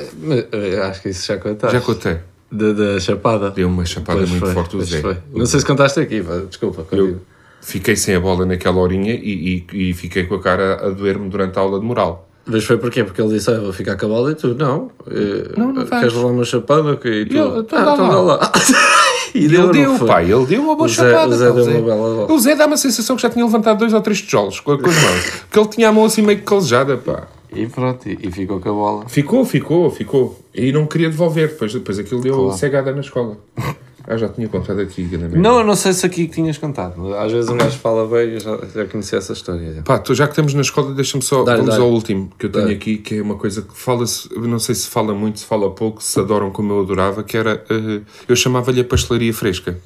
eh, 0.52 0.80
acho 0.82 1.02
que 1.02 1.08
isso 1.08 1.26
já 1.26 1.38
contaste. 1.38 1.76
Já 1.76 1.80
contei. 1.82 2.18
Da, 2.50 2.72
da 2.72 2.98
chapada. 3.00 3.50
Deu 3.50 3.68
uma 3.68 3.84
chapada 3.84 4.18
Pois 4.18 4.30
muito 4.30 4.44
foi, 4.44 4.54
forte 4.54 4.76
o 4.76 4.82
Zé. 4.84 5.00
foi. 5.00 5.16
Não 5.32 5.46
sei 5.46 5.60
se 5.60 5.66
contaste 5.66 6.00
aqui, 6.00 6.22
desculpa. 6.48 6.84
Eu 6.92 7.20
fiquei 7.60 7.94
sem 7.94 8.14
a 8.16 8.20
bola 8.20 8.44
naquela 8.44 8.78
horinha 8.80 9.14
e, 9.14 9.64
e, 9.72 9.90
e 9.90 9.94
fiquei 9.94 10.24
com 10.24 10.34
a 10.34 10.40
cara 10.40 10.86
a 10.86 10.90
doer-me 10.90 11.28
durante 11.28 11.56
a 11.58 11.60
aula 11.62 11.78
de 11.78 11.86
moral. 11.86 12.26
Mas 12.46 12.64
foi 12.64 12.76
porquê? 12.78 13.04
Porque 13.04 13.20
ele 13.22 13.34
disse, 13.34 13.50
ah, 13.50 13.60
vou 13.60 13.72
ficar 13.72 13.96
com 13.96 14.06
a 14.06 14.08
bola 14.08 14.32
e 14.32 14.34
tu, 14.34 14.54
não. 14.54 14.90
eh, 15.08 15.52
Não, 15.56 15.72
não. 15.72 15.86
Queres 15.86 16.12
levar 16.14 16.28
uma 16.28 16.44
chapada? 16.44 16.98
E 17.04 17.26
tu, 17.26 17.36
eu, 17.36 17.60
então 17.60 17.78
ah, 17.78 17.84
dá 17.84 17.92
então 17.94 18.06
lá." 18.08 18.36
dá 18.36 18.46
lá. 18.46 18.52
e 19.34 19.38
E 19.40 19.44
ele 19.44 19.68
deu, 19.70 19.98
pai, 20.06 20.32
ele 20.32 20.46
deu 20.46 20.62
uma 20.62 20.74
boa 20.74 20.88
Zé- 20.88 20.94
chapada. 21.08 21.28
o 21.32 21.36
Zé 21.38 21.52
deu 21.52 21.64
uma 21.64 21.80
bela 21.82 22.14
bola. 22.26 22.32
O 22.32 22.38
Zé 22.40 22.56
dá 22.56 22.66
uma 22.66 22.76
sensação 22.78 23.14
que 23.14 23.22
já 23.22 23.30
tinha 23.30 23.44
levantado 23.44 23.78
dois 23.78 23.92
ou 23.92 24.00
três 24.00 24.20
tijolos 24.22 24.58
com, 24.58 24.76
com 24.76 24.88
as 24.88 25.00
mãos. 25.02 25.32
que 25.52 25.58
ele 25.58 25.68
tinha 25.68 25.88
a 25.90 25.92
mão 25.92 26.04
assim 26.04 26.22
meio 26.22 26.38
que 26.40 26.44
calejada, 26.44 26.96
pá. 26.96 27.28
E 27.52 27.66
pronto, 27.66 28.08
e, 28.08 28.18
e 28.22 28.30
ficou 28.30 28.60
com 28.60 28.68
a 28.68 28.72
bola. 28.72 29.08
Ficou, 29.08 29.44
ficou, 29.44 29.90
ficou. 29.90 30.38
E 30.54 30.70
não 30.72 30.86
queria 30.86 31.10
devolver, 31.10 31.48
depois, 31.48 31.72
depois 31.72 31.98
aquilo 31.98 32.20
deu 32.20 32.34
Claro. 32.36 32.52
cegada 32.58 32.92
na 32.92 33.00
escola. 33.00 33.36
Ah, 34.08 34.16
já 34.16 34.28
tinha 34.30 34.48
contado 34.48 34.80
aqui, 34.80 35.02
Não, 35.36 35.58
eu 35.58 35.64
não 35.64 35.76
sei 35.76 35.92
se 35.92 36.04
aqui 36.04 36.26
que 36.26 36.32
tinhas 36.34 36.56
contado. 36.58 37.14
Às 37.14 37.30
vezes 37.30 37.48
um 37.50 37.56
gajo 37.56 37.78
fala 37.78 38.08
bem, 38.08 38.30
eu 38.32 38.40
já, 38.40 38.56
já 38.74 38.84
conheci 38.86 39.14
essa 39.14 39.34
história. 39.34 39.74
já. 39.74 39.82
Pá, 39.82 39.98
tu- 39.98 40.14
já 40.14 40.24
que 40.26 40.32
estamos 40.32 40.52
na 40.54 40.62
escola, 40.62 40.92
deixa-me 40.94 41.22
só. 41.22 41.44
Dá-lhe, 41.44 41.58
vamos 41.58 41.74
dá-lhe. 41.74 41.84
ao 41.86 41.92
último 41.92 42.32
que 42.36 42.46
eu 42.46 42.50
tenho 42.50 42.64
Dá-lhe. 42.64 42.76
aqui, 42.76 42.96
que 42.96 43.18
é 43.18 43.22
uma 43.22 43.36
coisa 43.36 43.60
que 43.62 43.76
fala-se. 43.76 44.28
eu 44.34 44.40
Não 44.48 44.58
sei 44.58 44.74
se 44.74 44.88
fala 44.88 45.14
muito, 45.14 45.38
se 45.38 45.44
fala 45.44 45.70
pouco, 45.70 46.02
se 46.02 46.18
adoram 46.18 46.50
como 46.50 46.72
eu 46.72 46.80
adorava, 46.80 47.22
que 47.22 47.36
era. 47.36 47.62
eh, 47.70 48.00
eu 48.26 48.34
chamava-lhe 48.34 48.80
a 48.80 48.84
pastelaria 48.84 49.32
fresca. 49.34 49.78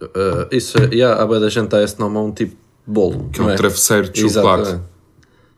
Uh, 0.00 0.46
isso, 0.50 0.78
é- 0.78 0.94
yeah, 0.94 1.26
bem 1.26 1.40
da 1.40 1.48
gente 1.48 1.68
dá 1.68 1.82
esse 1.82 1.98
nome 1.98 2.16
a 2.16 2.20
um 2.20 2.30
tipo 2.32 2.52
de 2.52 2.56
bolo. 2.86 3.28
Que 3.32 3.40
é 3.40 3.44
um 3.44 3.54
travesseiro 3.56 4.08
de 4.10 4.20
chocolate. 4.30 4.80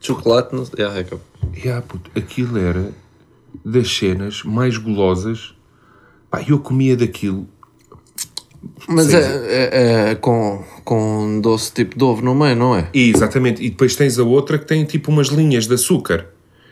Chocolate, 0.01 0.55
não 0.55 0.65
yeah, 0.79 0.99
é 1.01 1.05
que- 1.05 1.19
E 1.65 1.69
ah, 1.71 1.83
puto, 1.83 2.11
aquilo 2.19 2.59
era 2.59 2.93
das 3.65 3.91
cenas 3.95 4.43
mais 4.45 4.77
golosas. 4.77 5.55
Pá, 6.31 6.43
eu 6.47 6.59
comia 6.59 6.97
daquilo. 6.97 7.47
Mas 8.89 9.13
é, 9.15 9.19
é- 9.19 10.11
é 10.11 10.15
com, 10.17 10.63
com 10.85 11.41
doce 11.41 11.73
tipo 11.73 11.97
de 11.97 12.05
ovo 12.05 12.23
no 12.23 12.35
meio, 12.35 12.57
não 12.57 12.75
é? 12.77 12.89
E, 12.93 13.11
exatamente. 13.11 13.63
E 13.65 13.71
depois 13.71 13.95
tens 13.97 14.19
a 14.19 14.25
outra 14.25 14.59
que 14.59 14.67
tem 14.67 14.85
tipo 14.85 15.11
umas 15.11 15.29
linhas 15.29 15.67
de 15.67 15.75
açúcar 15.75 16.27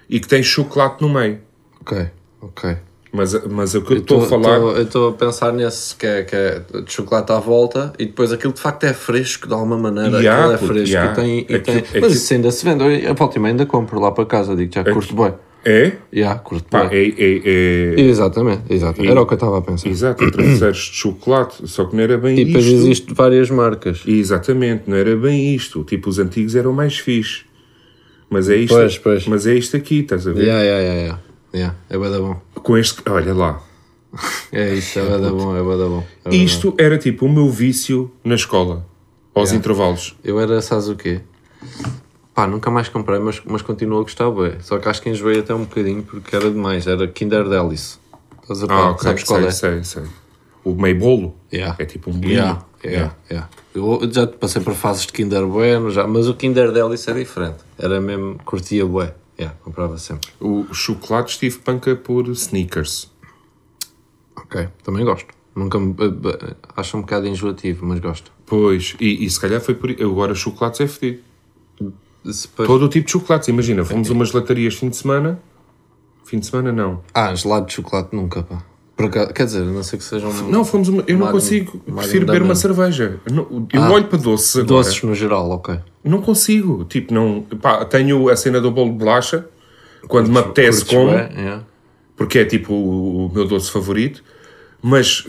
e 0.09 0.21
que 0.21 0.29
tem 0.29 0.43
chocolate 0.43 1.01
no 1.03 1.09
meio. 1.09 1.41
Ok, 1.81 2.11
ok. 2.41 2.77
Mas, 3.17 3.33
mas 3.49 3.75
o 3.77 3.83
que 3.83 3.93
eu 3.93 3.99
estou 3.99 4.25
a 4.25 4.27
falar. 4.27 4.59
tô- 4.59 4.71
eu 4.73 4.83
estou 4.83 5.09
a 5.11 5.13
pensar 5.13 5.53
nesse 5.53 5.95
que 5.95 6.05
é, 6.05 6.23
que 6.25 6.35
é 6.35 6.61
de 6.85 6.93
chocolate 6.93 7.31
à 7.31 7.39
volta 7.39 7.93
e 7.97 8.07
depois 8.07 8.33
aquilo 8.33 8.53
de 8.53 8.61
facto 8.61 8.83
é 8.85 8.93
fresco 8.93 9.47
de 9.47 9.55
alguma 9.55 9.79
maneira. 9.79 10.19
Aquilo 10.19 10.53
é 10.53 10.59
fresco 10.59 10.89
yeah. 10.97 11.13
e 11.13 11.15
tem. 11.15 11.39
E 11.39 11.41
Aquilo- 11.43 11.61
tem 11.63 11.77
aquilo- 11.77 12.01
Mas 12.03 12.13
isso 12.15 12.35
ainda 12.35 12.51
se 12.51 12.65
vende. 12.65 12.83
Eu, 13.05 13.11
a 13.13 13.15
volta 13.15 13.39
e 13.39 13.41
meia 13.41 13.53
ainda 13.53 13.67
compro 13.67 14.01
lá 14.01 14.11
para 14.11 14.27
casa, 14.27 14.57
digo 14.57 14.75
já, 14.75 14.83
curto 14.83 15.15
bem. 15.15 15.33
É? 15.67 15.93
Yeah, 16.13 16.39
curto 16.41 16.65
Pá, 16.69 16.85
bem. 16.87 17.15
é, 17.17 17.23
é, 17.25 17.95
é- 17.97 18.01
Exatamente, 18.03 18.65
exatamente. 18.69 19.11
Era 19.11 19.23
o 19.23 19.27
que 19.27 19.33
eu 19.33 19.37
estava 19.37 19.59
a 19.59 19.63
pensar. 19.63 19.89
Exato, 19.89 20.31
travesseiros 20.31 20.77
de 20.91 20.97
chocolate, 20.97 21.67
só 21.69 21.85
que 21.87 21.97
não 21.97 22.03
era 22.03 22.19
bem 22.19 22.39
E 22.39 22.45
depois 22.45 22.67
isto. 22.67 22.77
existem 22.77 23.15
várias 23.15 23.49
marcas. 23.49 24.03
Exatamente, 24.07 24.83
não 24.89 24.97
era 24.97 25.17
bem 25.17 25.55
isto. 25.55 25.83
Tipo, 25.85 26.11
os 26.11 26.19
antigos 26.19 26.55
eram 26.57 26.73
mais 26.73 26.99
fixe. 26.99 27.43
Mas 28.29 28.51
é 28.51 28.57
isto, 28.57 28.75
Pois, 28.75 28.99
pois. 28.99 29.27
Mas 29.27 29.47
é 29.47 29.55
isto 29.55 29.77
aqui, 29.77 30.01
estás 30.01 30.27
a 30.27 30.33
ver? 30.33 30.43
Yeah, 30.43 30.63
yeah, 30.65 30.83
yeah, 30.83 31.01
yeah. 31.01 31.21
Yeah. 31.55 31.75
É 31.89 31.97
bada 31.97 32.19
bom. 32.21 32.41
Com 32.55 32.77
este, 32.77 33.03
olha 33.09 33.33
lá. 33.35 33.61
É 34.53 34.73
isso, 34.75 34.99
é 35.01 35.09
bada 35.09 35.31
bom, 35.31 35.57
é 35.57 35.63
bada 35.63 35.87
bom. 35.89 36.05
É 36.21 36.25
bada 36.31 36.37
Isto 36.37 36.75
era 36.79 36.97
tipo 36.99 37.27
o 37.27 37.29
meu 37.29 37.51
vício 37.51 38.13
na 38.23 38.37
escola, 38.37 38.87
aos 39.35 39.49
Yeah. 39.51 39.59
intervalos. 39.59 40.17
Eu 40.23 40.39
era, 40.39 40.61
sabes 40.63 40.89
o 40.89 40.95
quê? 40.95 41.21
Pá, 42.33 42.47
nunca 42.47 42.71
mais 42.71 42.89
comprei, 42.89 43.19
mas, 43.19 43.41
mas 43.45 43.63
continuo 43.63 43.99
a 43.99 44.03
gostar 44.03 44.31
bem. 44.31 44.55
Só 44.61 44.79
que 44.79 44.89
acho 44.89 45.03
que 45.03 45.11
enjoei 45.11 45.41
até 45.41 45.53
um 45.55 45.65
bocadinho 45.65 46.03
porque 46.05 46.35
era 46.37 46.49
demais. 46.51 46.87
Era 46.87 47.07
Kinder 47.09 47.49
Delice. 47.49 47.99
Estás 48.43 48.63
a 48.63 48.67
Ah, 48.67 48.69
par? 48.69 48.91
ok, 48.93 49.03
Sabes 49.03 49.25
qual 49.25 49.41
sei, 49.41 49.49
é? 49.49 49.53
sei, 49.53 49.85
sei. 49.85 50.03
O 50.65 50.75
meio 50.75 50.99
bolo 50.99 51.35
Yeah. 51.53 51.75
é 51.79 51.85
tipo 51.85 52.11
um 52.11 52.15
bolinho. 52.15 52.35
Yeah, 52.39 52.65
yeah, 52.85 53.15
yeah. 53.31 53.49
Eu 53.75 54.01
já 54.13 54.27
passei 54.29 54.63
por 54.63 54.75
fases 54.75 55.07
de 55.07 55.13
Kinder 55.13 55.45
Bueno, 55.47 55.91
já, 55.91 56.07
mas 56.07 56.29
o 56.29 56.35
Kinder 56.35 56.71
Delice 56.71 57.11
é 57.11 57.15
diferente. 57.15 57.59
Era 57.79 58.01
mesmo, 58.01 58.39
curtia 58.45 58.87
bué. 58.87 59.13
Yeah, 59.39 59.57
comprava 59.63 59.99
sempre. 59.99 60.31
O 60.41 60.73
chocolate 60.73 61.33
estive 61.33 61.59
panca 61.59 61.97
por 61.97 62.29
sneakers. 62.29 63.11
Ok, 64.37 64.69
também 64.83 65.05
gosto. 65.05 65.27
Nunca 65.57 65.79
me, 65.79 65.93
eh, 65.99 66.49
eh, 66.51 66.55
acho 66.77 66.97
um 66.97 67.01
bocado 67.01 67.27
enjoativo, 67.27 67.87
mas 67.87 68.01
gosto. 68.01 68.33
Pois, 68.47 68.97
e, 69.01 69.25
e 69.25 69.31
se 69.31 69.41
calhar 69.41 69.61
foi 69.61 69.75
por 69.75 69.91
Agora 69.91 70.35
chocolates 70.35 70.81
é 70.81 70.87
fedido. 70.87 71.23
Depois- 72.25 72.67
Todo 72.69 72.87
o 72.87 72.89
tipo 72.89 73.07
de 73.07 73.13
chocolates. 73.13 73.49
Imagina, 73.49 73.85
fomos 73.85 74.09
a 74.11 74.13
umas 74.13 74.33
latarias 74.33 74.75
fim 74.75 74.89
de 74.89 74.97
semana. 74.97 75.41
Fim 76.25 76.39
de 76.39 76.47
semana 76.47 76.73
não. 76.73 77.03
Ah, 77.13 77.35
gelado 77.35 77.67
de 77.67 77.75
chocolate 77.75 78.15
nunca, 78.17 78.43
pá. 78.43 78.65
Acaso, 78.97 79.33
quer 79.35 79.45
dizer, 79.45 79.63
a 79.63 79.65
não 79.65 79.83
sei 79.83 79.99
que 79.99 80.05
sejam 80.05 80.33
Não, 80.45 80.65
fomos 80.65 80.89
uma, 80.89 81.03
eu 81.07 81.19
não 81.19 81.31
consigo. 81.31 81.79
Prefiro 81.81 82.27
beber 82.27 82.43
uma 82.43 82.55
cerveja. 82.55 83.21
Eu 83.27 83.67
Ah, 83.83 83.91
olho 83.91 84.07
para 84.07 84.19
doces 84.19 84.57
agora. 84.57 84.67
doces 84.85 85.03
no 85.03 85.15
geral, 85.15 85.51
ok. 85.51 85.79
Não 86.05 86.21
consigo. 86.21 86.85
Tipo, 86.85 87.15
não. 87.15 87.43
Pá, 87.43 87.85
tenho 87.85 88.29
a 88.29 88.37
cena 88.37 88.61
do 88.61 88.71
bolo 88.71 88.93
de 88.93 88.99
bolacha. 88.99 89.49
Quando 90.07 90.31
me 90.31 90.39
apetece 90.39 90.85
como. 90.85 91.11
bué? 91.11 91.31
Yeah. 91.35 91.65
Porque 92.15 92.41
é 92.41 92.45
tipo 92.45 92.75
o, 92.75 93.27
o 93.27 93.33
meu 93.33 93.47
doce 93.47 93.71
favorito. 93.71 94.23
Mas 94.83 95.27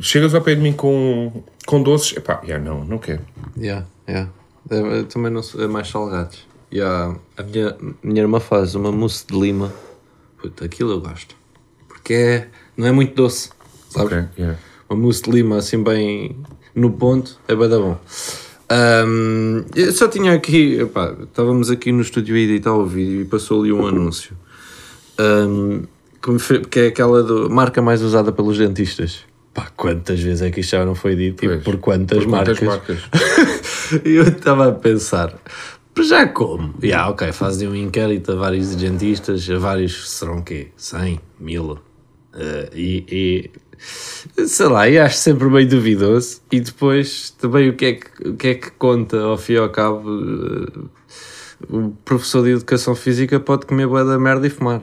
chegas 0.00 0.34
ao 0.34 0.42
pé 0.42 0.56
de 0.56 0.60
mim 0.60 0.72
com, 0.72 1.44
com 1.66 1.80
doces. 1.80 2.16
Epá, 2.16 2.42
já 2.44 2.58
não, 2.58 2.84
não 2.84 2.98
quero. 2.98 3.22
Yeah, 3.56 3.86
yeah. 4.08 4.28
É, 4.68 4.98
eu 4.98 5.04
também 5.06 5.30
não 5.30 5.40
sou, 5.40 5.62
é 5.62 5.68
mais 5.68 5.88
salgados. 5.88 6.48
Yeah. 6.72 7.16
A 7.36 7.42
minha, 7.44 7.76
minha 8.02 8.22
irmã 8.22 8.40
faz 8.40 8.74
uma 8.74 8.90
mousse 8.90 9.24
de 9.24 9.38
lima. 9.38 9.72
Puta, 10.36 10.64
aquilo 10.64 10.90
eu 10.90 11.00
gosto. 11.00 11.36
Porque 11.86 12.12
é, 12.12 12.48
não 12.76 12.88
é 12.88 12.92
muito 12.92 13.14
doce, 13.14 13.50
sabes? 13.88 14.12
Ok, 14.12 14.24
yeah. 14.36 14.58
Uma 14.90 14.98
mousse 15.00 15.22
de 15.22 15.30
lima 15.30 15.58
assim 15.58 15.80
bem 15.80 16.36
no 16.74 16.90
ponto, 16.90 17.38
é 17.46 17.54
bem 17.54 17.68
da 17.68 17.78
bom. 17.78 17.98
Ahm, 18.72 19.66
eu 19.74 19.92
só 19.92 20.08
tinha 20.08 20.32
aqui, 20.32 20.80
epá, 20.80 21.14
estávamos 21.22 21.70
aqui 21.70 21.92
no 21.92 22.00
estúdio 22.00 22.34
a 22.34 22.38
editar 22.38 22.72
o 22.72 22.86
vídeo 22.86 23.20
e 23.20 23.24
passou 23.26 23.60
ali 23.60 23.70
um 23.70 23.86
anúncio. 23.86 24.34
Ahm, 25.18 25.82
que, 26.70 26.80
é 26.80 26.86
aquela 26.86 27.22
do, 27.22 27.50
marca 27.50 27.82
mais 27.82 28.00
usada 28.00 28.32
pelos 28.32 28.56
dentistas. 28.56 29.24
Pá, 29.52 29.70
quantas 29.76 30.20
vezes 30.20 30.40
é 30.40 30.50
que 30.50 30.60
isto 30.60 30.70
já 30.70 30.86
não 30.86 30.94
foi 30.94 31.14
dito? 31.14 31.44
Pois. 31.44 31.62
por 31.62 31.76
quantas 31.76 32.24
Por 32.24 32.30
quantas 32.30 32.60
marcas? 32.60 33.00
marcas? 33.10 34.02
E 34.06 34.08
eu 34.16 34.22
estava 34.22 34.68
a 34.68 34.72
pensar, 34.72 35.34
mas 35.94 36.08
já 36.08 36.26
como? 36.28 36.74
Yeah, 36.82 37.10
ok, 37.10 37.30
fazem 37.32 37.68
um 37.68 37.76
inquérito 37.76 38.32
a 38.32 38.36
vários 38.36 38.74
dentistas, 38.74 39.50
a 39.50 39.58
vários, 39.58 40.08
serão 40.10 40.38
o 40.38 40.42
quê? 40.42 40.68
100, 40.78 41.20
1000? 41.38 41.78
Eh, 42.34 42.70
e, 42.74 43.04
e, 43.10 43.50
sei 44.46 44.66
lá, 44.66 44.88
e 44.88 44.98
acho 44.98 45.16
sempre 45.16 45.48
meio 45.48 45.68
duvidoso. 45.68 46.40
E 46.50 46.60
depois 46.60 47.30
também 47.30 47.68
o 47.68 47.74
que 47.74 47.84
é 47.84 47.92
que, 47.94 48.28
o 48.28 48.36
que, 48.36 48.48
é 48.48 48.54
que 48.54 48.70
conta, 48.72 49.18
ao 49.20 49.36
fim 49.36 49.54
e 49.54 49.58
ao 49.58 49.68
cabo, 49.70 50.02
eh, 50.08 50.78
o 51.68 51.90
professor 52.04 52.44
de 52.44 52.50
educação 52.50 52.94
física 52.94 53.38
pode 53.40 53.66
comer 53.66 53.86
boa 53.86 54.04
da 54.04 54.18
merda 54.18 54.46
e 54.46 54.50
fumar. 54.50 54.82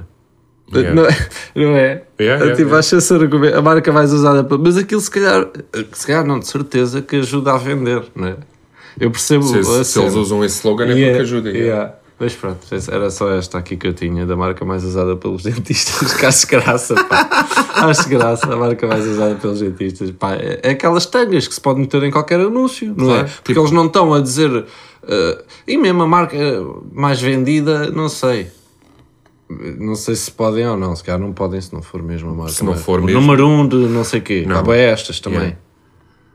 Yeah. 0.72 0.94
Não, 0.94 1.08
é- 1.08 1.18
não 1.56 1.76
é? 1.76 2.04
Yeah, 2.20 2.44
yeah, 2.44 2.46
tipo, 2.52 2.62
yeah. 2.62 2.78
acho 2.78 2.96
esse 2.98 3.14
argumento, 3.14 3.58
a 3.58 3.62
marca 3.62 3.92
mais 3.92 4.14
usada. 4.14 4.48
Mas 4.58 4.78
aquilo, 4.78 5.02
se 5.02 5.10
calhar, 5.10 5.50
se 5.94 6.06
calhar 6.06 6.26
não, 6.26 6.40
de 6.40 6.48
certeza, 6.48 7.02
que 7.02 7.16
ajuda 7.16 7.54
a 7.54 7.58
vender, 7.58 8.04
não 8.16 8.28
é? 8.28 8.38
Eu 9.00 9.10
percebo. 9.10 9.44
Se, 9.44 9.84
se 9.86 10.00
eles 10.00 10.14
usam 10.14 10.44
esse 10.44 10.58
slogan 10.58 10.86
é 10.86 11.06
porque 11.06 11.22
ajuda. 11.22 11.50
yeah. 11.50 11.96
Mas 12.19 12.36
pronto, 12.36 12.60
era 12.91 13.10
só 13.10 13.32
esta 13.32 13.58
aqui 13.58 13.77
que 13.77 13.88
eu 13.88 13.93
tinha, 13.93 14.25
da 14.25 14.36
marca 14.36 14.65
mais 14.65 14.84
usada 14.84 15.15
pelos 15.15 15.43
dentistas. 15.47 16.13
Que 16.13 16.25
acho 16.25 16.45
graça, 16.47 16.95
pá. 17.05 17.29
Acho 17.79 18.10
graça, 18.10 18.51
a 18.51 18.58
marca 18.58 18.86
mais 18.86 19.08
usada 19.08 19.36
pelos 19.36 19.62
dentistas. 19.62 20.12
Pá, 20.12 20.34
é 20.36 20.60
é 20.63 20.69
aquelas 20.71 21.05
tangas 21.05 21.47
que 21.47 21.53
se 21.53 21.62
pode 21.62 21.79
meter 21.79 22.03
em 22.03 22.12
qualquer 22.12 22.41
anúncio, 22.41 22.93
não 22.95 23.05
Claro, 23.05 23.25
é? 23.25 23.29
Porque 23.41 23.58
eles 23.58 23.71
não 23.71 23.86
estão 23.86 24.13
a 24.13 24.19
dizer. 24.19 24.65
eh, 25.08 25.43
e 25.65 25.77
mesmo 25.77 26.03
a 26.03 26.08
marca 26.08 26.38
mais 26.91 27.21
vendida, 27.21 27.89
não 27.89 28.10
sei. 28.10 28.51
Não 29.49 29.95
sei 29.95 30.13
se 30.15 30.29
podem 30.29 30.67
ou 30.67 30.75
não, 30.77 30.93
se 30.95 31.03
calhar 31.03 31.19
não 31.21 31.32
podem 31.32 31.60
se 31.62 31.73
não 31.73 31.82
for 31.82 32.03
mesmo 32.03 32.29
a 32.32 32.34
marca. 32.34 32.51
Se 32.51 32.63
não 32.65 32.75
for 32.75 33.01
mesmo. 33.01 33.21
Número 33.21 33.47
um 33.47 33.65
de 33.67 33.77
não 33.77 34.03
sei 34.03 34.19
quê. 34.19 34.43
Não. 34.45 34.62
Não. 34.62 34.73
é 34.73 34.91
estas 34.91 35.19
também. 35.21 35.55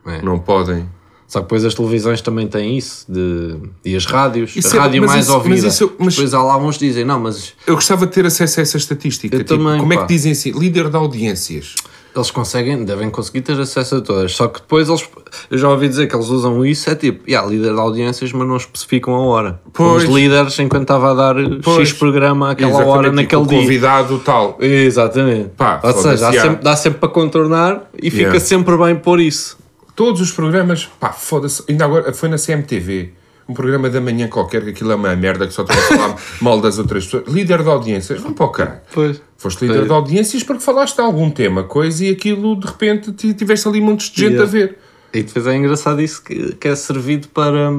Yeah. 0.06 0.20
É. 0.20 0.22
Não 0.22 0.38
podem. 0.38 0.88
Só 1.34 1.40
que 1.40 1.46
depois 1.46 1.64
as 1.64 1.74
televisões 1.74 2.20
também 2.20 2.46
têm 2.46 2.78
isso, 2.78 3.04
de, 3.08 3.56
e 3.84 3.96
as 3.96 4.06
rádios, 4.06 4.54
Isso 4.54 4.72
a 4.72 4.78
é- 4.78 4.82
rádio 4.82 5.00
mas 5.02 5.10
mais 5.10 5.24
isso- 5.24 5.34
mas 5.36 5.44
ouvida. 5.44 5.66
isso- 5.66 5.92
mas- 5.98 6.14
Depois 6.14 6.32
há 6.32 6.40
lá 6.44 6.56
uns 6.56 6.78
dizem, 6.78 7.04
não, 7.04 7.18
mas 7.18 7.54
Eu 7.66 7.74
gostava 7.74 8.06
de 8.06 8.12
ter 8.12 8.24
acesso 8.24 8.60
a 8.60 8.62
essa 8.62 8.76
estatística. 8.76 9.34
Eu 9.34 9.42
tipo, 9.42 9.58
também, 9.58 9.80
como 9.80 9.92
é 9.92 9.96
pá. 9.96 10.02
que 10.06 10.14
dizem 10.14 10.30
assim? 10.30 10.52
Líder 10.52 10.88
de 10.88 10.96
audiências. 10.96 11.74
eles 12.14 12.30
conseguem, 12.30 12.84
devem 12.84 13.10
conseguir 13.10 13.40
ter 13.40 13.58
acesso 13.60 13.96
a 13.96 14.00
todas. 14.00 14.30
Só 14.36 14.46
que 14.46 14.60
depois 14.60 14.88
eles, 14.88 15.02
eu 15.50 15.58
já 15.58 15.68
ouvi 15.68 15.88
dizer 15.88 16.06
que 16.06 16.14
eles 16.14 16.28
usam 16.28 16.64
isso, 16.64 16.88
é 16.88 16.94
tipo, 16.94 17.28
yeah, 17.28 17.44
líder 17.50 17.74
de 17.74 17.80
audiências, 17.80 18.30
mas 18.32 18.46
não 18.46 18.56
especificam 18.56 19.12
a 19.16 19.18
hora. 19.18 19.60
Pois. 19.72 20.04
Os 20.04 20.08
líderes, 20.08 20.56
enquanto 20.60 20.82
estava 20.82 21.10
a 21.10 21.14
dar 21.14 21.34
Pois. 21.60 21.88
X 21.88 21.98
programa 21.98 22.52
àquela 22.52 22.70
Exatamente, 22.70 22.92
hora, 22.96 23.02
tipo, 23.08 23.16
naquele 23.16 23.42
o 23.42 23.46
dia. 23.46 23.58
convidado 23.58 24.18
tal. 24.20 24.56
Exatamente. 24.60 25.48
Pá, 25.56 25.80
Ou 25.82 25.92
seja, 25.92 26.28
yeah. 26.30 26.42
sempre, 26.50 26.62
dá 26.62 26.76
sempre 26.76 27.00
para 27.00 27.08
contornar 27.08 27.90
e 28.00 28.08
fica 28.10 28.22
Yeah. 28.22 28.38
sempre 28.40 28.76
bem 28.76 28.94
por 28.94 29.18
isso. 29.18 29.56
Todos 29.96 30.20
os 30.20 30.32
programas, 30.32 30.86
pá, 30.98 31.12
foda-se. 31.12 31.62
Ainda 31.68 31.84
agora 31.84 32.12
foi 32.12 32.28
na 32.28 32.36
CMTV. 32.36 33.12
Um 33.46 33.52
programa 33.52 33.90
da 33.90 34.00
manhã 34.00 34.26
qualquer, 34.26 34.62
que 34.64 34.70
aquilo 34.70 34.90
é 34.92 34.94
uma 34.94 35.14
merda, 35.14 35.46
que 35.46 35.52
só 35.52 35.62
estão 35.62 35.76
a 35.76 35.80
falar 35.82 36.16
mal 36.40 36.60
das 36.60 36.78
outras 36.78 37.04
pessoas. 37.04 37.26
Líder 37.28 37.62
de 37.62 37.68
audiências, 37.68 38.20
vão 38.20 38.32
para 38.32 38.46
o 38.46 38.48
caralho. 38.48 38.80
Pois. 38.92 39.20
Foste 39.36 39.62
líder 39.62 39.74
Pois. 39.80 39.86
de 39.88 39.92
audiências 39.92 40.42
porque 40.42 40.62
falaste 40.62 40.94
de 40.96 41.02
algum 41.02 41.30
tema, 41.30 41.62
coisa, 41.64 42.04
e 42.06 42.10
aquilo 42.10 42.58
de 42.58 42.66
repente 42.66 43.12
ti- 43.12 43.34
tiveste 43.34 43.68
ali 43.68 43.80
montes 43.82 44.10
de 44.10 44.20
gente 44.22 44.32
Yeah. 44.32 44.48
a 44.48 44.50
ver. 44.50 44.78
E 45.12 45.22
depois 45.22 45.46
é 45.46 45.54
engraçado 45.56 46.00
isso 46.00 46.24
que, 46.24 46.54
que 46.54 46.66
é 46.68 46.74
servido 46.74 47.28
para, 47.28 47.70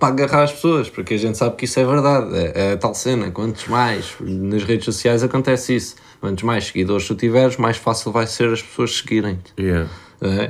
para 0.00 0.08
agarrar 0.08 0.44
as 0.44 0.52
pessoas, 0.52 0.88
porque 0.88 1.12
a 1.14 1.18
gente 1.18 1.36
sabe 1.36 1.56
que 1.56 1.66
isso 1.66 1.78
é 1.78 1.84
verdade. 1.84 2.34
É, 2.34 2.72
é 2.72 2.76
tal 2.76 2.94
cena. 2.94 3.30
Quantos 3.30 3.66
mais 3.68 4.14
nas 4.18 4.64
redes 4.64 4.86
sociais 4.86 5.22
acontece 5.22 5.76
isso. 5.76 5.94
Quantos 6.20 6.42
mais 6.42 6.64
seguidores 6.68 7.06
tu 7.06 7.14
tiveres, 7.14 7.58
mais 7.58 7.76
fácil 7.76 8.10
vai 8.10 8.26
ser 8.26 8.50
as 8.50 8.62
pessoas 8.62 8.96
seguirem. 8.96 9.38
Yeah. 9.60 9.88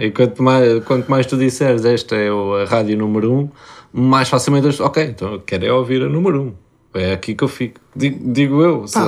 E 0.01 0.11
quanto 0.11 0.43
mais, 0.43 0.85
quanto 0.85 1.11
mais 1.11 1.27
tu 1.27 1.37
disseres 1.37 1.85
esta 1.85 2.15
é 2.17 2.29
a 2.29 2.65
rádio 2.67 2.97
número 2.97 3.33
1, 3.33 3.39
um, 3.39 3.51
mais 3.93 4.29
facilmente 4.29 4.69
as 4.69 4.79
ok, 4.81 5.03
então 5.05 5.33
eu 5.35 5.41
quero 5.41 5.65
é 5.67 5.73
ouvir 5.73 6.03
a 6.03 6.09
número 6.09 6.41
1. 6.43 6.45
Um. 6.47 6.55
É 6.95 7.13
aqui 7.13 7.35
que 7.35 7.45
eu 7.45 7.49
fico. 7.49 7.79
Digo, 7.95 8.33
digo 8.33 8.63
eu. 8.63 8.87
se- 8.87 8.99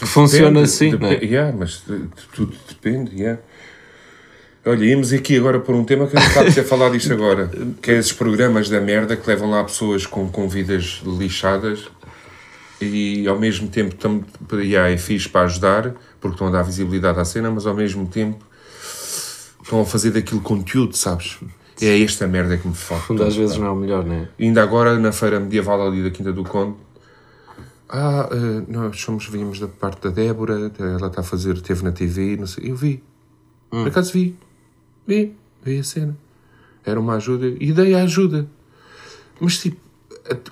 que 0.00 0.06
funciona 0.06 0.60
Depende, 0.60 0.64
assim. 0.64 0.88
é? 0.88 0.96
depe- 0.96 1.24
yeah, 1.26 1.56
mas 1.58 1.82
tudo 2.34 2.52
depende, 2.68 3.14
yeah. 3.18 3.40
Olha, 4.66 4.84
íamos 4.84 5.12
aqui 5.12 5.36
agora 5.36 5.60
por 5.60 5.74
um 5.74 5.84
tema 5.84 6.06
que 6.06 6.16
eu 6.16 6.20
não 6.20 6.26
estava 6.26 6.48
a 6.48 6.52
ter 6.52 6.64
falado 6.64 6.92
disto 6.92 7.12
agora, 7.12 7.50
que 7.82 7.90
é 7.90 7.98
esses 7.98 8.12
programas 8.12 8.68
da 8.68 8.80
merda 8.80 9.14
que 9.16 9.26
levam 9.28 9.50
lá 9.50 9.62
pessoas 9.64 10.06
com, 10.06 10.28
com 10.28 10.48
vidas 10.48 11.02
lixadas 11.04 11.88
e 12.80 13.26
ao 13.26 13.38
mesmo 13.38 13.68
tempo 13.68 13.94
tam, 13.94 14.22
yeah, 14.52 14.90
é 14.90 14.96
fixe 14.96 15.28
para 15.28 15.42
ajudar, 15.46 15.94
porque 16.20 16.34
estão 16.34 16.48
a 16.48 16.50
dar 16.50 16.62
visibilidade 16.62 17.18
à 17.20 17.24
cena, 17.24 17.50
mas 17.50 17.66
ao 17.66 17.74
mesmo 17.74 18.06
tempo 18.06 18.38
estão 19.64 19.80
a 19.80 19.84
fazer 19.84 20.10
daquilo 20.10 20.40
conteúdo, 20.42 20.94
sabes? 20.96 21.38
É 21.80 22.00
esta 22.02 22.28
merda 22.28 22.56
que 22.56 22.68
me 22.68 22.74
fode. 22.74 23.02
Fundo, 23.02 23.24
às 23.24 23.34
vezes 23.34 23.56
não 23.56 23.66
é 23.66 23.70
o 23.70 23.76
melhor, 23.76 24.04
não 24.04 24.14
é? 24.14 24.28
Ainda 24.38 24.62
agora 24.62 24.96
na 24.98 25.10
feira 25.10 25.40
medieval 25.40 25.84
ali 25.84 26.04
da 26.04 26.10
Quinta 26.10 26.32
do 26.32 26.44
Conde, 26.44 26.76
ah, 27.88 28.28
eh, 28.30 28.62
nós 28.68 29.00
somos, 29.00 29.26
vimos 29.26 29.58
da 29.58 29.66
parte 29.66 30.02
da 30.02 30.10
Débora, 30.10 30.72
ela 30.78 31.08
está 31.08 31.20
a 31.20 31.24
fazer, 31.24 31.60
teve 31.60 31.82
na 31.82 31.92
TV, 31.92 32.36
não 32.36 32.46
sei, 32.46 32.70
eu 32.70 32.76
vi, 32.76 33.02
por 33.70 33.88
acaso 33.88 34.12
vi, 34.12 34.36
vi, 35.06 35.34
vi 35.62 35.78
a 35.78 35.84
cena, 35.84 36.16
era 36.84 36.98
uma 36.98 37.14
ajuda, 37.16 37.46
e 37.46 37.72
dei 37.72 37.94
a 37.94 38.02
ajuda, 38.02 38.46
mas 39.40 39.58
tipo, 39.58 39.80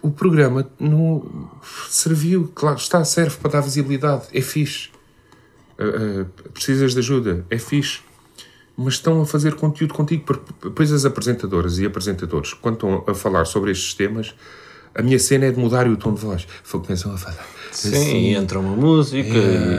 o 0.02 0.10
programa 0.10 0.70
não 0.78 1.48
serviu, 1.88 2.50
claro, 2.54 2.76
está, 2.76 3.04
serve 3.04 3.36
para 3.38 3.52
dar 3.52 3.60
visibilidade, 3.60 4.26
é 4.32 4.40
fixe, 4.40 4.90
Ah, 5.78 5.84
ah, 5.84 6.50
precisas 6.52 6.92
de 6.92 6.98
ajuda, 6.98 7.46
é 7.48 7.58
fixe, 7.58 8.00
mas 8.76 8.94
estão 8.94 9.20
a 9.20 9.26
fazer 9.26 9.54
conteúdo 9.54 9.94
contigo. 9.94 10.22
porque 10.26 10.52
Depois 10.62 10.92
as 10.92 11.04
apresentadoras 11.04 11.78
e 11.78 11.86
apresentadores, 11.86 12.52
quando 12.54 12.74
estão 12.74 13.04
a 13.06 13.14
falar 13.14 13.44
sobre 13.44 13.70
estes 13.70 13.94
temas, 13.94 14.34
a 14.94 15.02
minha 15.02 15.18
cena 15.18 15.46
é 15.46 15.50
de 15.50 15.58
mudar 15.58 15.86
o 15.88 15.96
tom 15.96 16.12
de 16.14 16.20
voz. 16.20 16.46
Foi 16.62 16.80
começam 16.80 17.12
a 17.14 17.16
falar. 17.16 17.46
Sim, 17.72 17.88
assim, 17.88 18.16
e 18.18 18.34
entra 18.34 18.60
uma 18.60 18.76
música. 18.76 19.26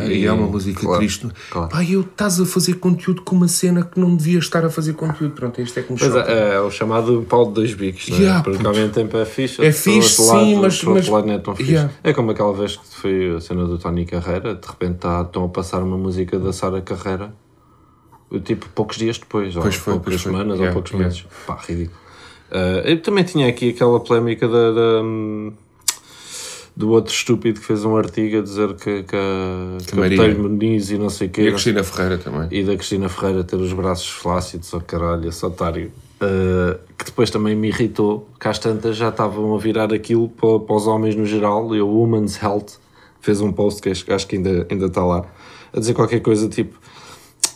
e, 0.07 0.21
e 0.21 0.27
há 0.27 0.33
uma 0.33 0.47
música 0.47 0.79
claro, 0.81 0.97
triste. 0.97 1.27
claro. 1.51 1.69
Pá, 1.69 1.83
eu 1.83 2.01
estás 2.01 2.41
a 2.41 2.45
fazer 2.47 2.73
conteúdo 2.79 3.21
com 3.21 3.35
uma 3.35 3.47
cena 3.47 3.83
que 3.83 3.99
não 3.99 4.15
devia 4.15 4.39
estar 4.39 4.65
a 4.65 4.69
fazer 4.71 4.93
conteúdo. 4.93 5.35
Pronto, 5.35 5.61
isto 5.61 5.77
é 5.77 5.83
me 5.83 5.87
Pois 5.89 6.15
é, 6.15 6.55
é 6.55 6.59
o 6.59 6.71
chamado 6.71 7.23
pau 7.29 7.45
de 7.45 7.53
dois 7.53 7.75
bicos, 7.75 8.09
é? 8.09 8.13
Yeah, 8.15 8.41
porque 8.41 8.57
puto. 8.57 8.67
ao 8.69 8.73
mesmo 8.75 8.91
tempo 8.91 9.15
é 9.15 9.25
fixe, 9.25 9.63
É 9.63 9.71
fixe, 9.71 10.19
lado- 10.23 10.39
sim, 10.43 10.55
mas- 10.55 10.83
mas- 10.83 11.07
lado 11.07 11.27
não 11.27 11.33
é 11.35 11.37
tão 11.37 11.55
fixe. 11.55 11.69
Yeah. 11.73 11.93
É 12.03 12.11
como 12.13 12.31
aquela 12.31 12.51
vez 12.51 12.77
que 12.77 12.95
foi 12.95 13.35
a 13.35 13.39
cena 13.39 13.65
do 13.67 13.77
Tony 13.77 14.07
Carreira, 14.07 14.55
de 14.55 14.67
repente 14.67 14.95
tá, 14.97 15.21
estão 15.21 15.45
a 15.45 15.49
passar 15.49 15.83
uma 15.83 15.95
música 15.97 16.39
da 16.39 16.51
Sara 16.51 16.81
Carreira, 16.81 17.31
tipo 18.39 18.67
poucos 18.75 18.97
dias 18.97 19.17
depois, 19.17 19.53
Pois 19.53 19.65
ou 19.65 19.71
foi, 19.81 19.93
poucas 19.93 20.13
pois 20.13 20.21
foi. 20.21 20.31
semanas, 20.31 20.55
Yeah, 20.59 20.67
ou 20.69 20.73
poucos 20.73 20.91
yeah. 20.91 21.07
meses. 21.07 21.25
Pá, 21.47 21.55
ridículo. 21.67 21.97
Ah, 22.51 22.81
eu 22.85 23.01
também 23.01 23.23
tinha 23.23 23.47
aqui 23.47 23.69
aquela 23.69 23.99
polémica 23.99 24.47
da, 24.47 24.71
da, 24.71 25.01
do 26.75 26.89
outro 26.89 27.13
estúpido 27.13 27.59
que 27.59 27.65
fez 27.65 27.85
um 27.85 27.95
artigo 27.95 28.39
a 28.39 28.41
dizer 28.41 28.73
que, 28.75 29.03
que, 29.03 29.15
a- 29.15 29.77
que 29.85 29.93
a. 29.93 30.09
Botelho 30.09 30.39
Muniz 30.43 30.89
e 30.89 30.97
não 30.97 31.09
sei 31.09 31.27
o 31.27 31.29
quê. 31.29 31.41
E 31.43 31.47
a 31.47 31.51
Cristina 31.51 31.83
Ferreira 31.83 32.17
também. 32.17 32.47
E 32.51 32.63
da 32.63 32.75
Cristina 32.75 33.09
Ferreira 33.09 33.43
ter 33.43 33.55
os 33.57 33.71
braços 33.73 34.09
flácidos, 34.09 34.73
oh 34.73 34.81
caralho, 34.81 35.29
esse 35.29 35.45
otário. 35.45 35.91
Uh, 36.21 36.79
que 36.97 37.05
depois 37.05 37.29
também 37.29 37.53
me 37.55 37.67
irritou, 37.67 38.29
que 38.39 38.47
às 38.47 38.57
tantas 38.57 38.95
já 38.95 39.09
estavam 39.09 39.53
a 39.53 39.57
virar 39.59 39.91
aquilo 39.93 40.29
para, 40.29 40.59
para 40.59 40.75
os 40.75 40.87
homens 40.87 41.15
no 41.15 41.25
geral, 41.25 41.75
e 41.75 41.81
o 41.81 41.87
Women's 41.87 42.41
Health 42.41 42.77
fez 43.19 43.41
um 43.41 43.51
post 43.51 43.81
que 43.81 43.89
acho, 43.89 44.11
acho 44.13 44.25
que 44.27 44.37
ainda, 44.37 44.65
ainda 44.71 44.85
está 44.85 45.03
lá, 45.05 45.25
a 45.73 45.79
dizer 45.79 45.93
qualquer 45.93 46.21
coisa 46.21 46.47
tipo 46.47 46.79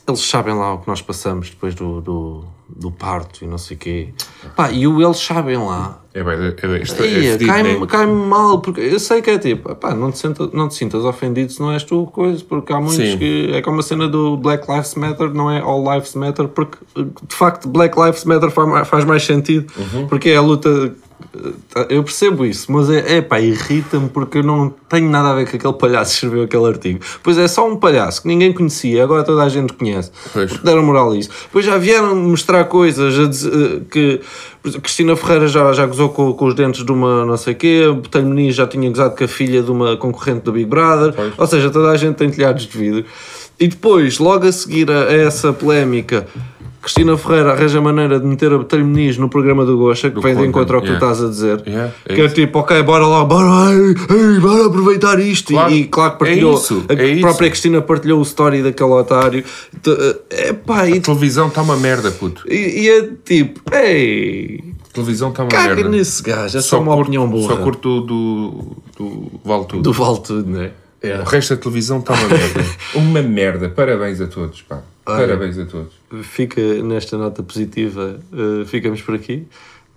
eles 0.08 0.22
sabem 0.22 0.54
lá 0.54 0.74
o 0.74 0.80
que 0.80 0.88
nós 0.88 1.02
passamos 1.02 1.50
depois 1.50 1.76
do, 1.76 2.02
do, 2.02 2.46
do 2.76 2.92
parto 2.92 3.44
e 3.44 3.48
não 3.48 3.58
sei 3.58 3.76
o 3.78 3.80
quê. 3.80 4.10
Pá, 4.56 4.72
e 4.72 4.86
o 4.88 5.02
eles 5.02 5.18
sabem 5.18 5.58
lá 5.58 6.00
É, 6.14 6.24
bem, 6.24 6.34
é, 6.34 6.48
é, 6.78 6.82
isto 6.82 7.02
é 7.02 7.38
cai-me 7.46 7.80
né? 7.80 7.86
cai 7.88 8.06
mal, 8.06 8.60
porque 8.60 8.82
eu 8.82 9.00
sei 9.00 9.22
que 9.22 9.30
é 9.30 9.38
tipo, 9.38 9.74
pá, 9.76 9.94
não 9.96 10.12
te, 10.12 10.18
senta, 10.20 10.50
não 10.54 10.68
te 10.68 10.76
sintas 10.76 11.04
ofendido 11.06 11.52
se 11.52 11.60
não 11.60 11.72
és 11.72 11.84
tu 11.84 12.06
coisa, 12.08 12.44
porque 12.48 12.74
há 12.74 12.78
muitos 12.80 12.98
Sim. 12.98 13.18
que 13.18 13.52
é 13.54 13.62
como 13.62 13.80
a 13.80 13.84
cena 13.84 14.08
do 14.08 14.36
Black 14.38 14.70
Lives 14.72 14.96
Matter, 14.96 15.34
não 15.34 15.50
é 15.50 15.60
All 15.62 15.84
Lives 15.94 16.14
Matter, 16.16 16.48
porque 16.50 16.78
de 16.96 17.36
facto 17.36 17.68
Black 17.70 17.98
Lives 18.00 18.24
Matter 18.26 18.52
faz 18.52 18.68
mais, 18.68 18.88
faz 18.88 19.06
mais 19.06 19.24
sentido, 19.24 19.72
Uhum. 19.78 20.08
porque 20.08 20.30
é 20.30 20.36
a 20.38 20.42
luta. 20.42 20.94
Eu 21.90 22.04
percebo 22.04 22.46
isso, 22.46 22.72
mas 22.72 22.90
é, 22.90 23.18
é 23.18 23.22
pá, 23.22 23.40
irrita-me 23.40 24.08
porque 24.10 24.38
eu 24.40 24.44
não 24.44 24.70
tenho 24.88 25.10
nada 25.10 25.30
a 25.30 25.34
ver 25.36 25.50
com 25.50 25.58
aquele 25.58 25.74
palhaço 25.74 26.12
que 26.12 26.16
escreveu 26.16 26.44
aquele 26.44 26.66
artigo. 26.66 27.00
Pois 27.24 27.38
é 27.38 27.48
só 27.48 27.68
um 27.68 27.76
palhaço 27.76 28.22
que 28.22 28.28
ninguém 28.28 28.54
conhecia, 28.54 29.04
agora 29.04 29.24
toda 29.24 29.44
a 29.44 29.50
gente 29.50 29.74
conhece. 29.74 30.12
Pois. 30.32 30.52
Porque 30.52 30.66
deram 30.66 30.84
moral 30.84 31.12
a 31.12 31.18
isso. 31.18 31.30
Depois 31.44 31.66
já 31.66 31.78
vieram 31.78 32.16
mostrar 32.16 32.57
coisas 32.66 33.20
a 33.20 33.28
dizer, 33.28 33.52
eh, 33.54 33.80
que 33.90 34.22
Cristina 34.82 35.16
Ferreira 35.16 35.48
já, 35.48 35.72
já 35.74 35.86
gozou 35.86 36.10
com, 36.10 36.34
com 36.34 36.46
os 36.46 36.54
dentes 36.54 36.84
de 36.86 36.92
uma 36.92 37.26
não 37.26 37.38
sei 37.38 37.54
quê, 37.54 37.84
Botelho 37.94 38.28
Muniz 38.28 38.56
já 38.56 38.68
tinha 38.68 38.90
gozado 38.90 39.16
com 39.16 39.24
a 39.24 39.28
filha 39.28 39.62
de 39.64 39.72
uma 39.72 39.96
concorrente 39.98 40.42
do 40.42 40.52
Big 40.52 40.66
Brother, 40.66 41.14
Pois. 41.14 41.34
ou 41.38 41.48
seja, 41.48 41.70
toda 41.70 41.90
a 41.90 41.98
gente 41.98 42.16
tem 42.16 42.30
telhados 42.30 42.66
de 42.66 42.78
vidro. 42.78 43.06
E 43.60 43.68
depois, 43.68 44.20
logo 44.20 44.46
a 44.46 44.52
seguir 44.52 44.92
a, 44.92 45.06
a 45.06 45.14
essa 45.14 45.52
polémica, 45.52 46.28
Cristina 46.88 47.18
Ferreira 47.18 47.52
arranja 47.52 47.82
maneira 47.82 48.18
de 48.18 48.26
meter 48.26 48.50
a 48.54 48.58
Botelho 48.58 48.86
Muniz 48.86 49.18
no 49.18 49.28
programa 49.28 49.66
do 49.66 49.78
Gocha, 49.78 50.10
que 50.10 50.22
vem 50.22 50.34
de 50.38 50.46
encontro 50.46 50.78
ao 50.78 50.82
que 50.82 50.88
yeah. 50.88 51.06
tu 51.06 51.12
estás 51.12 51.28
a 51.28 51.30
dizer. 51.30 51.62
Yeah, 51.68 51.94
é 52.06 52.16
que 52.16 52.22
é 52.22 52.26
isso. 52.26 52.36
tipo, 52.36 52.60
ok, 52.60 52.82
bora 52.84 53.06
lá, 53.06 53.26
bora, 53.26 53.74
ei, 53.74 53.96
ei, 54.34 54.40
bora 54.40 54.68
aproveitar 54.68 55.20
isto. 55.20 55.52
Claro, 55.52 55.70
e, 55.74 55.82
e 55.82 55.86
claro 55.88 56.12
que 56.12 56.24
é 56.24 56.28
partilhou. 56.28 56.54
isso, 56.56 56.86
a 56.88 56.94
é 56.94 57.08
isso. 57.08 57.22
própria 57.22 57.50
Cristina 57.50 57.82
partilhou 57.82 58.20
o 58.20 58.24
story 58.24 58.64
daquele 58.64 58.90
otário. 58.92 59.44
É 60.30 60.54
pá, 60.54 60.88
e, 60.88 60.98
A 60.98 61.02
televisão 61.02 61.48
está 61.50 61.62
uma 61.62 61.76
merda, 61.76 62.10
puto. 62.10 62.44
e, 62.50 62.84
e 62.84 62.90
é 62.90 63.10
tipo, 63.26 63.60
ei, 63.76 64.64
A 64.90 64.94
televisão 64.94 65.30
está 65.32 65.44
uma 65.44 65.50
caga 65.50 65.76
merda. 65.76 65.90
nesse 65.90 66.24
gajo, 66.24 66.58
é 66.58 66.62
só, 66.62 66.78
uma 66.80 66.86
curto- 66.94 67.02
opinião 67.02 67.28
boa. 67.30 67.48
Só 67.50 67.58
curto 67.58 68.00
do, 68.00 68.78
do 68.98 69.32
Vale 69.44 69.66
Tudo. 69.66 69.82
Do 69.82 69.92
vale 69.92 70.20
tudo, 70.22 70.50
não 70.50 70.62
é? 70.62 70.72
O 71.20 71.24
resto 71.26 71.54
da 71.54 71.62
televisão 71.62 72.00
está 72.00 72.14
uma 72.14 72.30
merda. 72.30 72.66
uma 72.96 73.22
merda. 73.22 73.70
Parabéns 73.70 74.22
a 74.22 74.28
todos, 74.28 74.62
pá. 74.62 74.80
Parabéns 75.16 75.58
a 75.58 75.66
todos. 75.66 75.94
Fica 76.24 76.62
nesta 76.84 77.18
nota 77.18 77.42
positiva, 77.44 78.20
eh, 78.34 78.66
ficamos 78.66 79.02
por 79.02 79.16
aqui. 79.16 79.48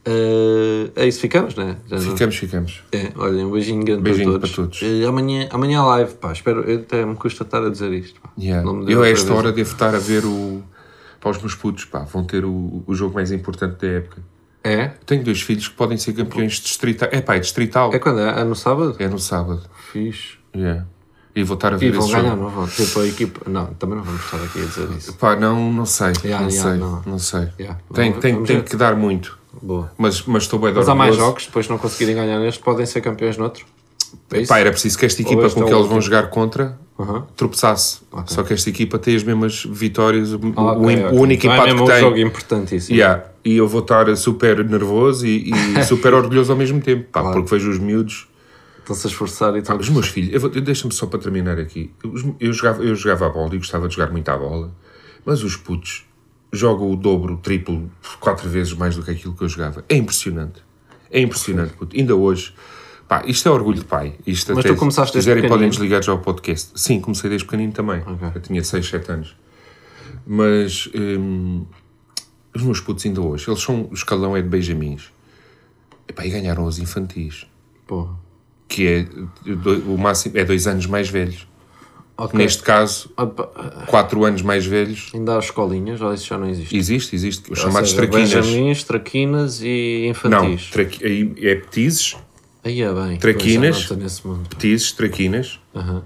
Eh, 0.05 0.91
é 0.97 1.07
isso, 1.09 1.21
ficamos, 1.21 1.55
não 1.55 1.65
é? 1.69 1.77
Já 1.87 1.97
não- 1.97 2.03
Ficamos, 2.13 2.37
ficamos. 2.37 2.83
É, 2.93 3.13
olhem, 3.17 3.45
um 3.45 3.51
beijinho 3.51 3.85
grande 3.85 4.03
Beijinho 4.03 4.39
para 4.39 4.49
todos. 4.49 4.51
para 4.55 4.65
todos. 4.65 4.83
Eh, 4.83 5.07
amanhã, 5.07 5.49
amanhã 5.51 5.83
live, 5.85 6.15
pá, 6.15 6.33
espero, 6.33 6.63
eu 6.63 6.79
até 6.81 7.05
me 7.05 7.15
custa 7.17 7.43
estar 7.43 7.63
a 7.63 7.69
dizer 7.69 7.93
isto. 7.93 8.21
Yeah. 8.39 8.67
Eu 8.89 9.03
a 9.03 9.09
esta 9.09 9.27
vez. 9.29 9.39
hora 9.39 9.53
devo 9.53 9.71
estar 9.71 9.95
a 9.95 9.99
ver 9.99 10.25
o. 10.25 10.63
Para 11.21 11.33
os 11.33 11.39
meus 11.39 11.55
putos, 11.55 11.85
pá, 11.85 11.99
vão 12.01 12.25
ter 12.25 12.47
o, 12.47 12.83
o 12.87 12.95
jogo 12.95 13.15
mais 13.15 13.31
importante 13.31 13.79
da 13.79 13.89
época. 13.89 14.23
É? 14.65 14.89
Tenho 15.05 15.23
dois 15.23 15.43
filhos 15.43 15.69
que 15.69 15.75
podem 15.75 15.99
ser 15.99 16.15
campeões 16.15 16.55
distritais. 16.55 17.13
É 17.13 17.21
pá, 17.21 17.37
é 17.37 17.41
distrital. 17.41 17.93
É 17.93 17.99
quando? 17.99 18.21
É, 18.21 18.41
é 18.41 18.45
no 18.45 18.55
sábado? 18.55 18.97
É 18.99 19.07
no 19.07 19.19
sábado. 19.19 19.63
Fixe. 19.93 20.39
Yeah. 20.57 20.87
E 21.35 21.45
vou 21.45 21.55
estar 21.55 21.72
a 21.72 21.76
E 21.76 21.78
ver 21.78 21.93
vão 21.93 22.05
esse 22.05 22.12
ganhar, 22.14 22.31
jogo. 22.31 22.43
não 22.43 22.51
vão? 22.51 22.66
Tipo, 22.66 23.01
a 23.01 23.07
equipa. 23.07 23.49
Não, 23.51 23.66
também 23.74 23.97
não 23.97 24.05
vamos 24.05 24.24
estar 24.24 24.37
aqui 24.39 24.61
a 24.61 24.64
dizer 24.64 24.89
isso. 24.97 25.12
Pá, 25.14 25.37
não, 25.37 25.72
não 25.72 25.87
sei. 25.87 26.12
Yeah, 26.24 26.45
não, 26.45 26.51
yeah, 26.53 26.70
sei 26.70 26.78
não. 26.81 27.03
não. 27.07 27.18
sei. 27.18 27.49
Yeah. 27.59 27.78
Tem, 27.95 28.09
Vamos- 28.11 28.22
tem, 28.22 28.33
vamos 28.35 28.49
tem 28.49 28.62
que 28.62 28.76
dar 28.76 28.97
muito. 28.97 29.39
Boa. 29.62 29.93
Mas, 29.99 30.22
mas 30.24 30.43
estou 30.45 30.59
bem 30.59 30.72
Mas 30.72 30.89
há 30.89 30.95
mais 30.95 31.16
jogos, 31.16 31.47
depois 31.47 31.68
não 31.68 31.78
conseguirem 31.78 32.14
ganhar 32.14 32.39
neste, 32.41 32.61
podem 32.62 32.85
ser 32.87 33.01
campeões 33.01 33.37
noutro. 33.37 33.64
É? 34.33 34.45
Pá, 34.45 34.59
era 34.59 34.70
preciso 34.70 34.99
que 34.99 35.07
esta 35.07 35.22
equipa 35.22 35.49
com 35.51 35.62
é 35.62 35.66
que 35.68 35.72
eles 35.74 35.87
vão 35.87 36.01
jogar 36.01 36.31
contra 36.31 36.76
Aham. 36.99 37.26
tropeçasse. 37.37 38.01
Só 38.26 38.43
que 38.43 38.53
esta 38.53 38.68
equipa 38.68 38.99
tem 38.99 39.14
as 39.14 39.22
mesmas 39.22 39.64
vitórias. 39.64 40.33
O, 40.33 40.41
Ah, 40.57 40.62
o- 40.72 40.83
ok, 40.85 40.97
o 40.97 41.07
ok. 41.07 41.18
único 41.18 41.47
Então 41.47 41.55
empate 41.57 41.70
é 41.70 41.74
que 41.76 41.81
um 41.83 41.85
tem. 41.87 42.01
jogo 42.01 42.18
importantíssimo. 42.18 42.97
Yeah. 42.97 43.24
E 43.45 43.57
eu 43.57 43.68
vou 43.68 43.81
estar 43.83 44.14
super 44.16 44.64
nervoso 44.64 45.26
e, 45.26 45.51
e 45.51 45.53
super 45.87 46.12
orgulhoso 46.14 46.51
ao 46.53 46.59
mesmo 46.59 46.81
tempo. 46.81 47.07
Pá, 47.12 47.20
Claro. 47.22 47.37
Porque 47.43 47.55
vejo 47.57 47.70
os 47.70 47.78
miúdos. 47.78 48.26
Estão-se 48.91 49.07
a 49.07 49.11
esforçar 49.11 49.57
e 49.57 49.62
tal. 49.62 49.78
os 49.78 49.88
meus 49.88 50.09
filhos, 50.09 50.43
deixa-me 50.62 50.93
só 50.93 51.07
para 51.07 51.20
terminar 51.20 51.59
aqui. 51.59 51.93
Eu 52.41 52.53
jogava, 52.53 52.82
eu 52.82 52.95
jogava 52.97 53.26
a 53.26 53.28
bola 53.28 53.55
e 53.55 53.59
gostava 53.59 53.86
de 53.86 53.95
jogar 53.95 54.11
muito 54.11 54.28
à 54.28 54.36
bola, 54.36 54.74
mas 55.24 55.45
os 55.45 55.57
putos 55.57 56.05
jogam 56.53 56.91
o 56.91 56.97
dobro, 56.97 57.34
o 57.34 57.36
triplo, 57.36 57.91
quatro 58.18 58.49
vezes 58.49 58.72
mais 58.72 58.97
do 58.97 59.03
que 59.05 59.11
aquilo 59.12 59.34
que 59.34 59.43
eu 59.43 59.49
jogava. 59.49 59.84
É 59.88 59.95
impressionante. 59.97 60.62
É 61.11 61.20
impressionante, 61.20 61.74
puto. 61.74 61.97
Ainda 61.97 62.16
hoje. 62.16 62.53
Pá, 63.07 63.22
isto 63.26 63.49
é 63.49 63.53
orgulho 63.53 63.78
de 63.78 63.84
pai. 63.84 64.14
Isto 64.26 64.55
Mas 64.55 64.64
até, 64.64 64.74
tu 64.74 64.78
começaste 64.78 65.12
desde 65.14 65.30
quiserem, 65.30 65.49
podem 65.49 65.68
pequenino? 65.68 65.70
desligar 65.70 66.03
já 66.03 66.12
o 66.12 66.18
podcast. 66.18 66.70
Sim, 66.74 67.01
comecei 67.01 67.28
desde 67.28 67.45
pequenino 67.45 67.72
também. 67.72 68.01
Ok. 68.01 68.30
Eu 68.34 68.41
tinha 68.41 68.62
6, 68.62 68.88
7 68.88 69.12
anos. 69.12 69.36
Mas 70.26 70.88
hum, 70.95 71.64
os 72.55 72.62
meus 72.62 72.80
putos 72.80 73.05
ainda 73.07 73.20
hoje, 73.20 73.49
eles 73.49 73.61
são, 73.61 73.88
o 73.91 73.95
escalão 73.95 74.36
é 74.36 74.43
de 74.43 74.49
Benjamins. 74.49 75.12
Epá, 76.09 76.26
e 76.26 76.30
ganharam 76.30 76.64
os 76.64 76.78
infantis 76.78 77.47
Porra. 77.86 78.14
Que 78.71 78.87
é 78.87 79.07
o 79.87 79.99
máximo 79.99 80.39
é 80.39 80.45
dois 80.45 80.66
anos 80.66 80.87
mais 80.87 81.09
velhos. 81.11 81.47
Ok. 82.16 82.39
Neste 82.39 82.62
caso, 82.62 83.11
Ah, 83.16 83.27
pá, 83.27 83.45
quatro 83.87 84.25
anos 84.25 84.43
mais 84.43 84.64
velhos. 84.66 85.11
Ainda 85.14 85.37
há 85.37 85.39
escolinhas, 85.39 86.01
ou 86.03 86.12
isso 86.14 86.27
já 86.27 86.37
não 86.39 86.49
existe? 86.49 86.77
Existe, 86.77 87.14
existe. 87.16 87.53
Os 87.53 87.59
Ou 87.59 87.64
chamados 87.64 87.91
seja, 87.91 88.03
traquinas. 88.07 88.31
Benjamins, 88.47 88.85
traquinas 88.85 89.61
e 89.62 90.03
Não, 90.25 90.45
infantis. 90.51 90.71
traqui, 90.71 91.05
aí 91.05 91.33
é 91.39 91.55
petizes, 91.57 92.16
Aí 92.62 92.83
é 92.83 92.93
bem. 92.93 93.16
Traquinas. 93.18 93.81
Já 93.81 93.97
não 94.25 94.45
petizes, 94.45 94.93
traquinas. 94.93 95.59
Aham, 95.75 96.03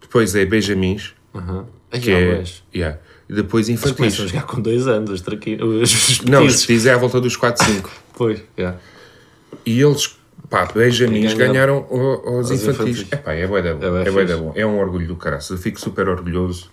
Depois 0.00 0.34
é 0.36 0.44
benjamins, 0.46 1.14
aham. 1.34 1.66
Aí 1.90 2.00
que 2.00 2.10
é, 2.12 2.44
yeah. 2.72 2.98
E 3.28 3.34
depois 3.34 3.68
Eles 3.68 3.80
começam 3.80 4.04
a 4.04 4.06
infantis. 4.08 4.30
jogar 4.30 4.42
com 4.46 4.60
dois 4.60 4.86
anos, 4.86 5.10
os 5.10 5.20
traquinas. 5.20 5.62
Os 5.92 6.20
Não, 6.22 6.44
os 6.46 6.60
petizes 6.60 6.86
é 6.86 6.92
à 6.92 6.96
volta 6.96 7.20
dos 7.20 7.36
4, 7.36 7.64
5. 7.64 7.90
Pois, 8.14 8.40
yeah. 8.56 8.78
E 9.66 9.80
eles, 9.80 10.16
pá, 10.50 10.66
benjamins 10.74 11.32
ganharam 11.34 11.86
os 11.88 12.50
os 12.50 12.62
infantis. 12.62 12.98
infantis. 13.00 13.06
É 13.12 13.16
pá, 13.16 13.32
é 13.32 13.46
bué 13.46 13.62
da 13.62 13.74
bom. 13.74 13.96
É 13.96 14.08
É 14.22 14.24
da 14.26 14.36
bom. 14.36 14.52
É 14.56 14.66
um 14.66 14.78
orgulho 14.78 15.06
do 15.06 15.16
caraças. 15.16 15.50
Eu 15.50 15.58
fico 15.58 15.80
super 15.80 16.08
orgulhoso. 16.08 16.68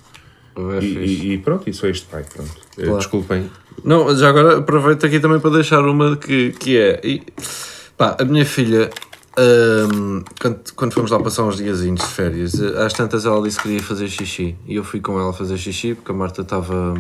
É 0.58 0.84
E, 0.84 0.86
e- 0.86 1.34
e 1.34 1.38
pronto, 1.38 1.70
e 1.70 1.74
sou 1.74 1.88
este 1.90 2.06
pai. 2.08 2.26
Pronto. 2.34 2.52
Eh, 2.78 2.98
Desculpem. 2.98 3.50
Não, 3.84 4.14
já 4.18 4.30
agora 4.30 4.58
aproveito 4.58 5.06
aqui 5.06 5.20
também 5.20 5.40
para 5.40 5.52
deixar 5.52 5.82
uma 5.86 6.18
que, 6.18 6.52
que 6.54 6.78
é. 6.80 7.00
e, 7.04 7.22
pá, 7.96 8.18
a 8.20 8.26
minha 8.26 8.44
filha, 8.44 8.90
hum, 9.38 10.24
quando, 10.42 10.60
quando 10.76 10.94
fomos 10.94 11.12
lá 11.12 11.20
passar 11.20 11.44
uns 11.44 11.58
diazinhos 11.58 12.02
de 12.02 12.08
férias, 12.08 12.60
eh, 12.60 12.84
às 12.84 12.92
tantas 12.94 13.26
ela 13.26 13.40
disse 13.42 13.58
que 13.58 13.64
queria 13.68 13.84
fazer 13.84 14.08
xixi. 14.08 14.56
E 14.68 14.76
eu 14.76 14.84
fui 14.84 15.00
com 15.00 15.20
ela 15.20 15.32
fazer 15.32 15.58
xixi 15.58 15.94
porque 15.94 16.12
a 16.12 16.16
Marta 16.16 16.42
estava. 16.42 16.94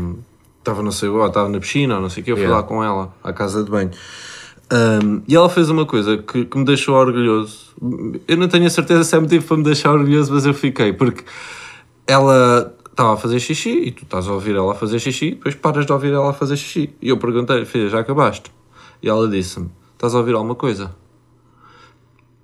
Estava 0.60 0.84
não 0.84 0.92
sei, 0.92 1.10
estava 1.10 1.48
na 1.50 1.60
piscina 1.62 1.96
ou 1.96 2.02
não 2.02 2.10
sei 2.10 2.22
o 2.22 2.26
que, 2.26 2.32
eu 2.34 2.36
fui 2.36 2.44
Yeah. 2.44 2.62
lá 2.62 2.68
com 2.68 2.84
ela 2.84 3.16
à 3.24 3.32
casa 3.34 3.64
de 3.64 3.72
banho. 3.72 3.90
Hum, 4.72 5.22
e 5.28 5.36
ela 5.36 5.50
fez 5.50 5.70
uma 5.70 5.86
coisa 5.86 6.18
que, 6.18 6.46
que 6.46 6.58
me 6.58 6.66
deixou 6.66 6.96
orgulhoso. 6.96 7.74
Eu 8.28 8.38
não 8.38 8.48
tenho 8.48 8.66
a 8.66 8.70
certeza 8.70 9.04
se 9.04 9.16
é 9.16 9.20
motivo 9.20 9.46
para 9.46 9.58
me 9.58 9.64
deixar 9.64 9.94
orgulhoso, 9.94 10.34
mas 10.34 10.46
eu 10.46 10.54
fiquei, 10.54 10.92
porque 10.92 11.24
ela 12.06 12.76
estava 12.90 13.14
a 13.14 13.18
fazer 13.18 13.40
xixi 13.40 13.70
e 13.70 13.92
tu 13.92 14.04
estás 14.04 14.28
a 14.28 14.34
ouvir 14.34 14.56
ela 14.56 14.72
a 14.72 14.76
fazer 14.76 15.00
xixi, 15.00 15.32
depois 15.32 15.56
paras 15.56 15.86
de 15.86 15.94
ouvir 15.94 16.12
ela 16.12 16.32
a 16.32 16.34
fazer 16.34 16.58
xixi. 16.58 16.90
E 17.02 17.10
eu 17.10 17.18
perguntei, 17.18 17.64
filha, 17.64 17.90
já 17.90 18.00
acabaste? 18.00 18.52
E 19.02 19.08
ela 19.08 19.28
disse-me, 19.28 19.70
estás 19.94 20.14
a 20.14 20.18
ouvir 20.18 20.34
alguma 20.34 20.56
coisa? 20.56 20.92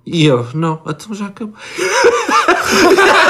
E 0.06 0.26
eu, 0.26 0.46
não, 0.52 0.80
então 0.86 1.14
já 1.14 1.26
acabei. 1.26 1.54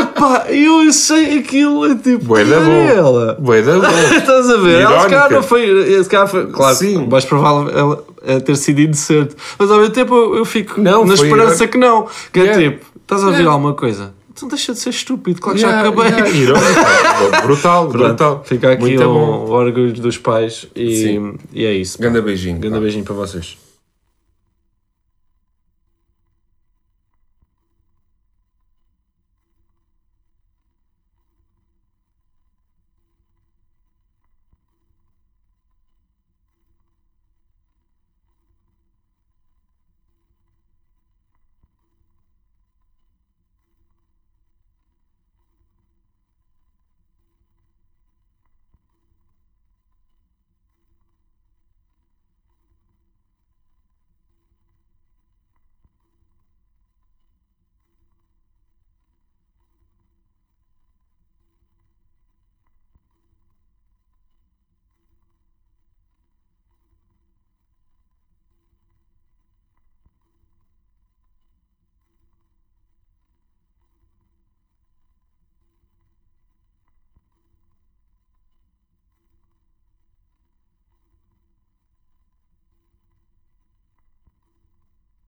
Epá, 0.00 0.46
eu 0.50 0.80
achei 0.88 1.38
aquilo, 1.38 1.84
é 1.86 1.94
tipo, 1.96 2.24
Bué 2.26 2.44
da 2.44 2.56
ela. 2.56 3.36
Bué 3.40 3.62
da 3.62 3.78
bom. 3.78 3.86
Estás 4.16 4.50
a 4.50 4.56
ver? 4.58 4.82
Ela 4.82 5.00
se 5.02 5.08
calhar 5.08 5.30
não 5.32 5.42
foi. 5.42 6.02
Se 6.04 6.08
calhar 6.08 6.28
foi 6.28 6.46
claro, 6.46 6.76
Sim. 6.76 7.06
mais 7.08 7.24
provável 7.24 7.76
ela, 7.76 8.04
é 8.22 8.38
ter 8.40 8.56
sido 8.56 8.80
indecente. 8.80 9.34
Mas 9.58 9.70
ao 9.70 9.78
mesmo 9.78 9.92
tempo 9.94 10.14
eu, 10.14 10.36
eu 10.36 10.44
fico 10.44 10.80
Não, 10.80 11.04
na 11.04 11.14
esperança 11.14 11.66
que 11.66 11.78
não. 11.78 12.06
Que 12.32 12.40
Yeah. 12.40 12.62
é 12.64 12.70
tipo, 12.70 12.86
estás 13.02 13.22
a 13.22 13.26
ouvir 13.26 13.38
Yeah. 13.38 13.52
alguma 13.52 13.74
coisa? 13.74 14.12
Então 14.32 14.48
deixa 14.48 14.72
de 14.72 14.78
ser 14.78 14.90
estúpido, 14.90 15.40
claro 15.40 15.58
que 15.58 15.64
Yeah, 15.64 15.82
já 15.82 15.88
acabei. 15.88 16.10
yeah, 16.12 16.30
irónico. 16.30 17.42
brutal, 17.42 17.88
brutal. 17.88 18.42
Fica 18.44 18.72
aqui 18.72 18.82
Muito 18.82 19.02
um 19.02 19.12
bom. 19.14 19.50
orgulho 19.50 19.92
dos 19.94 20.16
pais 20.18 20.68
e, 20.76 20.96
Sim. 20.96 21.34
e 21.52 21.64
é 21.64 21.72
isso. 21.72 22.00
Ganda 22.00 22.22
beijinho. 22.22 22.58
Grande 22.60 22.76
pá. 22.76 22.80
beijinho 22.82 23.04
para 23.04 23.14
vocês. 23.14 23.56